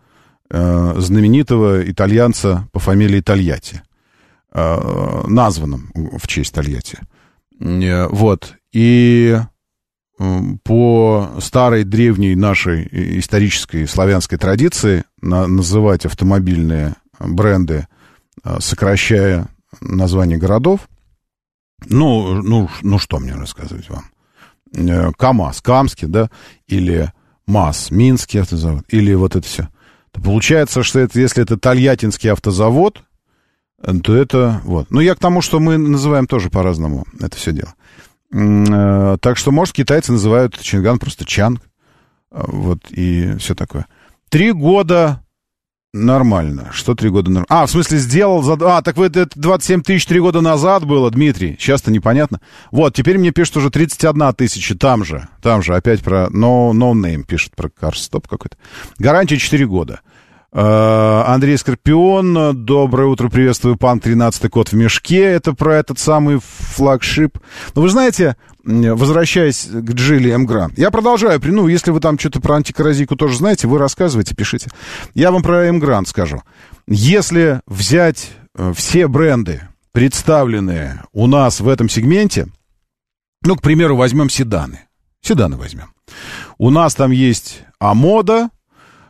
[0.51, 3.83] знаменитого итальянца по фамилии Тольятти,
[4.53, 6.99] названном в честь Тольятти.
[7.59, 8.55] Вот.
[8.73, 9.39] И
[10.65, 12.89] по старой древней нашей
[13.19, 17.87] исторической славянской традиции на, называть автомобильные бренды,
[18.43, 19.49] а, сокращая
[19.81, 20.89] название городов.
[21.89, 24.05] Ну, ну, ну что мне рассказывать вам?
[24.73, 26.31] Э, КАМАЗ, Камский, да,
[26.67, 27.13] или
[27.47, 29.69] МАЗ, Минский автозавод, или вот это все.
[30.13, 33.03] получается, что это, если это Тольяттинский автозавод,
[33.83, 34.91] то это вот.
[34.91, 37.75] Ну, я к тому, что мы называем тоже по-разному это все дело.
[38.33, 41.61] Э, так что, может, китайцы называют Чинган просто Чанг.
[42.31, 43.87] Э, вот, и все такое.
[44.29, 45.23] Три года
[45.93, 46.71] нормально.
[46.73, 47.47] Что три года нормально?
[47.49, 48.43] А, в смысле, сделал...
[48.43, 48.55] За...
[48.61, 51.57] А, так вы это 27 тысяч три года назад было, Дмитрий.
[51.59, 52.41] Сейчас-то непонятно.
[52.71, 54.77] Вот, теперь мне пишут уже 31 тысяча.
[54.77, 58.57] Там же, там же опять про no, no name пишет, про карстоп какой-то.
[58.99, 60.01] Гарантия 4 года.
[60.53, 66.41] Э, Андрей Скорпион, доброе утро, приветствую, пан 13 код в мешке, это про этот самый
[66.41, 67.39] флагшип.
[67.75, 70.73] Но вы знаете, возвращаясь к Джилли М.
[70.77, 74.71] я продолжаю, ну, если вы там что-то про антикоррозийку тоже знаете, вы рассказывайте, пишите.
[75.15, 76.07] Я вам про М.
[76.07, 76.43] скажу.
[76.87, 82.47] Если взять э, все бренды, представленные у нас в этом сегменте,
[83.43, 84.81] ну, к примеру, возьмем седаны.
[85.21, 85.93] Седаны возьмем.
[86.59, 88.49] У нас там есть Амода,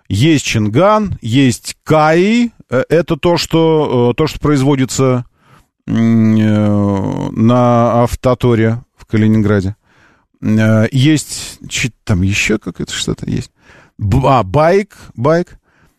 [0.09, 2.53] есть Чинган, есть Каи.
[2.71, 5.25] Э, это то, что, э, то, что производится
[5.87, 9.77] э, на Автоторе в Калининграде.
[10.93, 11.59] Есть
[12.05, 13.51] там еще какое-то что-то есть.
[14.25, 15.59] А, байк, байк.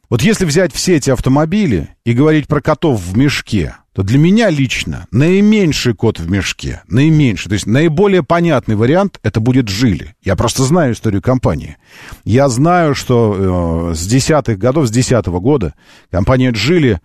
[0.10, 4.50] Вот если взять все эти автомобили и говорить про котов в мешке, то для меня
[4.50, 10.16] лично наименьший кот в мешке, наименьший, то есть наиболее понятный вариант, это будет Жили.
[10.24, 11.78] Я просто знаю историю компании.
[12.24, 15.74] Я знаю, что э, с десятых годов, с десятого года
[16.10, 17.02] компания Джили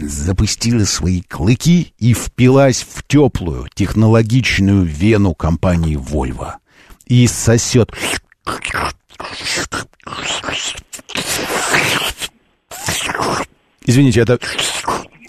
[0.00, 6.54] запустила свои клыки и впилась в теплую технологичную вену компании Volvo.
[7.06, 7.92] И сосет
[13.86, 14.38] Извините, это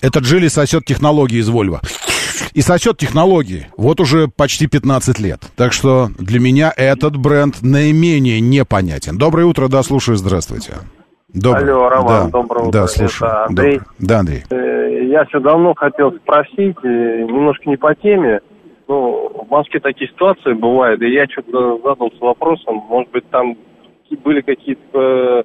[0.02, 1.82] этот Джили сосет технологии из Вольво.
[2.54, 5.42] И сосет технологии вот уже почти 15 лет.
[5.58, 9.18] Так что для меня этот бренд наименее непонятен.
[9.18, 10.76] Доброе утро, да, слушаю, здравствуйте.
[11.34, 11.74] Доброе.
[11.74, 12.72] Алло, Роман, да, доброе утро.
[12.72, 13.30] Да, слушаю.
[13.30, 13.80] Это Андрей.
[13.80, 13.90] Доброе.
[14.00, 14.44] Да, Андрей.
[14.50, 18.40] Э, я все давно хотел спросить, э, немножко не по теме.
[18.88, 23.58] Ну, в Москве такие ситуации бывают, и я что-то задался вопросом, может быть, там
[24.14, 25.44] были какие-то э,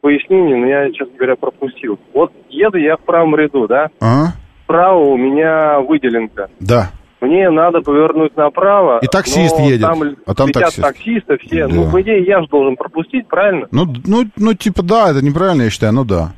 [0.00, 1.98] пояснение, но я, честно говоря, пропустил.
[2.14, 3.88] Вот еду я в правом ряду, да?
[4.00, 4.28] А?
[4.64, 6.48] Справа у меня выделенка.
[6.60, 6.90] Да.
[7.20, 9.00] Мне надо повернуть направо.
[9.02, 9.82] И таксист едет.
[9.82, 10.82] Там а там таксист.
[10.82, 11.66] таксисты все.
[11.66, 11.74] Да.
[11.74, 13.66] Ну, по идее, я же должен пропустить, правильно?
[13.72, 16.32] Ну, ну, ну, типа, да, это неправильно, я считаю, ну да.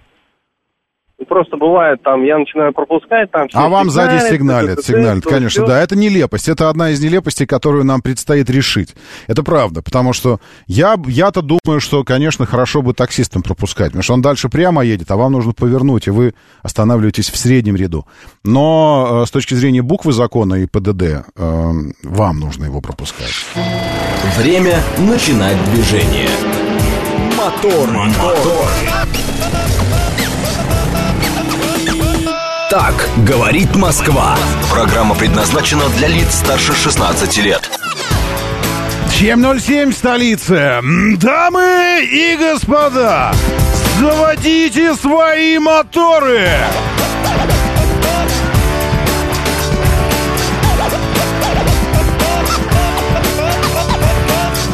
[1.28, 3.46] Просто бывает, там, я начинаю пропускать, там...
[3.52, 5.82] А вам сзади сигналят, сигналят, конечно, да.
[5.82, 8.94] Это нелепость, это одна из нелепостей, которую нам предстоит решить.
[9.26, 14.14] Это правда, потому что я, я-то думаю, что, конечно, хорошо бы таксистам пропускать, потому что
[14.14, 18.06] он дальше прямо едет, а вам нужно повернуть, и вы останавливаетесь в среднем ряду.
[18.44, 23.34] Но э, с точки зрения буквы закона и ПДД, э, вам нужно его пропускать.
[24.38, 26.28] Время начинать движение.
[27.36, 28.36] Мотор, мотор.
[28.36, 29.69] мотор.
[32.70, 32.94] Так
[33.26, 34.38] говорит Москва.
[34.70, 37.68] Программа предназначена для лиц старше 16 лет.
[39.08, 40.80] 7.07 столица.
[41.16, 43.34] Дамы и господа,
[43.98, 46.48] заводите свои моторы.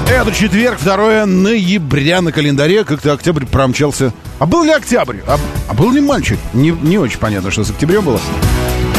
[0.09, 2.85] Это четверг, 2 ноября на календаре.
[2.85, 4.13] Как-то октябрь промчался.
[4.39, 5.19] А был ли октябрь?
[5.27, 5.37] А,
[5.69, 6.39] а был ли мальчик?
[6.55, 8.21] Не, не очень понятно, что с октябрем было.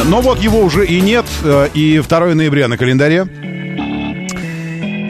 [0.05, 1.26] Но вот его уже и нет.
[1.43, 3.26] Э, и 2 ноября на календаре.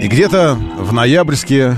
[0.02, 1.76] И где-то в ноябрьске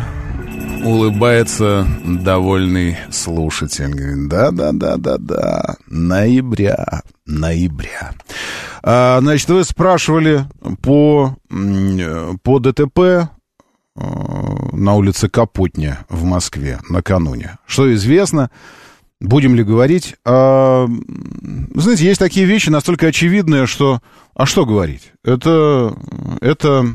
[0.84, 4.28] улыбается довольный слушатель.
[4.28, 8.12] Да-да-да-да-да, ноября, ноября.
[8.84, 10.46] А, значит, вы спрашивали
[10.82, 13.30] по, э, по ДТП
[14.74, 17.58] на улице Капотня в Москве накануне.
[17.66, 18.50] Что известно,
[19.20, 20.16] будем ли говорить?
[20.26, 20.88] А,
[21.76, 24.02] знаете, есть такие вещи настолько очевидные, что...
[24.36, 25.12] А что говорить?
[25.24, 25.96] Это,
[26.40, 26.86] это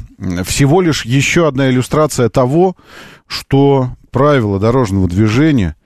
[0.44, 2.76] всего лишь еще одна иллюстрация того,
[3.26, 5.76] что правила дорожного движения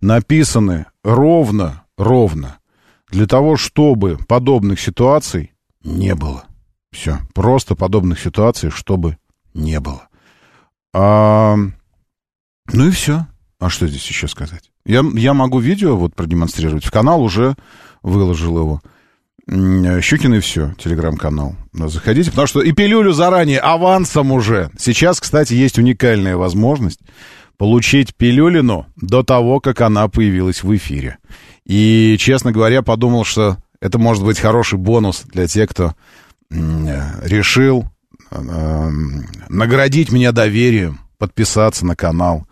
[0.00, 2.58] написаны ровно, ровно,
[3.10, 5.52] для того, чтобы подобных ситуаций
[5.82, 6.44] не было.
[6.92, 9.18] Все, просто подобных ситуаций, чтобы
[9.54, 10.07] не было.
[10.94, 11.56] А,
[12.72, 13.26] ну и все.
[13.60, 14.70] А что здесь еще сказать?
[14.84, 16.84] Я, я могу видео вот продемонстрировать.
[16.84, 17.56] В канал уже
[18.02, 18.80] выложил его.
[19.48, 21.56] Щукин и все, телеграм-канал.
[21.72, 24.70] Заходите, потому что и пилюлю заранее, авансом уже.
[24.78, 27.00] Сейчас, кстати, есть уникальная возможность
[27.56, 31.18] получить пилюлину до того, как она появилась в эфире.
[31.64, 35.94] И, честно говоря, подумал, что это может быть хороший бонус для тех, кто
[36.50, 37.86] решил
[38.30, 42.46] наградить меня доверием, подписаться на канал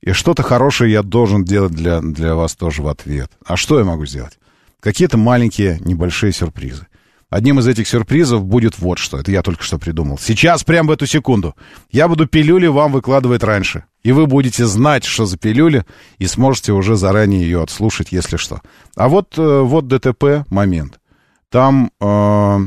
[0.00, 3.30] И что-то хорошее я должен делать для, для вас тоже в ответ.
[3.44, 4.38] А что я могу сделать?
[4.80, 6.86] Какие-то маленькие, небольшие сюрпризы.
[7.32, 9.18] Одним из этих сюрпризов будет вот что.
[9.18, 10.18] Это я только что придумал.
[10.18, 11.56] Сейчас, прямо в эту секунду,
[11.90, 13.84] я буду пилюли вам выкладывать раньше.
[14.02, 15.86] И вы будете знать, что за пилюля,
[16.18, 18.60] и сможете уже заранее ее отслушать, если что.
[18.96, 21.00] А вот, э, вот ДТП момент.
[21.48, 22.58] Там, э,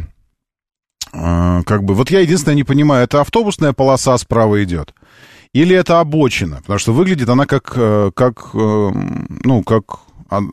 [1.65, 4.93] как бы, вот я единственное не понимаю, это автобусная полоса справа идет?
[5.53, 6.57] Или это обочина?
[6.57, 8.91] Потому что выглядит она как, э, как э,
[9.43, 9.99] ну, как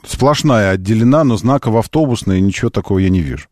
[0.06, 3.48] сплошная отделена, но знаков автобусная, ничего такого я не вижу.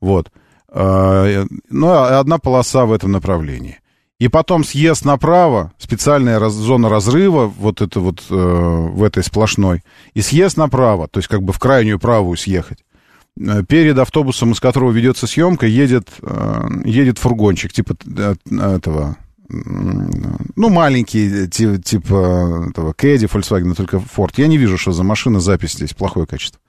[0.00, 0.30] Вот.
[0.72, 3.80] Ну, а одна полоса в этом направлении.
[4.18, 9.82] И потом съезд направо, специальная раз, зона разрыва, вот это вот э, в этой сплошной,
[10.14, 12.78] и съезд направо, то есть как бы в крайнюю правую съехать.
[13.38, 19.16] Э, перед автобусом, из которого ведется съемка, едет, э, едет фургончик, типа э, этого,
[19.48, 24.32] ну, маленький, типа, типа этого Кэдди, Volkswagen, только Ford.
[24.36, 26.60] Я не вижу, что за машина, запись здесь, плохое качество.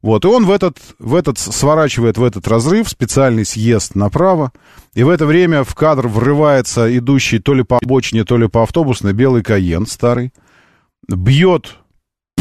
[0.00, 4.50] Вот, и он в этот, в этот сворачивает в этот разрыв, специальный съезд направо,
[4.94, 8.64] и в это время в кадр врывается идущий то ли по обочине, то ли по
[8.64, 10.32] автобусной белый Каен старый,
[11.08, 11.76] бьет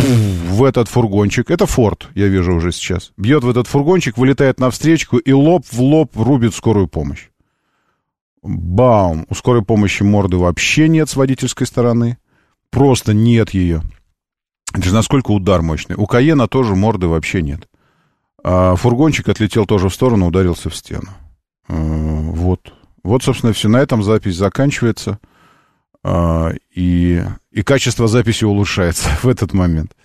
[0.01, 5.17] в этот фургончик, это Форд, я вижу уже сейчас, бьет в этот фургончик, вылетает навстречу
[5.17, 7.29] и лоб в лоб рубит скорую помощь.
[8.41, 12.17] Баум, у скорой помощи морды вообще нет с водительской стороны,
[12.71, 13.83] просто нет ее.
[14.73, 15.95] Это же насколько удар мощный.
[15.95, 17.67] У Каена тоже морды вообще нет.
[18.43, 21.09] А фургончик отлетел тоже в сторону, ударился в стену.
[21.67, 22.73] А, вот.
[23.03, 23.67] Вот, собственно, все.
[23.67, 25.19] На этом запись заканчивается.
[26.03, 29.95] А, и, и качество записи улучшается в этот момент.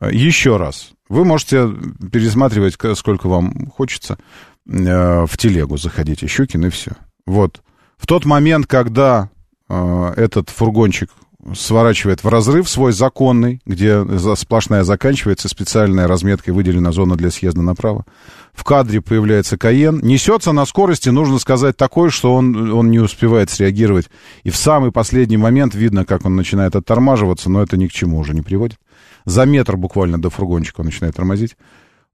[0.00, 0.92] Еще раз.
[1.08, 1.68] Вы можете
[2.12, 4.18] пересматривать, сколько вам хочется,
[4.64, 6.92] в телегу заходите, Щукин, и все.
[7.26, 7.62] Вот.
[7.96, 9.30] В тот момент, когда
[9.68, 11.10] этот фургончик
[11.54, 14.04] сворачивает в разрыв свой законный, где
[14.36, 18.04] сплошная заканчивается, специальная разметкой выделена зона для съезда направо.
[18.52, 20.00] В кадре появляется Каен.
[20.02, 24.08] Несется на скорости, нужно сказать, такой, что он, он не успевает среагировать.
[24.42, 28.18] И в самый последний момент видно, как он начинает оттормаживаться, но это ни к чему
[28.18, 28.78] уже не приводит.
[29.24, 31.56] За метр буквально до фургончика он начинает тормозить.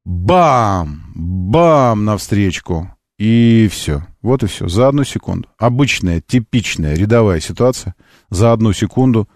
[0.05, 1.03] Бам!
[1.15, 2.05] Бам!
[2.05, 2.91] Навстречку.
[3.19, 4.05] И все.
[4.21, 4.69] Вот и все.
[4.69, 5.49] За одну секунду.
[5.57, 7.95] Обычная, типичная, рядовая ситуация.
[8.31, 9.29] За одну секунду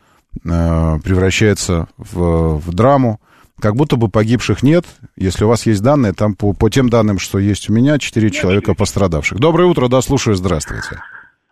[0.45, 3.20] э, превращается в, в драму.
[3.61, 4.84] Как будто бы погибших нет.
[5.16, 8.30] Если у вас есть данные, там по, по тем данным, что есть у меня, четыре
[8.30, 9.39] человека пострадавших.
[9.41, 11.01] Доброе утро, да, слушаю, здравствуйте.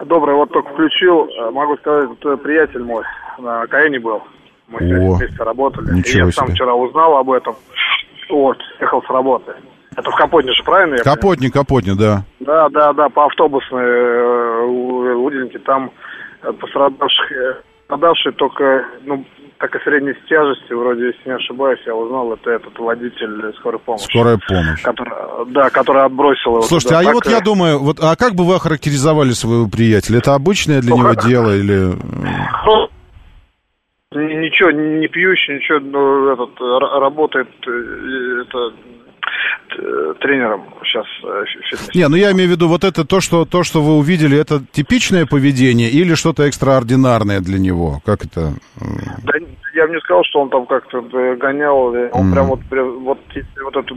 [0.05, 1.27] Доброе, вот только включил.
[1.27, 3.05] Э, могу сказать, это приятель мой
[3.39, 4.23] на Каэне был.
[4.69, 5.95] Мы О, вместе работали.
[5.95, 6.33] Ничего я себе.
[6.33, 7.55] сам вчера узнал об этом.
[8.31, 9.53] Вот, ехал с работы.
[9.97, 10.99] Это в Капотне же, правильно?
[10.99, 12.25] Капотне, Капотне, да.
[12.41, 15.59] Да, да, да, по автобусной э.
[15.65, 15.91] Там э,
[16.53, 17.55] пострадавших, э,
[17.87, 19.25] пострадавшие только, ну,
[19.59, 24.05] так и средней тяжести, вроде, если не ошибаюсь, я узнал, это этот водитель скорой помощи.
[24.05, 24.83] Скорая помощь.
[24.83, 25.13] Который,
[25.53, 26.63] да, который отбросил его.
[26.63, 27.01] Слушайте, туда.
[27.01, 30.19] а так, вот я думаю, вот, а как бы вы охарактеризовали своего приятеля?
[30.19, 31.27] Это обычное для ну, него как...
[31.27, 31.95] дело или...
[32.67, 32.89] Ну,
[34.13, 38.96] ничего, не пьющий, ничего, ну, этот, работает, это, Э,
[40.21, 41.95] тренером сейчас э, фитнес.
[41.95, 44.63] Не, ну я имею в виду вот это то, что то, что вы увидели, это
[44.73, 48.01] типичное поведение или что-то экстраординарное для него?
[48.05, 48.55] Как это?
[49.25, 49.33] Да,
[49.75, 51.77] я бы не сказал, что он там как-то э, гонял.
[51.87, 52.61] Он mm прям вот,
[53.01, 53.95] вот если вот эту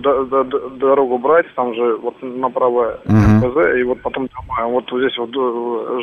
[0.78, 4.66] дорогу брать, там же вот направо mm и вот потом домой.
[4.66, 5.32] Он вот здесь вот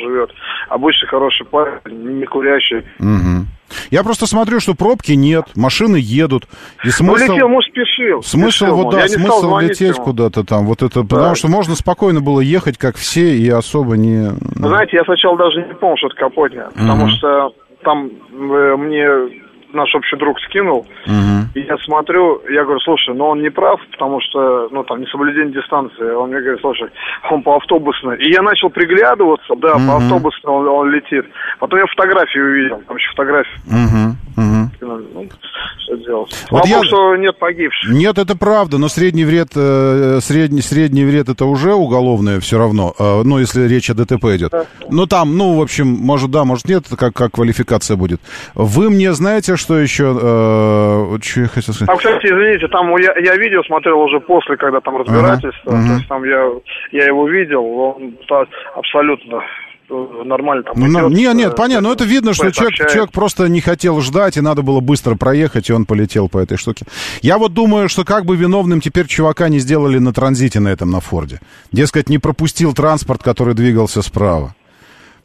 [0.01, 0.31] живет.
[0.69, 2.85] Обычный хороший парень, не курящий.
[2.99, 3.56] mm
[3.91, 6.45] Я просто смотрю, что пробки нет, машины едут.
[6.85, 7.27] И смысл...
[7.27, 8.23] Ну, летел, может, спешил.
[8.23, 10.67] Смысл, спешил, вот, да, смысл лететь куда-то там.
[10.67, 11.07] Вот это, да.
[11.07, 14.31] потому что можно спокойно было ехать, как все, и особо не...
[14.57, 17.53] Знаете, я сначала даже не помнил, что это Капотня, потому что
[17.83, 19.46] там э, мне
[19.77, 21.37] наш общий друг скинул, угу.
[21.55, 25.53] и я смотрю, я говорю, слушай, ну он не прав, потому что, ну там, несоблюдение
[25.53, 26.11] дистанции.
[26.11, 26.89] Он мне говорит, слушай,
[27.31, 28.19] он по автобусной.
[28.19, 29.87] И я начал приглядываться, да, угу.
[29.87, 31.27] по автобусной он, он летит.
[31.59, 33.61] Потом я фотографии увидел, там еще фотографии.
[33.67, 34.26] Угу.
[34.81, 35.03] Угу.
[35.15, 35.29] Ну,
[35.85, 36.47] что делать?
[36.51, 36.83] Вот я...
[36.85, 37.91] что нет погибших.
[37.93, 42.95] Нет, это правда, но средний вред, э, средний, средний вред это уже уголовное все равно,
[42.99, 44.53] э, ну, если речь о ДТП идет.
[44.53, 44.65] Да.
[44.91, 48.21] Ну, там, ну, в общем, может да, может нет, как, как квалификация будет.
[48.55, 50.17] Вы мне знаете, что еще...
[50.21, 51.87] Э, что я хотел сказать?
[51.87, 55.87] Там, кстати, извините, там я, я видео смотрел уже после, когда там разбирательство, ага.
[55.87, 56.51] то есть там я,
[56.93, 58.15] я его видел, он
[58.75, 59.43] абсолютно
[59.89, 63.61] нормально там ну, идет, Нет, нет, понятно, но это видно, что человек, человек просто не
[63.61, 66.87] хотел ждать, и надо было быстро проехать, и он полетел по этой штуке.
[67.23, 70.91] Я вот думаю, что как бы виновным теперь чувака не сделали на транзите на этом,
[70.91, 71.41] на Форде.
[71.73, 74.55] Дескать, не пропустил транспорт, который двигался справа.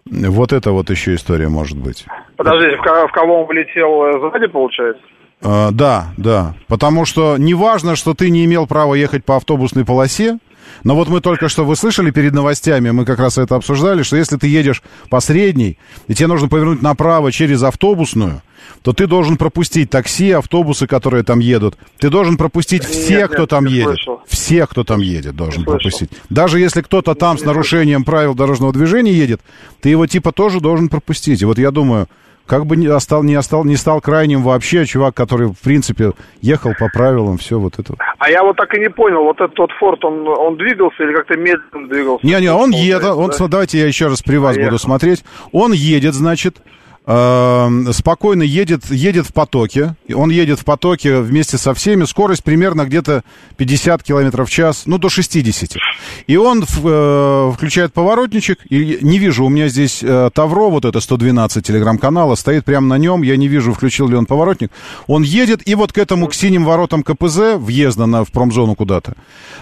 [0.06, 2.06] Вот это вот еще история может быть.
[2.36, 5.04] Подождите, в, ко- в кого он влетел э, сзади, получается?
[5.42, 6.56] Э, да, да.
[6.68, 10.40] Потому что неважно, что ты не имел права ехать по автобусной полосе,
[10.84, 14.18] но вот мы только что, вы слышали перед новостями, мы как раз это обсуждали, что
[14.18, 18.42] если ты едешь по средней, и тебе нужно повернуть направо через автобусную,
[18.82, 21.78] то ты должен пропустить такси, автобусы, которые там едут.
[22.00, 23.88] Ты должен пропустить всех, нет, кто там не едет.
[23.88, 24.22] слышал.
[24.28, 25.74] Всех, кто там едет, должен слышал.
[25.74, 26.10] пропустить.
[26.30, 29.42] Даже если кто-то там с нарушением правил дорожного движения едет,
[29.82, 31.42] ты его типа тоже должен пропустить.
[31.42, 32.08] И вот я думаю,
[32.52, 36.74] как бы не, остал, не, остал, не стал крайним вообще чувак, который, в принципе, ехал
[36.78, 37.94] по правилам, все вот это.
[37.94, 38.00] вот.
[38.18, 41.14] А я вот так и не понял, вот этот тот форт, он, он двигался или
[41.14, 42.28] как-то медленно двигался?
[42.28, 43.48] Не-не, он едет, он, да?
[43.48, 44.72] давайте я еще раз при вас Поехал.
[44.72, 45.24] буду смотреть.
[45.54, 46.58] Он едет, значит,
[47.04, 49.96] спокойно едет, едет в потоке.
[50.14, 52.06] Он едет в потоке вместе со всеми.
[52.06, 53.24] Скорость примерно где-то
[53.58, 55.78] 50 километров в час, ну, до 60.
[56.28, 58.60] И он э, включает поворотничек.
[58.70, 63.00] И не вижу, у меня здесь э, Тавро, вот это 112 телеграм-канала, стоит прямо на
[63.00, 63.24] нем.
[63.24, 64.72] Я не вижу, включил ли он поворотник.
[65.08, 69.16] Он едет, и вот к этому, к синим воротам КПЗ, въезда на, в промзону куда-то,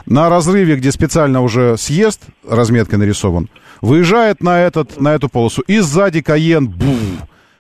[0.06, 3.48] на разрыве, где специально уже съезд, разметкой нарисован,
[3.82, 5.62] выезжает на, этот, на эту полосу.
[5.62, 6.96] И сзади Каен, бу,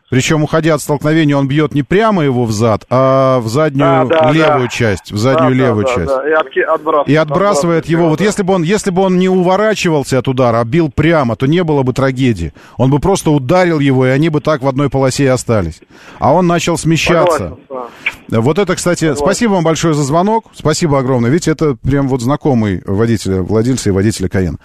[0.09, 4.21] причем, уходя от столкновения, он бьет не прямо его в зад, а в заднюю Да,
[4.23, 4.67] да, левую да.
[4.67, 5.11] часть.
[5.11, 6.07] В заднюю Да, да, левую да, часть.
[6.07, 8.09] да, И, отки- отбрасывает, И отбрасывает его.
[8.09, 8.25] Вот да.
[8.25, 11.63] если бы он, если бы он не уворачивался от удара, а бил прямо, то не
[11.63, 12.53] было бы трагедии.
[12.77, 15.81] Он бы просто ударил его, и они бы так в одной полосе и остались.
[16.19, 17.37] А он начал смещаться.
[17.69, 17.89] Согласен,
[18.29, 18.41] да.
[18.41, 20.45] Вот это, кстати, спасибо вам большое за звонок.
[20.53, 21.29] Спасибо огромное.
[21.29, 24.57] Видите, это прям вот знакомый водителя, владельца и водителя Каена.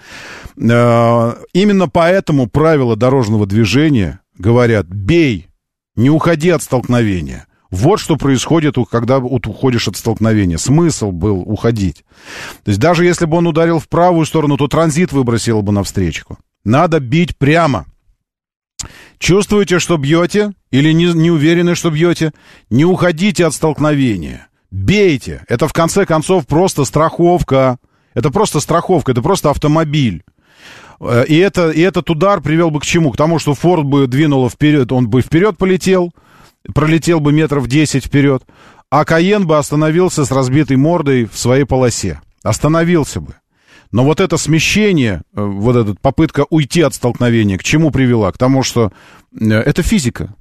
[0.57, 5.47] Э, Именно поэтому правила дорожного движения говорят, бей,
[5.95, 7.47] не уходи от столкновения.
[7.71, 10.57] Вот что происходит, когда уходишь от столкновения.
[10.57, 12.05] Смысл был уходить.
[12.63, 16.37] То есть даже если бы он ударил в правую сторону, то транзит выбросил бы навстречку.
[16.63, 17.85] Надо бить прямо.
[19.17, 22.33] Чувствуете, что бьете, или не, не уверены, что бьете,
[22.69, 24.47] не уходите от столкновения.
[24.71, 25.43] Бейте.
[25.47, 27.77] Это в конце концов просто страховка.
[28.13, 30.23] Это просто страховка, это просто автомобиль.
[30.99, 33.11] Э, И, это, и этот удар привел бы к чему?
[33.11, 36.11] К тому, что Форд бы двинуло вперед, он бы вперед полетел,
[36.73, 38.43] пролетел бы метров 10 вперед,
[38.89, 42.21] а Каен бы остановился с разбитой мордой в своей полосе.
[42.43, 43.35] Остановился бы.
[43.91, 48.31] Но вот это смещение, э, вот эта попытка уйти от столкновения, к чему привела?
[48.31, 48.91] К тому, что
[49.39, 50.35] э, это физика.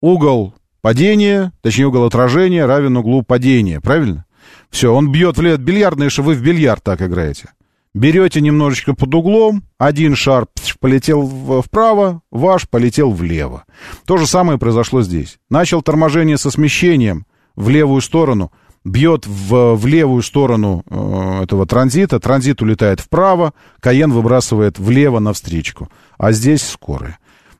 [0.00, 4.24] Угол падения, точнее угол отражения равен углу падения, правильно?
[4.70, 7.50] Все, он бьет в лед бильярдный, что вы в бильярд так играете.
[7.92, 10.46] Берете немножечко под углом, один шар
[10.78, 11.26] полетел
[11.62, 13.64] вправо, ваш полетел влево.
[14.06, 15.38] То же самое произошло здесь.
[15.50, 17.26] Начал торможение со смещением
[17.56, 18.52] в левую сторону,
[18.84, 25.90] бьет в, в левую сторону э, этого транзита, транзит улетает вправо, Каен выбрасывает влево навстречку,
[26.16, 27.18] а здесь скорая.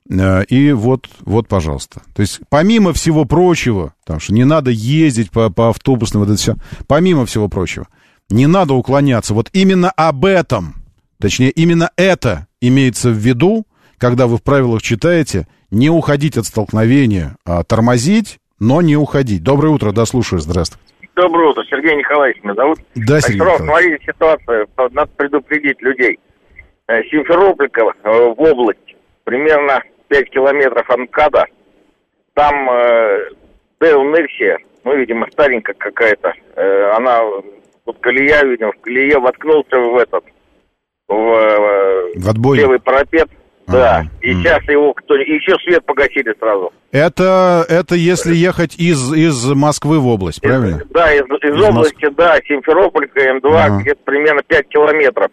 [0.08, 2.02] Э, И вот, вот, пожалуйста.
[2.14, 6.40] То есть, помимо всего прочего, потому что не надо ездить по, по автобусным, вот это
[6.40, 6.54] все,
[6.86, 7.88] помимо всего прочего,
[8.30, 9.34] не надо уклоняться.
[9.34, 10.74] Вот именно об этом,
[11.20, 13.64] точнее, именно это имеется в виду,
[13.98, 19.42] когда вы в правилах читаете, не уходить от столкновения, а тормозить, но не уходить.
[19.42, 20.84] Доброе утро, да, слушаю, здравствуйте.
[21.16, 22.78] Доброе утро, Сергей Николаевич меня зовут.
[22.94, 23.66] Да, Сергей Николаевич.
[23.66, 26.18] смотрите ситуацию, надо предупредить людей.
[26.86, 31.44] Э, Симферополька э, в область, примерно 5 километров от МКАДа,
[32.34, 33.30] там э,
[33.80, 37.20] Дейл Нексия, ну, видимо, старенькая какая-то, э, она,
[37.90, 40.24] вот колея, видимо, в колее воткнулся в этот,
[41.08, 42.62] в, э, В отбойник.
[42.62, 43.28] левый парапет,
[43.66, 44.10] да, Ага.
[44.22, 44.42] и Мгм.
[44.42, 46.72] сейчас его кто еще свет погасили сразу.
[46.92, 50.82] Это, это если ехать из, из Москвы в область, правильно?
[50.90, 53.80] Да, из, из Из области, да, Симферополька, М2, Ага.
[53.80, 55.28] где-то примерно 5 километров.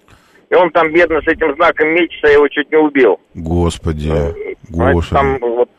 [0.49, 3.19] И он там, бедно, с этим знаком мечется, я его чуть не убил.
[3.33, 4.13] Господи,
[4.69, 5.09] господи.
[5.09, 5.69] Там вот,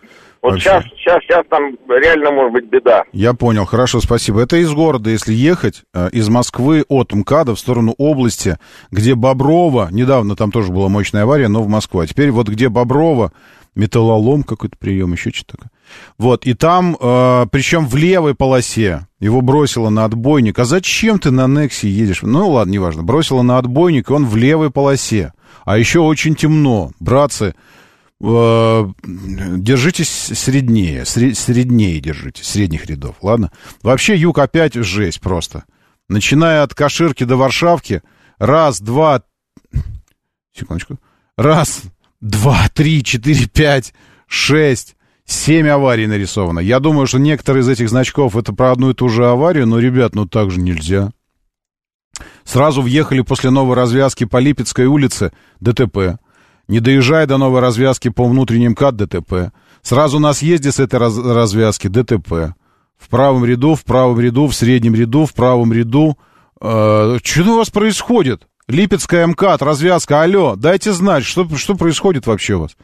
[0.40, 0.70] вот Вообще.
[0.70, 3.04] сейчас, сейчас, сейчас там реально может быть беда.
[3.12, 4.40] Я понял, хорошо, спасибо.
[4.40, 8.56] Это из города, если ехать э, из Москвы от МКАДа в сторону области,
[8.92, 12.68] где Боброва, недавно там тоже была мощная авария, но в Москву, а теперь вот где
[12.68, 13.32] Боброва,
[13.74, 15.70] металлолом какой-то прием, еще что-то такое.
[16.18, 20.58] Вот, и там, э, причем в левой полосе, его бросило на отбойник.
[20.58, 22.22] А зачем ты на Нексе едешь?
[22.22, 23.02] Ну, ладно, неважно.
[23.02, 25.32] Бросило на отбойник, и он в левой полосе.
[25.64, 26.90] А еще очень темно.
[27.00, 27.54] Братцы,
[28.20, 33.52] держитесь среднее, сре- среднее держитесь, средних рядов, ладно?
[33.82, 35.64] Вообще юг опять жесть просто.
[36.08, 38.02] Начиная от Каширки до Варшавки,
[38.38, 39.22] раз, два,
[40.52, 40.98] секундочку,
[41.36, 41.82] раз,
[42.20, 43.94] два, три, четыре, пять,
[44.26, 46.60] шесть, семь аварий нарисовано.
[46.60, 49.78] Я думаю, что некоторые из этих значков это про одну и ту же аварию, но,
[49.78, 51.12] ребят, ну так же нельзя.
[52.44, 56.18] Сразу въехали после новой развязки по Липецкой улице ДТП.
[56.68, 59.52] Не доезжая до новой развязки по внутренним КАТ ДТП.
[59.82, 62.54] Сразу на съезде с этой раз, развязки ДТП.
[62.98, 66.18] В правом ряду, в правом ряду, в среднем ряду, в правом ряду.
[66.60, 68.46] Э, что у вас происходит?
[68.66, 72.76] Липецкая МКАД, развязка, алло, дайте знать, что, что происходит вообще у вас.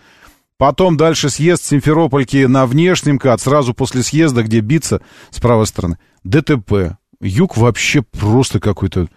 [0.56, 5.98] Потом дальше съезд Симферопольки на внешнем КАТ, сразу после съезда, где биться с правой стороны.
[6.22, 6.96] ДТП.
[7.20, 9.08] Юг вообще просто какой-то...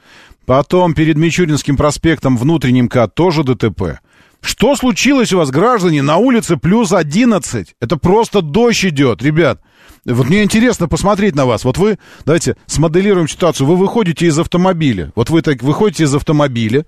[0.45, 3.99] Потом перед Мичуринским проспектом внутренним КАТ тоже ДТП.
[4.42, 6.02] Что случилось у вас, граждане?
[6.02, 7.76] На улице плюс 11.
[7.80, 9.62] Это просто дождь идет, ребят.
[10.06, 11.66] Вот мне интересно посмотреть на вас.
[11.66, 13.68] Вот вы, давайте смоделируем ситуацию.
[13.68, 15.12] Вы выходите из автомобиля.
[15.16, 16.86] Вот вы так выходите из автомобиля.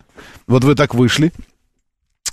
[0.48, 1.34] Вот вы так вышли.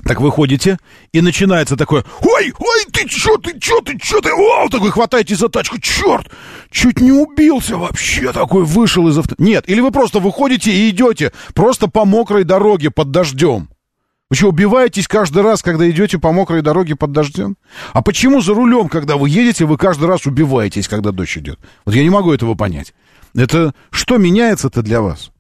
[0.05, 0.79] Так выходите,
[1.13, 5.35] и начинается такое, ой, ой, ты чё, ты чё, ты чё, ты, вау, такой хватаете
[5.35, 6.31] за тачку, черт,
[6.71, 9.35] чуть не убился вообще, такой вышел из авто...
[9.39, 13.69] Нет, или вы просто выходите и идете просто по мокрой дороге под дождем.
[14.29, 17.57] Вы что, убиваетесь каждый раз, когда идете по мокрой дороге под дождем?
[17.93, 21.61] А почему за рулем, когда вы едете, вы каждый раз убиваетесь, когда дождь идет?
[21.85, 22.93] Вот я не могу этого понять.
[23.37, 25.31] Это что меняется-то для вас?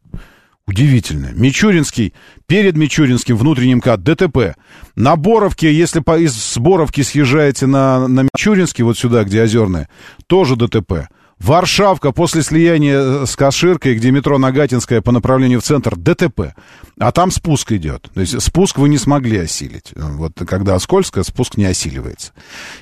[0.68, 1.30] Удивительно.
[1.32, 2.14] Мичуринский,
[2.46, 4.56] перед Мичуринским внутренним КАТ, ДТП.
[4.94, 9.88] На Боровке, если по, из Боровки съезжаете на, на Мичуринский, вот сюда, где Озерная,
[10.28, 11.08] тоже ДТП.
[11.38, 16.54] Варшавка после слияния э, с Каширкой, где метро Нагатинская по направлению в центр, ДТП.
[16.98, 18.10] А там спуск идет.
[18.14, 19.92] То есть спуск вы не смогли осилить.
[19.94, 22.32] Вот когда скользко, спуск не осиливается.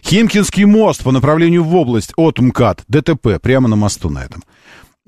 [0.04, 4.44] Химкинский мост по направлению в область от МКАД, ДТП, прямо на мосту на этом.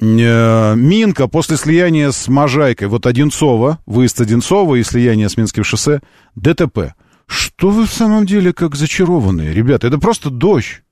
[0.01, 6.01] Э, Минка после слияния с Можайкой, вот Одинцова, выезд Одинцова и слияние с Минским шоссе,
[6.35, 6.95] ДТП.
[7.27, 9.87] Что вы в самом деле как зачарованные, ребята?
[9.87, 10.83] Это просто дождь.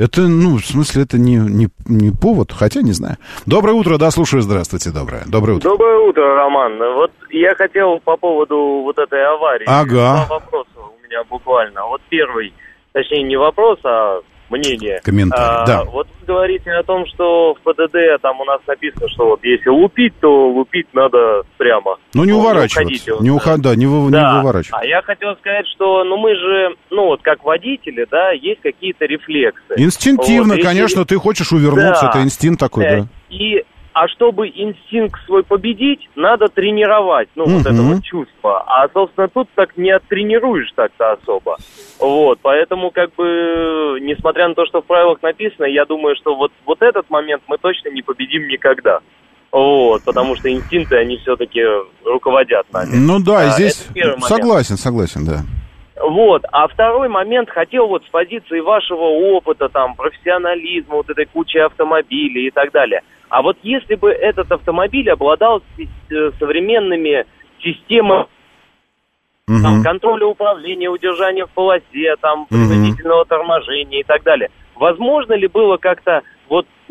[0.00, 3.18] Это, ну, в смысле, это не, не, не повод, хотя не знаю.
[3.44, 5.24] Доброе утро, да, слушаю, здравствуйте, доброе.
[5.26, 5.68] Доброе утро.
[5.68, 6.78] Доброе утро, Роман.
[6.78, 9.66] Вот я хотел по поводу вот этой аварии.
[9.68, 10.24] Ага.
[10.26, 11.84] Два вопроса у меня буквально.
[11.84, 12.54] Вот первый,
[12.92, 14.20] точнее, не вопрос, а
[14.50, 15.00] мнение.
[15.02, 15.84] Комментарий, а, да.
[15.84, 19.68] Вот вы говорите о том, что в ПДД там у нас написано, что вот если
[19.70, 21.96] лупить, то лупить надо прямо.
[22.14, 23.14] Ну, не Ну, уворачиваться.
[23.14, 24.38] вот, Не, уход, да, не, вы- не да.
[24.38, 24.76] выворачиваться.
[24.82, 29.06] А я хотел сказать, что, ну, мы же, ну, вот как водители, да, есть какие-то
[29.06, 29.74] рефлексы.
[29.76, 32.10] Инстинктивно, Вот, если- конечно, ты хочешь увернуться, Да.
[32.10, 33.06] это инстинкт такой, Э, да.
[33.30, 33.64] И,
[34.00, 38.62] а чтобы инстинкт свой победить, надо тренировать, ну, вот это вот чувство.
[38.66, 41.58] А, собственно, тут так не оттренируешь так-то особо.
[41.98, 46.50] Вот, поэтому, как бы, несмотря на то, что в правилах написано, я думаю, что вот,
[46.64, 49.00] вот этот момент мы точно не победим никогда.
[49.52, 51.60] Вот, потому что инстинкты, они все-таки
[52.02, 52.94] руководят нами.
[52.94, 53.86] Ну да, А, здесь
[54.20, 55.40] согласен, согласен, да.
[56.02, 61.58] Вот, а второй момент хотел вот с позиции вашего опыта, там, профессионализма, вот этой кучи
[61.58, 63.02] автомобилей и так далее.
[63.30, 67.24] А вот если бы этот автомобиль обладал э, современными
[67.60, 68.26] системами
[69.46, 69.82] там, Мгм.
[69.82, 76.22] контроля управления, удержания в полосе, там, принудительного торможения и так далее, возможно ли было как-то,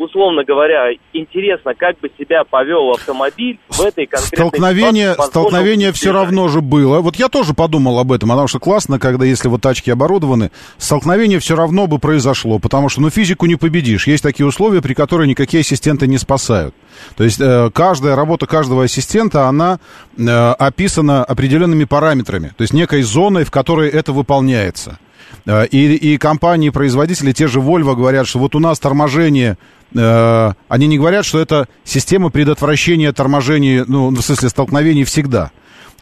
[0.00, 6.12] условно говоря, интересно, как бы себя повел автомобиль в этой конкретной Столкновение, ситуации столкновение все
[6.12, 7.00] равно же было.
[7.00, 11.38] Вот я тоже подумал об этом, потому что классно, когда если вот тачки оборудованы, столкновение
[11.38, 14.06] все равно бы произошло, потому что, ну, физику не победишь.
[14.06, 16.74] Есть такие условия, при которых никакие ассистенты не спасают.
[17.16, 19.78] То есть э, каждая работа каждого ассистента, она
[20.16, 24.98] э, описана определенными параметрами, то есть некой зоной, в которой это выполняется.
[25.46, 29.56] Э, И, и компании-производители, те же Volvo, говорят, что вот у нас торможение,
[29.94, 35.50] э, они не говорят, что это система предотвращения торможений, ну, в смысле столкновений всегда.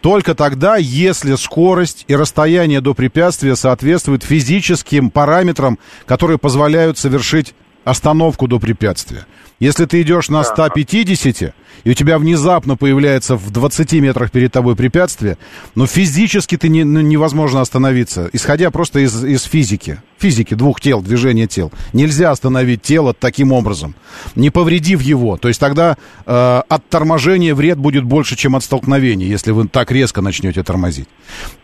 [0.01, 8.47] Только тогда, если скорость и расстояние до препятствия соответствуют физическим параметрам, которые позволяют совершить остановку
[8.47, 9.27] до препятствия.
[9.61, 11.55] Если ты идешь на 150,
[11.85, 15.37] и у тебя внезапно появляется в 20 метрах перед тобой препятствие,
[15.75, 20.01] но физически ты не, ну, невозможно остановиться, исходя просто из, из физики.
[20.19, 21.73] Физики двух тел, движения тел.
[21.93, 23.95] Нельзя остановить тело таким образом,
[24.37, 25.37] не повредив его.
[25.37, 29.91] То есть тогда э, от торможения вред будет больше, чем от столкновения, если вы так
[29.91, 31.09] резко начнете тормозить.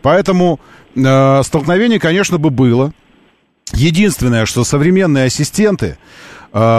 [0.01, 0.59] Поэтому
[0.95, 2.93] э, столкновение, конечно, бы было.
[3.73, 5.97] Единственное, что современные ассистенты,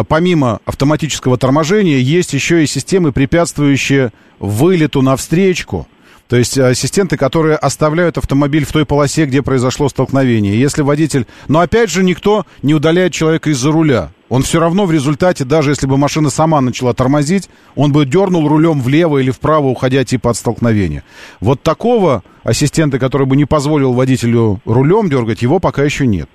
[0.08, 5.86] помимо автоматического торможения, есть еще и системы, препятствующие вылету навстречку.
[6.28, 10.58] То есть ассистенты, которые оставляют автомобиль в той полосе, где произошло столкновение.
[10.58, 11.26] Если водитель...
[11.46, 14.10] Но опять же, никто не удаляет человека из-за руля.
[14.28, 18.48] Он все равно в результате, даже если бы машина сама начала тормозить, он бы дернул
[18.48, 21.04] рулем влево или вправо, уходя типа от столкновения.
[21.40, 26.28] Вот такого ассистента, который бы не позволил водителю рулем дергать, его пока еще нет.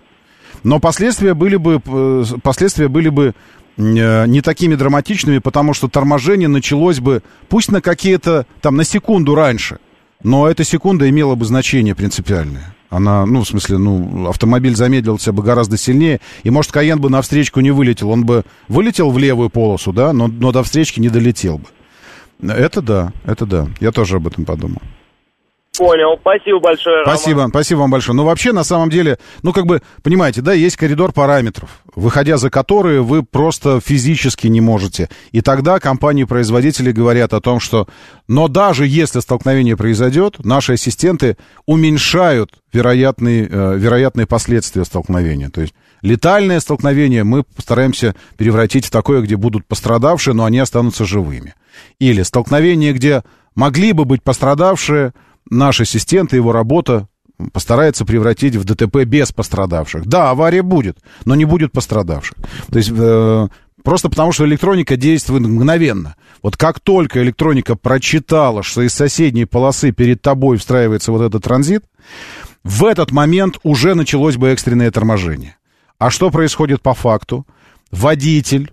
[0.63, 3.33] Но последствия были бы, э, последствия были бы
[3.77, 9.35] э, не такими драматичными, потому что торможение началось бы, пусть на какие-то, там, на секунду
[9.35, 9.79] раньше,
[10.23, 12.75] но эта секунда имела бы значение принципиальное.
[12.91, 16.19] Она, ну, в смысле, ну, автомобиль замедлился бы гораздо сильнее.
[16.43, 18.09] И, может, Каен бы на встречку не вылетел.
[18.09, 22.51] Он бы вылетел в левую полосу, да, но, но до встречки не долетел бы.
[22.51, 23.67] Это да, это да.
[23.79, 24.81] Я тоже об этом подумал.
[25.81, 27.03] Понял, спасибо большое.
[27.03, 27.49] Спасибо, Роман.
[27.49, 28.15] спасибо вам большое.
[28.15, 32.51] Ну, вообще, на самом деле, ну, как бы, понимаете, да, есть коридор параметров, выходя за
[32.51, 35.09] которые вы просто физически не можете.
[35.31, 37.87] И тогда компании-производители говорят о том, что,
[38.27, 41.35] но даже если столкновение произойдет, наши ассистенты
[41.65, 45.49] уменьшают вероятные, э, вероятные последствия столкновения.
[45.49, 51.05] То есть летальное столкновение мы постараемся превратить в такое, где будут пострадавшие, но они останутся
[51.05, 51.55] живыми.
[51.97, 53.23] Или столкновение, где
[53.55, 55.13] могли бы быть пострадавшие,
[55.51, 57.07] наш ассистент и его работа
[57.53, 60.05] постарается превратить в ДТП без пострадавших.
[60.05, 62.37] Да, авария будет, но не будет пострадавших.
[62.71, 63.47] То есть э,
[63.83, 66.15] просто потому, что электроника действует мгновенно.
[66.41, 71.83] Вот как только электроника прочитала, что из соседней полосы перед тобой встраивается вот этот транзит,
[72.63, 75.57] в этот момент уже началось бы экстренное торможение.
[75.97, 77.45] А что происходит по факту?
[77.91, 78.71] Водитель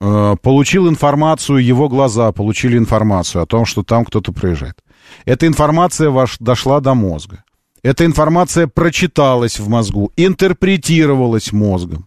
[0.00, 4.76] э, получил информацию, его глаза получили информацию о том, что там кто-то проезжает.
[5.24, 7.44] Эта информация ваш, дошла до мозга.
[7.82, 12.06] Эта информация прочиталась в мозгу, интерпретировалась мозгом.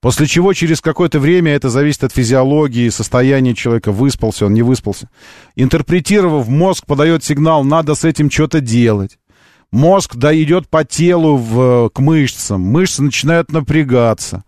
[0.00, 5.08] После чего через какое-то время, это зависит от физиологии, состояния человека, выспался он, не выспался.
[5.56, 9.18] Интерпретировав, мозг подает сигнал, надо с этим что-то делать.
[9.72, 14.44] Мозг да, идет по телу в, к мышцам, мышцы начинают напрягаться,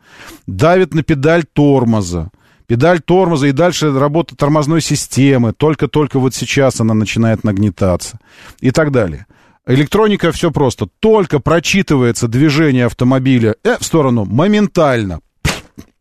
[0.46, 2.30] давит на педаль тормоза
[2.68, 5.52] педаль тормоза и дальше работа тормозной системы.
[5.52, 8.20] Только-только вот сейчас она начинает нагнетаться
[8.60, 9.26] и так далее.
[9.66, 10.86] Электроника все просто.
[11.00, 15.20] Только прочитывается движение автомобиля э, в сторону моментально.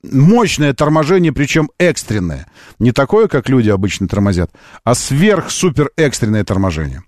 [0.04, 2.48] Мощное торможение, причем экстренное.
[2.80, 4.52] Не такое, как люди обычно тормозят,
[4.84, 7.04] а сверх-супер экстренное торможение.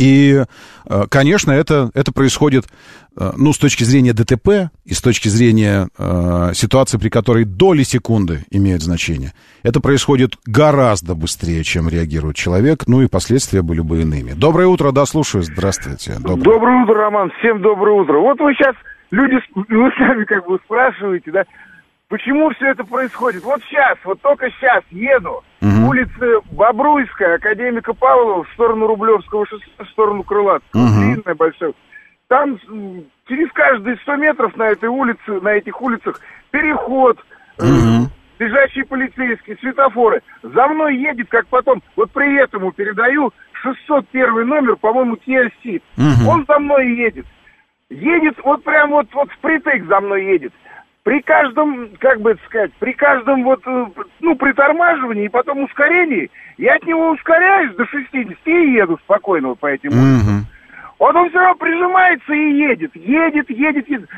[0.00, 0.42] И,
[0.88, 2.64] э, конечно, это, это происходит,
[3.16, 7.84] э, ну, с точки зрения ДТП и с точки зрения э, ситуации, при которой доли
[7.84, 9.32] секунды имеют значение.
[9.62, 14.32] Это происходит гораздо быстрее, чем реагирует человек, ну и последствия были бы иными.
[14.32, 16.16] Доброе утро, да, слушаю, здравствуйте.
[16.18, 18.18] Доброе, доброе утро, Роман, всем доброе утро.
[18.18, 18.74] Вот вы сейчас,
[19.12, 21.44] люди, вы сами как бы спрашиваете, да,
[22.08, 23.42] Почему все это происходит?
[23.42, 25.42] Вот сейчас, вот только сейчас еду.
[25.60, 25.88] Угу.
[25.88, 30.82] Улица Бобруйская, Академика Павлова, в сторону Рублевского шоссе, в сторону Крылатского.
[30.82, 31.00] Угу.
[31.00, 31.72] Длинная, большая.
[32.28, 32.58] Там
[33.26, 36.20] через каждые 100 метров на этой улице, на этих улицах
[36.52, 37.18] переход,
[37.58, 38.08] угу.
[38.38, 40.22] лежащие полицейские, светофоры.
[40.42, 45.82] За мной едет, как потом, вот при этом ему передаю, 601 номер, по-моему, Kia Ceed.
[45.96, 46.30] Угу.
[46.30, 47.26] Он за мной едет.
[47.90, 50.52] Едет, вот прям вот, вот впритык за мной едет
[51.06, 53.86] при каждом, как бы это сказать, при каждом вот, э,
[54.18, 59.60] ну, притормаживании и потом ускорении, я от него ускоряюсь до 60 и еду спокойно вот
[59.60, 60.46] по этим улицам.
[60.98, 64.08] Вот он все равно прижимается и едет, едет, едет, едет.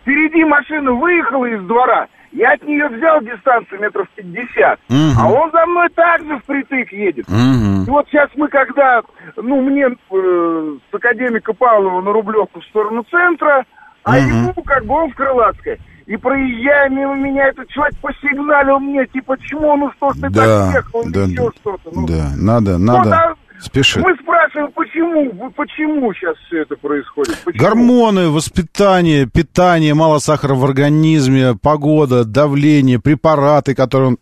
[0.00, 4.96] Впереди машина выехала из двора, я от нее взял дистанцию метров 50, угу.
[5.18, 7.26] а он за мной также впритык едет.
[7.26, 7.86] Угу.
[7.88, 9.02] И вот сейчас мы когда,
[9.34, 13.64] ну, мне э, с академика Павлова на Рублевку в сторону центра,
[14.04, 14.26] а угу.
[14.28, 15.80] ему как бы он в Крылатской.
[16.06, 20.66] И проезжая мимо меня, этот человек посигналил мне, типа, почему, ну что ж ты да,
[20.66, 21.90] так ехал, да, еще что-то.
[21.92, 23.04] Ну, да, надо, надо.
[23.04, 24.02] Ну, да, Спешит.
[24.02, 27.38] Мы спрашиваем, почему, почему сейчас все это происходит?
[27.44, 27.64] Почему?
[27.64, 34.18] Гормоны, воспитание, питание, мало сахара в организме, погода, давление, препараты, которые он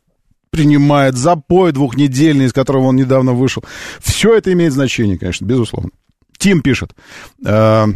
[0.51, 3.65] принимает, запой двухнедельный, из которого он недавно вышел.
[4.01, 5.91] Все это имеет значение, конечно, безусловно.
[6.37, 6.95] Тим пишет.
[7.45, 7.87] Э,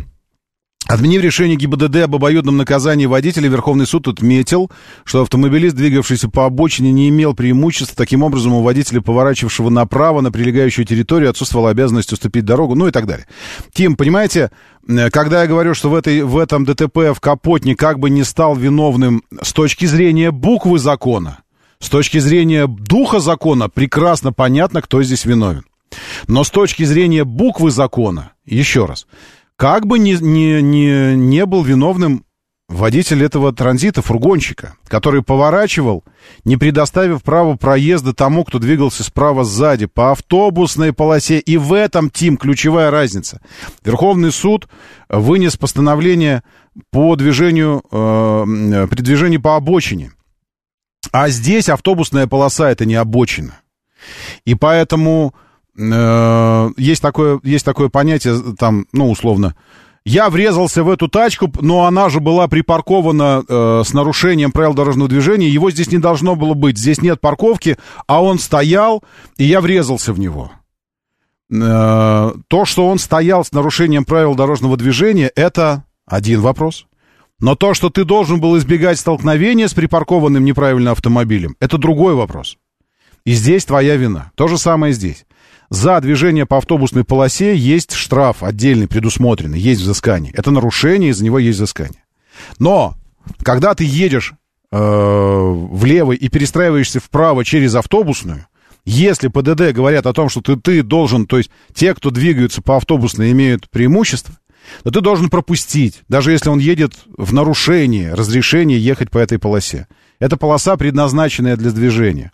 [0.89, 4.71] Отменив решение ГИБДД об обоюдном наказании водителя, Верховный суд отметил,
[5.05, 7.97] что автомобилист, двигавшийся по обочине, не имел преимущества.
[7.97, 12.93] Таким образом, у водителя, поворачивавшего направо на прилегающую территорию, отсутствовала обязанность уступить дорогу, ну и
[12.93, 13.27] так далее.
[13.73, 14.53] Тим, понимаете,
[14.87, 18.23] э, когда я говорю, что в, этой, в этом ДТП в Капотне как бы не
[18.23, 21.39] стал виновным с точки зрения буквы закона,
[21.81, 25.65] с точки зрения духа закона, прекрасно понятно, кто здесь виновен.
[26.29, 29.07] Но с точки зрения буквы закона, еще раз,
[29.57, 32.25] как бы ни, ни, ни, не был виновным
[32.69, 36.05] водитель этого транзита, фургонщика, который поворачивал,
[36.45, 41.39] не предоставив право проезда тому, кто двигался справа сзади, по автобусной полосе.
[41.39, 43.41] И в этом, Тим, ключевая разница.
[43.85, 44.69] Верховный суд
[45.09, 46.43] вынес постановление
[46.91, 50.13] по движению, э, при движении по обочине.
[51.13, 53.61] А здесь автобусная полоса— это не обочина.
[54.45, 55.35] И поэтому
[55.79, 59.55] Э, есть такое, есть такое понятие, там, ну, условно,
[60.05, 65.09] я врезался в эту тачку, но она же была припаркована э, с нарушением правил дорожного
[65.09, 65.49] движения.
[65.49, 66.79] Его здесь не должно было быть.
[66.79, 67.77] Здесь нет парковки,
[68.07, 69.03] а он стоял,
[69.37, 70.53] и я врезался в него.
[71.51, 76.87] э, то, что он стоял с нарушением правил дорожного движения, это один вопрос.
[77.41, 82.59] Но то, что ты должен был избегать столкновения с припаркованным неправильно автомобилем, это другой вопрос.
[83.25, 84.31] И здесь твоя вина.
[84.37, 85.27] То же самое здесь.
[85.69, 90.33] За движение по автобусной полосе есть штраф отдельный, предусмотренный, есть взыскание.
[90.35, 92.05] Это нарушение, из-за него есть взыскание.
[92.59, 92.95] Но,
[93.43, 94.35] когда ты едешь
[94.71, 98.47] э, влево и перестраиваешься вправо через автобусную,
[98.85, 102.77] если ПДД говорят о том, что ты, ты должен, то есть те, кто двигаются по
[102.77, 104.37] автобусной, имеют преимущество,
[104.85, 109.89] то ты должен пропустить, даже если он едет в нарушении разрешения ехать по этой полосе.
[110.21, 112.31] Это полоса, предназначенная для движения.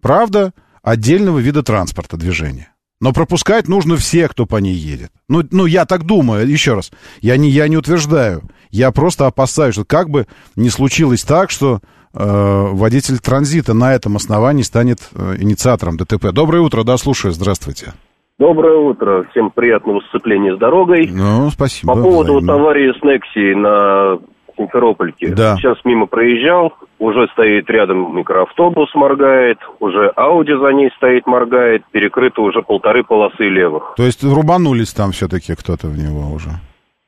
[0.00, 0.52] Правда,
[0.90, 2.72] отдельного вида транспорта движения.
[3.00, 5.10] Но пропускать нужно всех, кто по ней едет.
[5.28, 6.90] Ну, ну, я так думаю, еще раз.
[7.20, 8.42] Я не, я не утверждаю.
[8.70, 11.78] Я просто опасаюсь, что как бы не случилось так, что э,
[12.12, 16.32] водитель транзита на этом основании станет э, инициатором ДТП.
[16.32, 17.92] Доброе утро, да, слушаю, здравствуйте.
[18.38, 21.08] Доброе утро, всем приятного сцепления с дорогой.
[21.08, 21.94] Ну, спасибо.
[21.94, 24.18] По поводу вот аварии с Некси на
[24.58, 25.28] Симферопольке.
[25.28, 25.56] Да.
[25.56, 32.42] Сейчас мимо проезжал, уже стоит рядом микроавтобус, моргает, уже Ауди за ней стоит, моргает, перекрыто
[32.42, 33.94] уже полторы полосы левых.
[33.96, 36.50] То есть рубанулись там все-таки кто-то в него уже?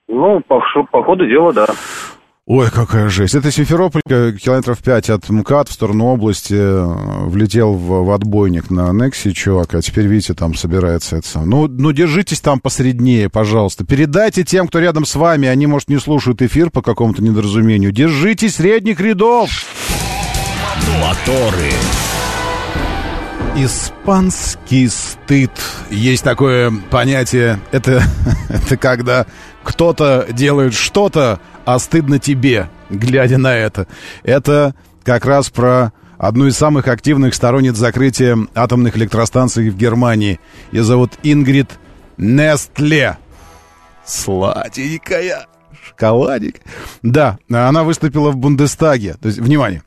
[0.08, 1.66] Ну, по, по ходу дела, да.
[2.52, 3.36] Ой, какая жесть.
[3.36, 8.90] Это Симферополь, километров 5 от МКАД в сторону области, э, влетел в, в отбойник на
[8.90, 11.48] Некси, чувак, а теперь, видите, там собирается это сам.
[11.48, 13.84] Ну, ну, держитесь там посреднее, пожалуйста.
[13.84, 17.92] Передайте тем, кто рядом с вами, они, может, не слушают эфир по какому-то недоразумению.
[17.92, 19.48] Держитесь средних рядов.
[21.00, 21.70] Моторы.
[23.56, 25.52] Испанский стыд.
[25.88, 27.60] Есть такое понятие.
[27.70, 28.02] Это,
[28.48, 29.26] это когда
[29.62, 33.86] кто-то делает что-то, а стыдно тебе, глядя на это.
[34.22, 40.38] Это как раз про одну из самых активных сторонниц закрытия атомных электростанций в Германии.
[40.72, 41.70] Ее зовут Ингрид
[42.16, 43.16] Нестле.
[44.04, 45.46] Сладенькая.
[45.88, 46.60] Шоколадик.
[47.02, 49.14] Да, она выступила в Бундестаге.
[49.14, 49.82] То есть, внимание,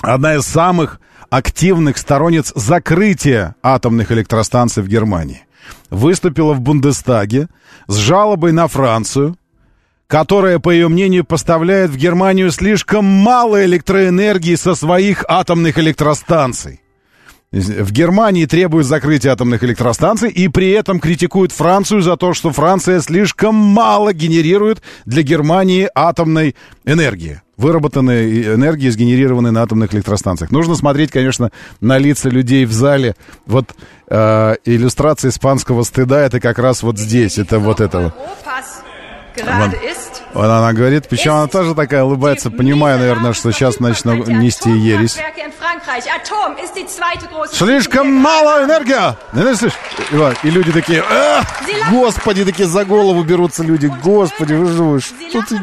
[0.00, 1.00] одна из самых
[1.30, 5.46] активных сторонниц закрытия атомных электростанций в Германии.
[5.90, 7.48] Выступила в Бундестаге
[7.86, 9.36] с жалобой на Францию,
[10.14, 16.82] которая, по ее мнению, поставляет в Германию слишком мало электроэнергии со своих атомных электростанций.
[17.50, 23.00] В Германии требуют закрытия атомных электростанций и при этом критикуют Францию за то, что Франция
[23.00, 26.54] слишком мало генерирует для Германии атомной
[26.84, 27.42] энергии.
[27.56, 30.52] Выработанной энергии, сгенерированной на атомных электростанциях.
[30.52, 31.50] Нужно смотреть, конечно,
[31.80, 33.16] на лица людей в зале.
[33.46, 33.74] Вот
[34.08, 37.36] э, иллюстрация испанского стыда это как раз вот здесь.
[37.36, 38.14] Это вот это вот.
[39.36, 39.70] Вот.
[40.32, 45.18] вот она говорит, причем она тоже такая улыбается, понимая, наверное, что сейчас начну нести ересь.
[47.52, 49.16] Слишком мало энергия!
[50.42, 51.04] И люди такие,
[51.90, 55.60] господи, такие за голову берутся люди, господи, вы же что ты...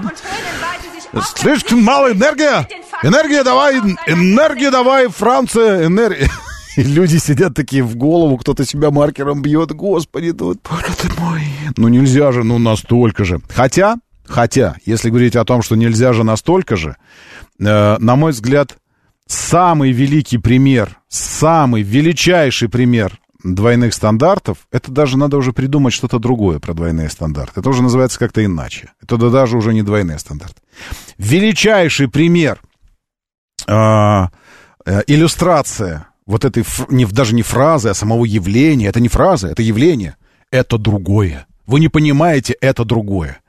[1.35, 2.68] Слишком мало энергия!
[3.03, 6.30] Энергия давай, энергия давай, Франция, энергия.
[6.77, 9.72] И люди сидят такие в голову, кто-то себя маркером бьет.
[9.73, 11.43] Господи, тут, ты мой.
[11.76, 13.41] Ну нельзя же, ну настолько же.
[13.49, 16.95] Хотя, хотя, если говорить о том, что нельзя же настолько же,
[17.60, 18.77] э, на мой взгляд,
[19.27, 26.60] самый великий пример, самый величайший пример двойных стандартов, это даже надо уже придумать что-то другое
[26.60, 27.60] про двойные стандарты.
[27.60, 28.91] Это уже называется как-то иначе.
[29.02, 30.61] Это даже уже не двойные стандарты.
[31.18, 32.61] Величайший пример,
[33.68, 34.27] э,
[34.85, 38.88] э, иллюстрация вот этой, не, даже не фразы, а самого явления.
[38.88, 40.16] Это не фраза, это явление.
[40.49, 41.45] Это другое.
[41.66, 43.41] Вы не понимаете, это другое.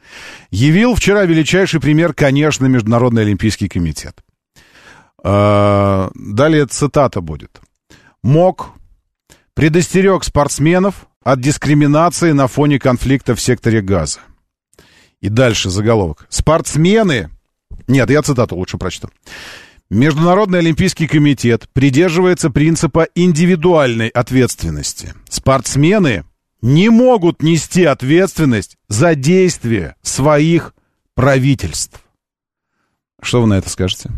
[0.50, 4.22] Явил вчера величайший пример, конечно, Международный Олимпийский комитет.
[5.24, 7.60] А, далее цитата будет.
[8.22, 8.70] МОК
[9.54, 14.18] предостерег спортсменов от дискриминации на фоне конфликта в секторе газа.
[15.20, 16.26] И дальше заголовок.
[16.28, 17.30] Спортсмены...
[17.86, 19.08] Нет, я цитату лучше прочту.
[19.92, 25.12] Международный олимпийский комитет придерживается принципа индивидуальной ответственности.
[25.28, 26.24] Спортсмены
[26.62, 30.74] не могут нести ответственность за действия своих
[31.14, 32.00] правительств.
[33.20, 34.10] Что вы на это скажете?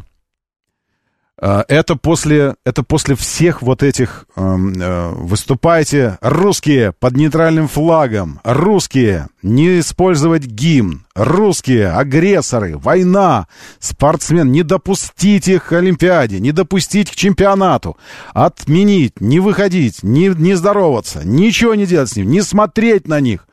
[1.36, 9.26] А, это после, это после всех вот этих э, выступайте русские под нейтральным флагом, русские
[9.42, 13.48] не использовать гимн, русские агрессоры, война,
[13.80, 17.96] спортсмен, не допустить их к Олимпиаде, не допустить к чемпионату,
[18.32, 23.48] отменить, не выходить, не, не здороваться, ничего не делать с ним, не смотреть на них.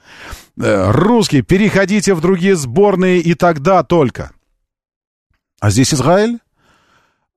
[0.62, 4.32] Э, русские, переходите в другие сборные и тогда только.
[5.60, 6.38] А здесь Израиль?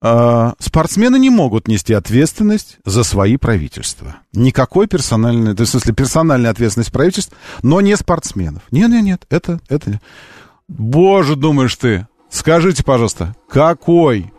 [0.05, 4.17] Э, спортсмены не могут нести ответственность за свои правительства.
[4.33, 7.33] Никакой персональной, то есть, в смысле, персональная ответственность правительств,
[7.63, 8.63] но не спортсменов.
[8.71, 10.01] Нет, нет, нет, это, это...
[10.69, 14.33] Боже, думаешь ты, скажите, пожалуйста, какой,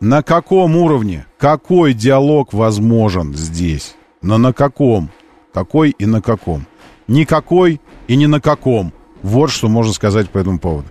[0.00, 3.94] на каком уровне, какой диалог возможен здесь?
[4.22, 5.10] Но на каком?
[5.52, 6.66] Какой и на каком?
[7.08, 8.92] Никакой и ни на каком.
[9.22, 10.88] Вот что можно сказать по этому поводу.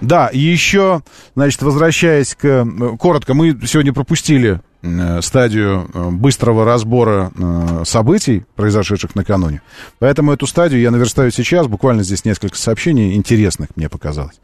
[0.00, 1.02] Да, и еще,
[1.34, 2.66] значит, возвращаясь к...
[2.98, 9.62] Коротко, мы сегодня пропустили э, стадию э, быстрого разбора э, событий, произошедших накануне.
[9.98, 11.66] Поэтому эту стадию я наверстаю сейчас.
[11.66, 14.40] Буквально здесь несколько сообщений интересных мне показалось.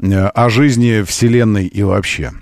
[0.00, 2.32] О жизни Вселенной и вообще.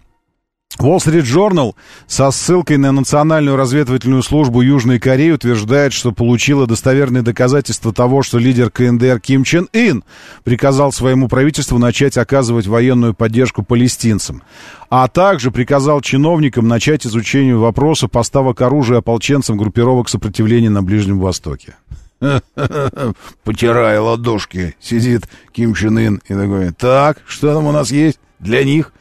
[0.76, 1.74] Wall Street Journal
[2.06, 8.38] со ссылкой на Национальную разведывательную службу Южной Кореи утверждает, что получила достоверные доказательства того, что
[8.38, 10.04] лидер КНДР Ким Чен Ин
[10.44, 14.42] приказал своему правительству начать оказывать военную поддержку палестинцам,
[14.88, 21.76] а также приказал чиновникам начать изучение вопроса поставок оружия ополченцам группировок сопротивления на Ближнем Востоке.
[23.42, 28.62] Потирая ладошки, сидит Ким Чен Ин и такой, так, что там у нас есть для
[28.62, 28.92] них?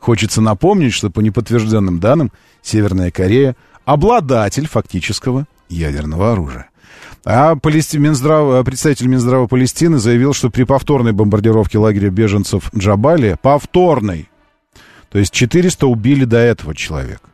[0.00, 2.32] Хочется напомнить, что по неподтвержденным данным
[2.62, 3.54] Северная Корея
[3.84, 6.70] обладатель фактического ядерного оружия.
[7.24, 7.98] А Палести...
[7.98, 8.64] Минздрав...
[8.64, 14.30] представитель Минздрава Палестины заявил, что при повторной бомбардировке лагеря беженцев Джабали, повторной,
[15.10, 17.28] то есть 400 убили до этого человека.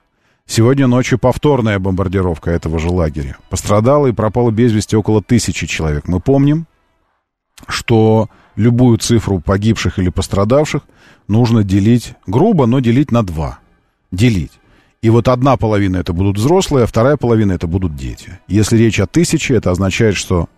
[0.44, 3.36] Сегодня ночью повторная бомбардировка этого же лагеря.
[3.48, 6.09] Пострадало и пропало без вести около тысячи человек.
[6.09, 6.66] Мы помним,
[7.68, 10.82] что любую цифру погибших или пострадавших
[11.28, 13.59] нужно делить, грубо, но делить на два.
[14.11, 14.53] Делить.
[15.03, 18.40] И вот одна половина это будут взрослые, а вторая половина это будут дети.
[18.48, 20.48] Если речь о тысяче, это означает, что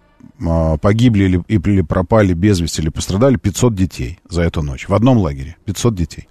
[0.41, 4.89] э, погибли или, или пропали без вести или пострадали 500 детей за эту ночь.
[4.89, 6.29] В одном лагере 500 детей.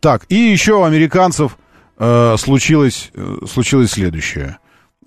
[0.00, 1.58] Так, и еще у американцев
[1.98, 4.58] э, случилось, э, случилось следующее.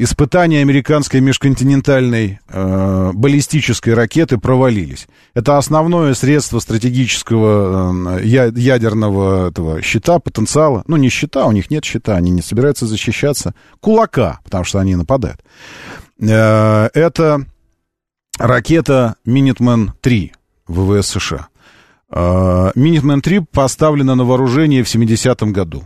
[0.04, 5.08] Испытания американской межконтинентальной э, баллистической ракеты провалились.
[5.36, 10.84] Это основное средство стратегического э, ядерного этого щита, потенциала.
[10.88, 13.54] Ну, не щита, у них нет щита, они не собираются защищаться.
[13.80, 15.40] Кулака, потому что они нападают.
[16.20, 17.46] Э, это
[18.40, 20.32] ракета Minuteman-3
[20.68, 21.50] ВВС США.
[22.10, 25.84] Э, Minuteman-3 поставлена на вооружение в 70-м году.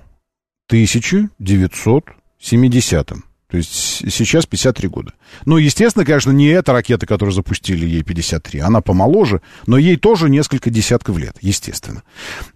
[0.71, 3.25] 1970-м.
[3.55, 5.13] То есть сейчас 53 года.
[5.45, 8.59] Ну, естественно, конечно, не эта ракета, которую запустили, ей 53.
[8.59, 12.03] Она помоложе, но ей тоже несколько десятков лет, естественно.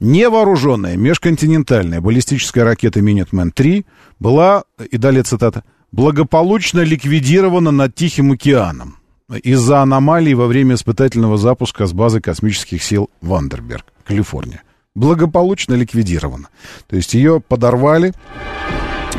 [0.01, 3.85] Невооруженная межконтинентальная баллистическая ракета Minuteman-3
[4.19, 5.63] была, и далее цитата,
[5.93, 8.97] благополучно ликвидирована над Тихим океаном
[9.41, 14.63] из-за аномалий во время испытательного запуска с базы космических сил Вандерберг, Калифорния.
[14.95, 16.49] Благополучно ликвидирована.
[16.89, 18.11] То есть ее подорвали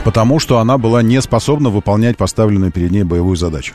[0.05, 3.75] потому что она была не способна выполнять поставленную перед ней боевую задачу.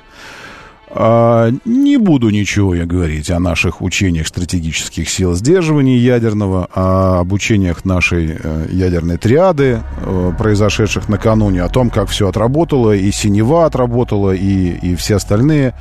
[0.98, 7.84] А, не буду ничего я говорить о наших учениях стратегических сил сдерживания ядерного, о обучениях
[7.84, 14.32] нашей э, ядерной триады, э, произошедших накануне, о том, как все отработало, и синева отработала,
[14.32, 15.74] и, и все остальные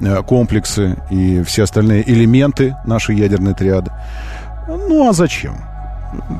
[0.00, 3.90] э, комплексы, и все остальные элементы нашей ядерной триады.
[4.68, 5.56] Ну, а зачем?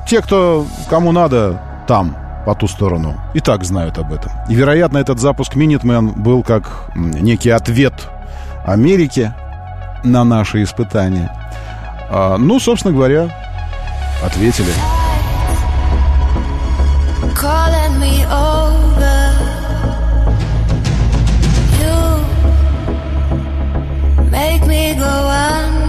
[0.06, 4.32] Те, кто, кому надо, там по ту сторону и так знают об этом.
[4.48, 7.94] И, вероятно, этот запуск Минитмен был как некий ответ
[8.64, 9.34] Америке
[10.04, 11.30] на наши испытания.
[12.10, 13.28] А, ну, собственно говоря,
[14.24, 14.72] ответили.
[24.30, 25.79] make me go under.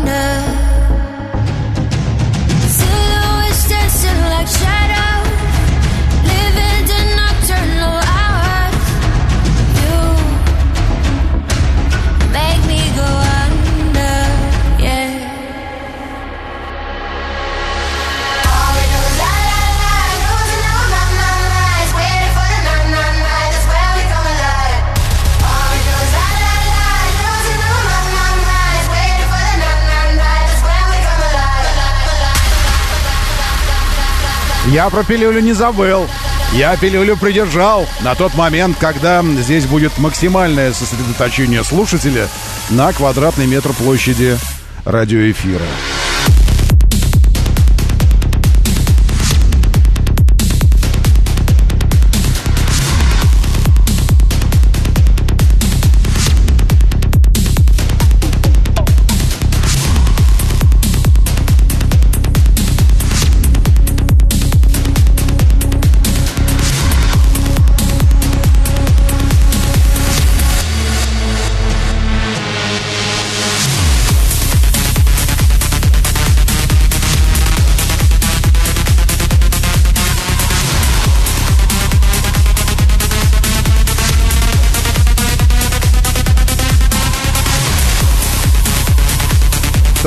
[34.71, 36.07] Я про пилюлю не забыл.
[36.53, 42.29] Я пилюлю придержал на тот момент, когда здесь будет максимальное сосредоточение слушателя
[42.69, 44.37] на квадратный метр площади
[44.85, 45.67] радиоэфира.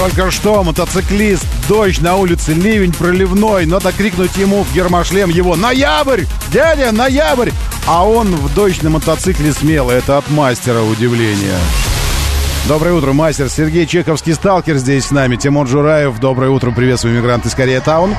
[0.04, 3.64] Только что мотоциклист, дождь на улице, ливень проливной.
[3.64, 6.24] Надо крикнуть ему в гермошлем его «Ноябрь!
[6.52, 7.48] Дядя, ноябрь!»
[7.86, 9.96] А он в дождь на мотоцикле смелый.
[9.96, 11.58] Это от мастера удивления.
[12.68, 13.48] Доброе утро, мастер.
[13.48, 15.36] Сергей Чеховский сталкер здесь с нами.
[15.36, 16.18] Тимур Жураев.
[16.18, 16.70] Доброе утро.
[16.70, 18.14] Приветствую, мигранты из Корея Таун.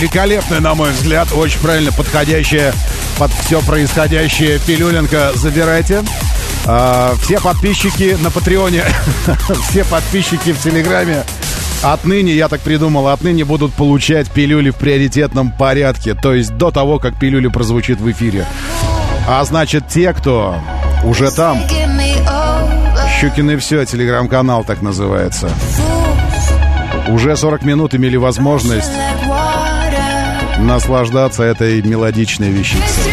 [0.00, 2.72] Великолепная, на мой взгляд, очень правильно подходящая
[3.18, 5.32] под все происходящее пилюленка.
[5.34, 6.02] Забирайте.
[6.64, 8.82] А, все подписчики на Патреоне,
[9.68, 11.24] все подписчики в Телеграме
[11.82, 16.14] Отныне, я так придумал, отныне будут получать пилюли в приоритетном порядке.
[16.14, 18.46] То есть до того, как пилюля прозвучит в эфире.
[19.26, 20.56] А значит, те, кто
[21.04, 21.58] уже там...
[23.18, 25.50] Щукин и все, телеграм-канал так называется.
[27.08, 28.92] Уже 40 минут имели возможность
[30.60, 33.09] наслаждаться этой мелодичной вещицей.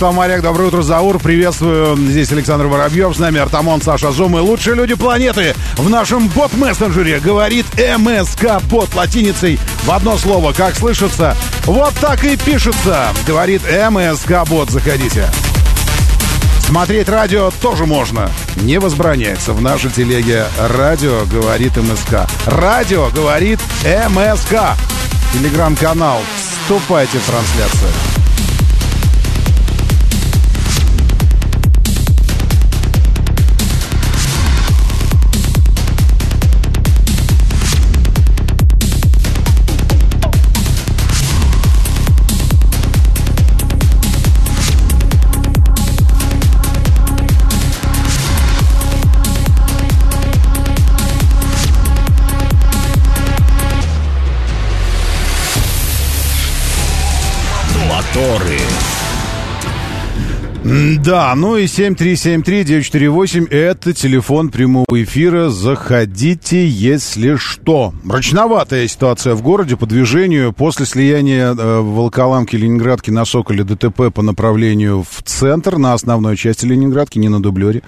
[0.00, 1.18] Вячеслав Моряк, доброе утро, Заур.
[1.18, 1.94] Приветствую.
[1.94, 7.20] Здесь Александр Воробьев, с нами Артамон, Саша Зум и лучшие люди планеты в нашем бот-мессенджере.
[7.20, 7.66] Говорит
[7.98, 10.54] МСК бот латиницей в одно слово.
[10.54, 11.36] Как слышится?
[11.66, 13.08] Вот так и пишется.
[13.26, 13.60] Говорит
[13.90, 14.70] МСК бот.
[14.70, 15.28] Заходите.
[16.60, 18.30] Смотреть радио тоже можно.
[18.56, 20.46] Не возбраняется в нашей телеге.
[20.58, 22.26] Радио говорит МСК.
[22.46, 24.78] Радио говорит МСК.
[25.34, 26.20] Телеграм-канал.
[26.38, 28.09] Вступайте в трансляцию.
[60.70, 65.48] Да, ну и 7373948 это телефон прямого эфира.
[65.48, 67.92] Заходите, если что.
[68.04, 74.22] Мрачноватая ситуация в городе по движению после слияния э, Волоколамки Ленинградки на Соколе ДТП по
[74.22, 77.82] направлению в центр на основной части Ленинградки, не на дублере.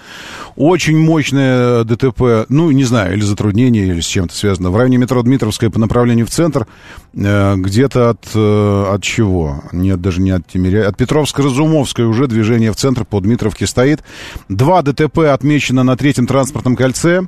[0.56, 4.70] Очень мощное ДТП, ну, не знаю, или затруднение, или с чем-то связано.
[4.72, 6.66] В районе метро Дмитровская по направлению в центр,
[7.14, 9.62] э, где-то от, э, от чего?
[9.70, 10.88] Нет, даже не от Тимиря.
[10.88, 14.03] От Петровско-Разумовской уже движение в центр по Дмитровке стоит.
[14.49, 17.23] Два ДТП отмечено на третьем транспортном кольце.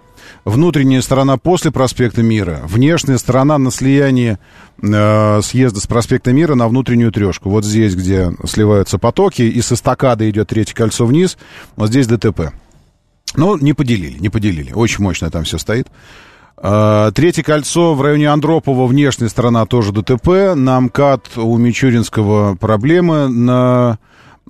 [0.45, 2.61] Внутренняя сторона после проспекта Мира.
[2.65, 4.39] Внешняя сторона на слиянии
[4.83, 7.51] э, съезда с проспекта Мира на внутреннюю трешку.
[7.51, 11.37] Вот здесь, где сливаются потоки, и с эстакады идет третье кольцо вниз.
[11.77, 12.53] Вот здесь ДТП.
[13.37, 14.73] Ну, не поделили, не поделили.
[14.73, 15.89] Очень мощно там все стоит.
[16.57, 20.55] А, третье кольцо в районе Андропова, внешняя сторона тоже ДТП.
[20.55, 23.29] На МКАД у Мичуринского проблемы.
[23.29, 23.99] На,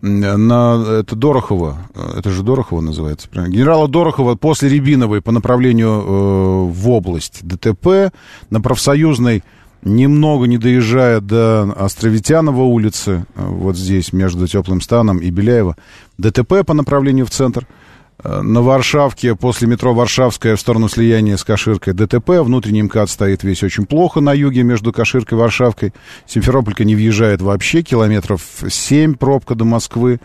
[0.05, 1.79] на это Дорохова,
[2.17, 3.29] это же Дорохова называется.
[3.33, 8.13] Генерала Дорохова после Рябиновой по направлению э, в область ДТП.
[8.51, 9.43] На профсоюзной
[9.83, 15.77] немного не доезжая до Островитянова улицы, вот здесь, между Теплым Станом и Беляева,
[16.19, 17.84] ДТП по направлению в центр– Э,
[18.25, 22.31] на Варшавке, после метро Варшавская в сторону слияния с Каширкой ДТП.
[22.43, 25.93] Внутренний МКАД стоит весь очень плохо на юге между Каширкой и Варшавкой.
[26.27, 30.21] Симферополька не въезжает вообще, километров 7 пробка до Москвы.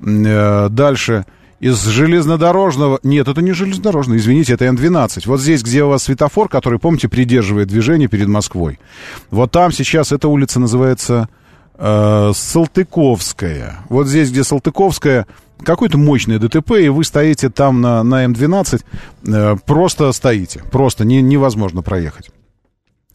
[0.00, 1.26] Э, дальше
[1.60, 2.98] из железнодорожного...
[3.04, 5.22] Нет, это не железнодорожный, извините, это Н-12.
[5.26, 8.80] Вот здесь, где у вас светофор, который, помните, придерживает движение перед Москвой.
[9.30, 11.28] Вот там сейчас эта улица называется
[11.78, 13.80] э, Салтыковская.
[13.88, 15.26] Вот здесь, где Салтыковская,
[15.64, 18.82] какое-то мощное ДТП, и вы стоите там на, на М12,
[19.26, 22.30] э, просто стоите, просто не, невозможно проехать.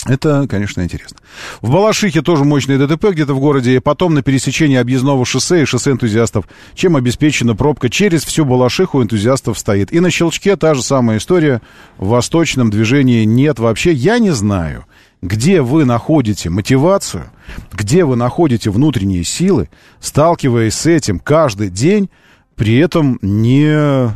[0.05, 1.17] Это, конечно, интересно.
[1.61, 5.65] В Балашихе тоже мощное ДТП где-то в городе, и потом на пересечении объездного шоссе и
[5.65, 9.91] шоссе энтузиастов, чем обеспечена пробка через всю Балашиху энтузиастов стоит.
[9.91, 11.61] И на Щелчке та же самая история,
[11.97, 13.91] в восточном движении нет вообще.
[13.91, 14.85] Я не знаю,
[15.21, 17.25] где вы находите мотивацию,
[17.73, 19.69] где вы находите внутренние силы,
[19.99, 22.09] сталкиваясь с этим каждый день,
[22.55, 24.09] при этом не, э,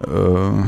[0.00, 0.62] э,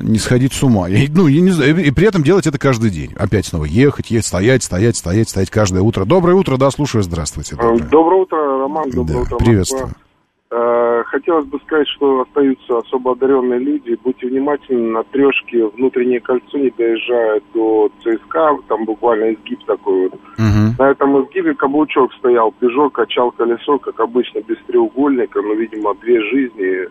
[0.00, 0.88] не сходить с ума.
[0.88, 3.12] Я, ну, я не знаю, и при этом делать это каждый день.
[3.16, 6.04] Опять снова ехать, ехать, стоять, стоять, стоять, стоять каждое утро.
[6.04, 7.56] Доброе утро, да, слушаю, здравствуйте.
[7.56, 9.82] Доброе, доброе утро, Роман, доброе да, утро, Приветствую.
[9.86, 10.03] Москва.
[10.50, 13.98] Э, хотелось бы сказать, что остаются особо одаренные люди.
[14.04, 20.14] Будьте внимательны, на трешке внутреннее кольцо не доезжает до ЦСКА, там буквально изгиб такой вот.
[20.14, 20.74] Угу.
[20.78, 26.20] На этом изгибе каблучок стоял, Пежо качал колесо, как обычно, без треугольника, но, видимо, две
[26.20, 26.88] жизни,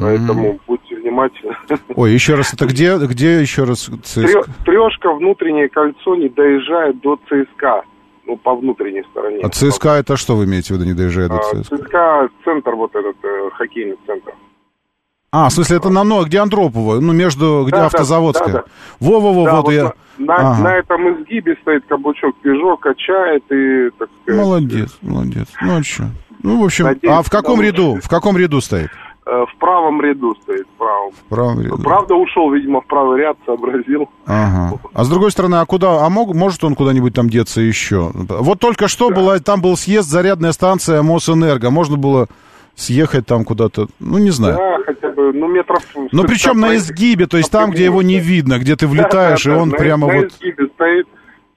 [0.00, 0.60] поэтому угу.
[0.66, 1.54] будьте внимательны.
[1.94, 4.44] Ой, еще раз, это где, где еще раз ЦСКА?
[4.64, 7.84] Трешка, внутреннее кольцо не доезжает до ЦСКА
[8.26, 9.40] ну, по внутренней стороне.
[9.42, 11.58] А ЦСКА это что вы имеете в виду, не доезжая до ЦСКА?
[11.58, 14.32] А, ЦСКА центр вот этот, э, хоккейный центр.
[15.36, 18.52] А, в смысле, это на много, где Андропова, ну, между, где да, автозаводская.
[18.52, 18.64] Да, да.
[19.00, 19.92] Во-во-во, да, вот, вот я...
[20.16, 20.62] На, ага.
[20.62, 24.40] на этом изгибе стоит каблучок Пежо, качает и, так сказать...
[24.40, 25.48] Молодец, молодец.
[25.60, 26.04] Ну, а что?
[26.44, 28.90] Ну, в общем, Надеюсь, а в каком ряду, в каком ряду стоит?
[29.26, 31.12] Э, В правом ряду стоит, в правом.
[31.12, 31.82] В правом ряду.
[31.82, 34.10] Правда, ушел, видимо, в правый ряд, сообразил.
[34.26, 34.78] Ага.
[34.92, 38.10] А с другой стороны, а куда, а мог, может он куда-нибудь там деться еще?
[38.14, 41.70] Вот только что была, там был съезд, зарядная станция Мосэнерго.
[41.70, 42.28] Можно было
[42.74, 44.56] съехать там куда-то, ну, не знаю.
[44.56, 45.82] Да, хотя бы, ну, метров...
[46.12, 49.50] Ну, причем на изгибе, то есть там, где его не видно, где ты влетаешь, да,
[49.52, 50.26] да, и он на, прямо на вот...
[50.26, 51.06] изгибе стоит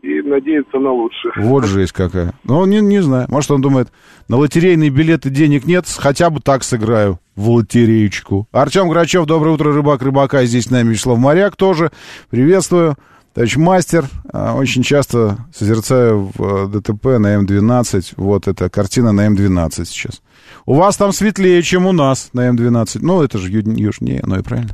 [0.08, 1.34] и надеется на лучшее.
[1.38, 2.34] Вот жесть какая.
[2.44, 3.28] Ну, не, не знаю.
[3.30, 3.90] Может, он думает,
[4.30, 8.48] на лотерейные билеты денег нет, хотя бы так сыграю в лотереечку.
[8.52, 10.46] Артем Грачев, доброе утро, рыбак рыбака.
[10.46, 11.92] Здесь с нами Вячеслав Моряк тоже.
[12.30, 12.96] Приветствую.
[13.34, 18.14] Товарищ мастер, а, очень часто созерцаю в ДТП на М12.
[18.16, 20.24] Вот эта картина на М12 сейчас.
[20.66, 23.00] У вас там светлее, чем у нас на М12.
[23.02, 24.72] Ну, это же южнее, ну и правильно.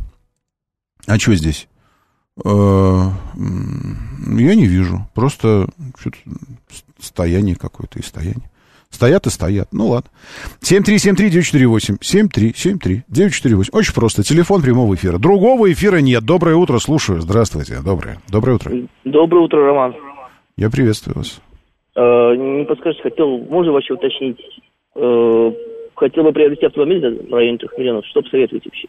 [1.07, 1.67] А что здесь?
[2.43, 2.49] Э,
[3.35, 5.07] Я не вижу.
[5.13, 5.67] Просто
[6.99, 8.49] стояние какое-то и стояние.
[8.89, 9.69] Стоят и стоят.
[9.71, 10.09] Ну ладно.
[10.61, 11.97] 7373948.
[11.99, 13.69] 7373948.
[13.71, 14.23] Очень просто.
[14.23, 15.17] Телефон прямого эфира.
[15.17, 16.23] Другого эфира нет.
[16.23, 16.77] Доброе утро.
[16.79, 17.21] Слушаю.
[17.21, 17.79] Здравствуйте.
[17.83, 18.19] Доброе.
[18.29, 18.71] Доброе утро.
[19.03, 19.95] Доброе утро, Роман.
[20.57, 21.41] Я приветствую вас.
[21.95, 24.39] Э, не подскажете, хотел, можно вообще уточнить,
[24.95, 25.51] э,
[25.95, 28.87] хотел бы приобрести автомобиль в районе 3 миллионов, что посоветуете вообще?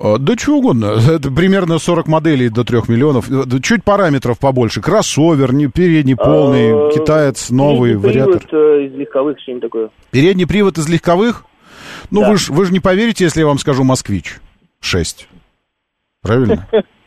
[0.00, 0.86] А, Да что угодно.
[1.10, 3.30] Это примерно 40 моделей до 3 миллионов.
[3.30, 4.80] Э, Чуть параметров побольше.
[4.80, 8.46] Кроссовер, не передний, полный, Э, китаец, новый передний вариатор.
[8.48, 9.90] привод, э, из легковых, что-нибудь такое.
[10.10, 11.44] Передний привод из легковых?
[12.10, 12.30] Ну, Да.
[12.30, 14.38] вы же вы ж не поверите, если я вам скажу «Москвич»
[14.80, 15.28] 6.
[16.22, 16.66] Правильно?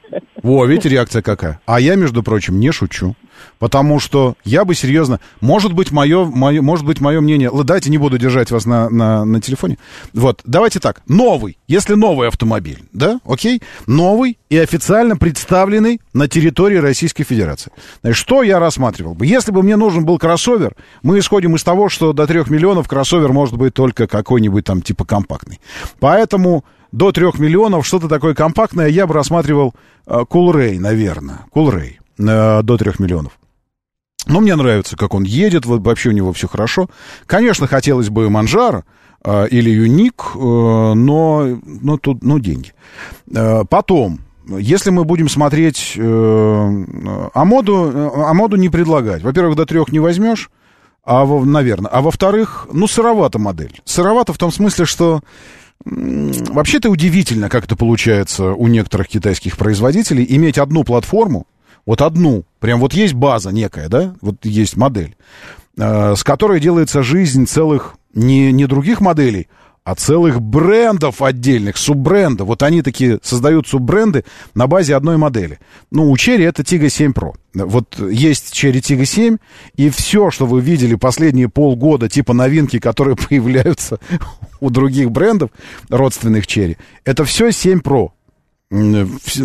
[0.41, 1.59] Во, видите, реакция какая?
[1.65, 3.15] А я, между прочим, не шучу.
[3.59, 5.19] Потому что я бы серьезно...
[5.39, 7.51] Может быть, мое, мое, может быть, мое мнение...
[7.51, 9.77] Давайте не буду держать вас на, на, на телефоне.
[10.13, 11.01] Вот, давайте так.
[11.07, 11.57] Новый.
[11.67, 13.61] Если новый автомобиль, да, окей?
[13.87, 17.71] Новый и официально представленный на территории Российской Федерации.
[18.01, 19.25] Значит, что я рассматривал бы?
[19.25, 23.31] Если бы мне нужен был кроссовер, мы исходим из того, что до 3 миллионов кроссовер
[23.31, 25.59] может быть только какой-нибудь там типа компактный.
[25.99, 29.73] Поэтому до 3 миллионов что-то такое компактное я бы рассматривал
[30.07, 31.45] э, Coolray, наверное.
[31.53, 33.33] Coolray э, до 3 миллионов.
[34.27, 36.89] Но мне нравится, как он едет, вот вообще у него все хорошо.
[37.25, 38.83] Конечно, хотелось бы Манжара
[39.23, 42.73] э, или Юник, э, но, но тут, ну, деньги.
[43.33, 49.23] Э, потом, если мы будем смотреть э, Амоду, э, Амоду не предлагать.
[49.23, 50.49] Во-первых, до трех не возьмешь,
[51.03, 51.89] а, во- наверное.
[51.89, 53.81] А во-вторых, ну, сыровата модель.
[53.85, 55.21] Сыровата в том смысле, что
[55.85, 61.47] вообще-то удивительно, как это получается у некоторых китайских производителей, иметь одну платформу,
[61.85, 65.15] вот одну, прям вот есть база некая, да, вот есть модель,
[65.77, 69.47] э, с которой делается жизнь целых не, не других моделей,
[69.83, 72.47] а целых брендов отдельных, суббрендов.
[72.47, 75.59] Вот они такие создают суббренды на базе одной модели.
[75.89, 77.33] Ну, у Cherry это Tiggo 7 Pro.
[77.53, 79.37] Вот есть Cherry Tiggo 7,
[79.75, 83.99] и все, что вы видели последние полгода, типа новинки, которые появляются
[84.59, 85.49] у других брендов,
[85.89, 88.09] родственных Cherry, это все 7 Pro.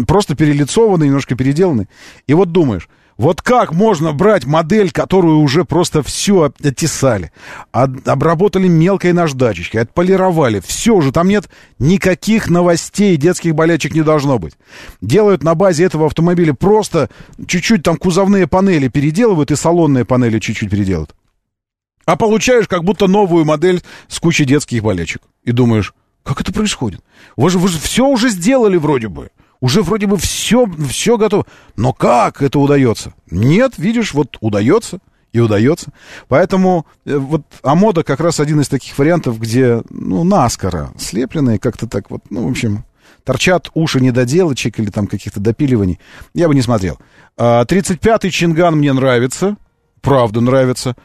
[0.06, 1.88] Просто перелицованный, немножко переделанный.
[2.26, 7.32] И вот думаешь, вот как можно брать модель, которую уже просто все оттесали,
[7.72, 11.48] обработали мелкой наждачечкой, отполировали, все уже, там нет
[11.78, 14.54] никаких новостей, детских болячек не должно быть.
[15.00, 17.08] Делают на базе этого автомобиля просто
[17.46, 21.14] чуть-чуть там кузовные панели переделывают и салонные панели чуть-чуть переделают.
[22.04, 25.22] А получаешь как будто новую модель с кучей детских болячек.
[25.42, 27.00] И думаешь, как это происходит?
[27.36, 29.30] Вы же, вы же все уже сделали вроде бы.
[29.60, 31.46] Уже вроде бы все, все готово.
[31.76, 33.14] Но как это удается?
[33.30, 34.98] Нет, видишь, вот удается
[35.32, 35.92] и удается.
[36.28, 41.86] Поэтому э, вот Амода как раз один из таких вариантов, где, ну, наскоро слепленные, как-то
[41.86, 42.84] так вот, ну, в общем,
[43.24, 45.98] торчат уши недоделочек или там каких-то допиливаний.
[46.32, 46.98] Я бы не смотрел.
[47.36, 49.56] 35-й а, Чинган мне нравится,
[50.00, 50.96] правда нравится,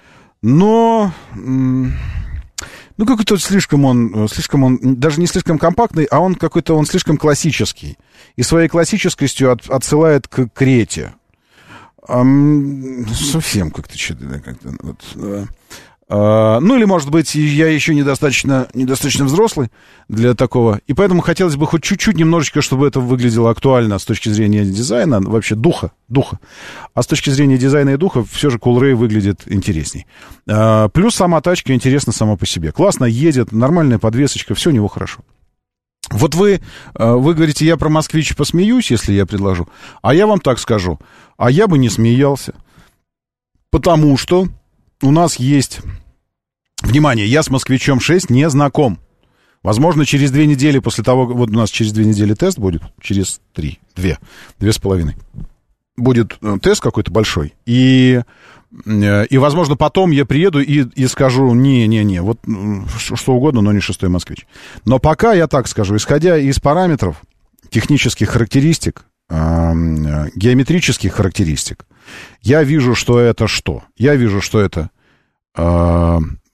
[0.41, 1.11] но...
[3.01, 7.17] Ну, какой-то слишком он, слишком он, даже не слишком компактный, а он какой-то, он слишком
[7.17, 7.97] классический.
[8.35, 11.15] И своей классическостью от, отсылает к Крете.
[12.07, 15.47] Um, совсем как-то что-то, как-то, вот, uh, Uh,
[16.13, 19.69] ну, или, может быть, я еще недостаточно, недостаточно взрослый
[20.09, 20.81] для такого.
[20.85, 25.21] И поэтому хотелось бы хоть чуть-чуть, немножечко, чтобы это выглядело актуально с точки зрения дизайна,
[25.21, 26.39] вообще духа, духа.
[26.93, 30.05] А с точки зрения дизайна и духа все же Coolray выглядит интересней.
[30.49, 32.73] Uh, плюс сама тачка интересна сама по себе.
[32.73, 35.21] Классно едет, нормальная подвесочка, все у него хорошо.
[36.09, 36.59] Вот вы,
[36.95, 39.69] uh, вы говорите, я про москвич посмеюсь, если я предложу.
[40.01, 40.99] А я вам так скажу.
[41.37, 42.53] А я бы не смеялся.
[43.69, 44.47] Потому что
[45.01, 45.79] у нас есть
[46.81, 48.99] Внимание, я с «Москвичом 6» не знаком.
[49.63, 53.39] Возможно, через две недели после того, вот у нас через две недели тест будет, через
[53.53, 54.17] три, две,
[54.59, 55.15] две с половиной.
[55.95, 58.21] Будет э, тест какой-то большой, и,
[58.87, 62.39] э, и, возможно, потом я приеду и, и скажу, не-не-не, вот
[62.95, 64.47] что угодно, но не шестой москвич.
[64.85, 67.21] Но пока я так скажу, исходя из параметров,
[67.69, 69.73] технических характеристик, э,
[70.33, 71.85] геометрических характеристик,
[72.41, 73.83] я вижу, что это что?
[73.95, 74.89] Я вижу, что это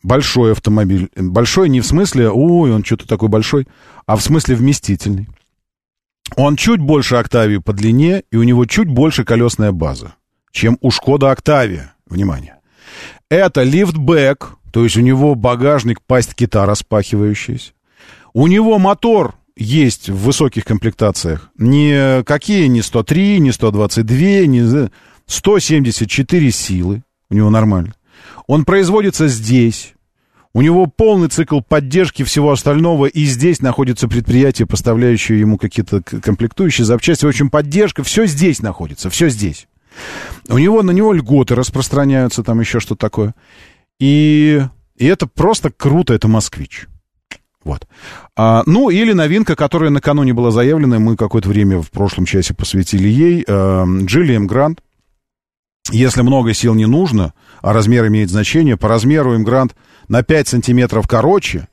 [0.07, 1.09] большой автомобиль.
[1.15, 3.67] Большой не в смысле, ой, он что-то такой большой,
[4.05, 5.27] а в смысле вместительный.
[6.35, 10.15] Он чуть больше Октавии по длине, и у него чуть больше колесная база,
[10.51, 11.93] чем у Шкода Октавия.
[12.07, 12.55] Внимание.
[13.29, 17.73] Это лифтбэк, то есть у него багажник, пасть кита распахивающаяся.
[18.33, 21.49] У него мотор есть в высоких комплектациях.
[21.57, 24.89] Не какие, не 103, не 122, не
[25.25, 27.03] 174 силы.
[27.29, 27.93] У него нормально.
[28.45, 29.95] Он производится здесь.
[30.57, 36.83] У него полный цикл поддержки всего остального, и здесь находится предприятие, поставляющее ему какие-то комплектующие
[36.83, 37.25] запчасти.
[37.25, 39.67] В общем, поддержка, все здесь находится, все здесь.
[40.49, 43.35] У него на него льготы распространяются, там еще что-то такое.
[43.99, 44.59] И,
[44.95, 46.87] и это просто круто, это москвич.
[47.63, 47.87] Вот.
[48.35, 53.07] А, ну, или новинка, которая накануне была заявлена, мы какое-то время в прошлом часе посвятили
[53.07, 54.81] ей, э, Джиллием Грант.
[55.91, 59.75] Если много сил не нужно, а размер имеет значение, по размеру им Грант
[60.07, 61.67] на 5 сантиметров короче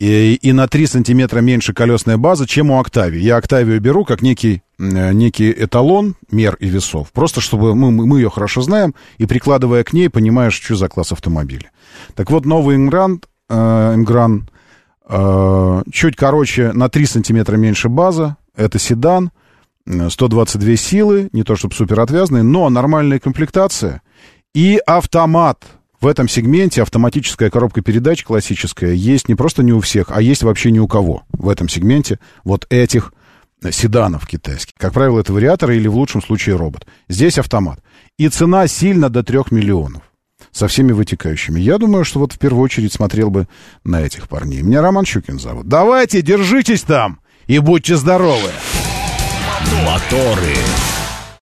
[0.00, 3.20] и, и на 3 сантиметра меньше колесная база, чем у Октавии.
[3.20, 8.18] Я Октавию беру как некий, э, некий эталон мер и весов, просто чтобы мы, мы
[8.18, 11.70] ее хорошо знаем, и прикладывая к ней, понимаешь, что за класс автомобиля.
[12.14, 13.20] Так вот, новый Ингран,
[13.50, 13.96] э,
[15.08, 19.30] э, чуть короче, на 3 сантиметра меньше база, это седан,
[19.86, 24.02] 122 силы, не то чтобы супер отвязный, но нормальная комплектация
[24.54, 25.64] и автомат.
[26.00, 30.42] В этом сегменте автоматическая коробка передач классическая есть не просто не у всех, а есть
[30.42, 33.12] вообще ни у кого в этом сегменте вот этих
[33.70, 34.72] седанов китайских.
[34.78, 36.86] Как правило, это вариаторы или в лучшем случае робот.
[37.08, 37.80] Здесь автомат.
[38.18, 40.02] И цена сильно до 3 миллионов
[40.52, 41.60] со всеми вытекающими.
[41.60, 43.46] Я думаю, что вот в первую очередь смотрел бы
[43.84, 44.62] на этих парней.
[44.62, 45.68] Меня Роман Щукин зовут.
[45.68, 48.50] Давайте, держитесь там и будьте здоровы!
[49.84, 50.56] Моторы.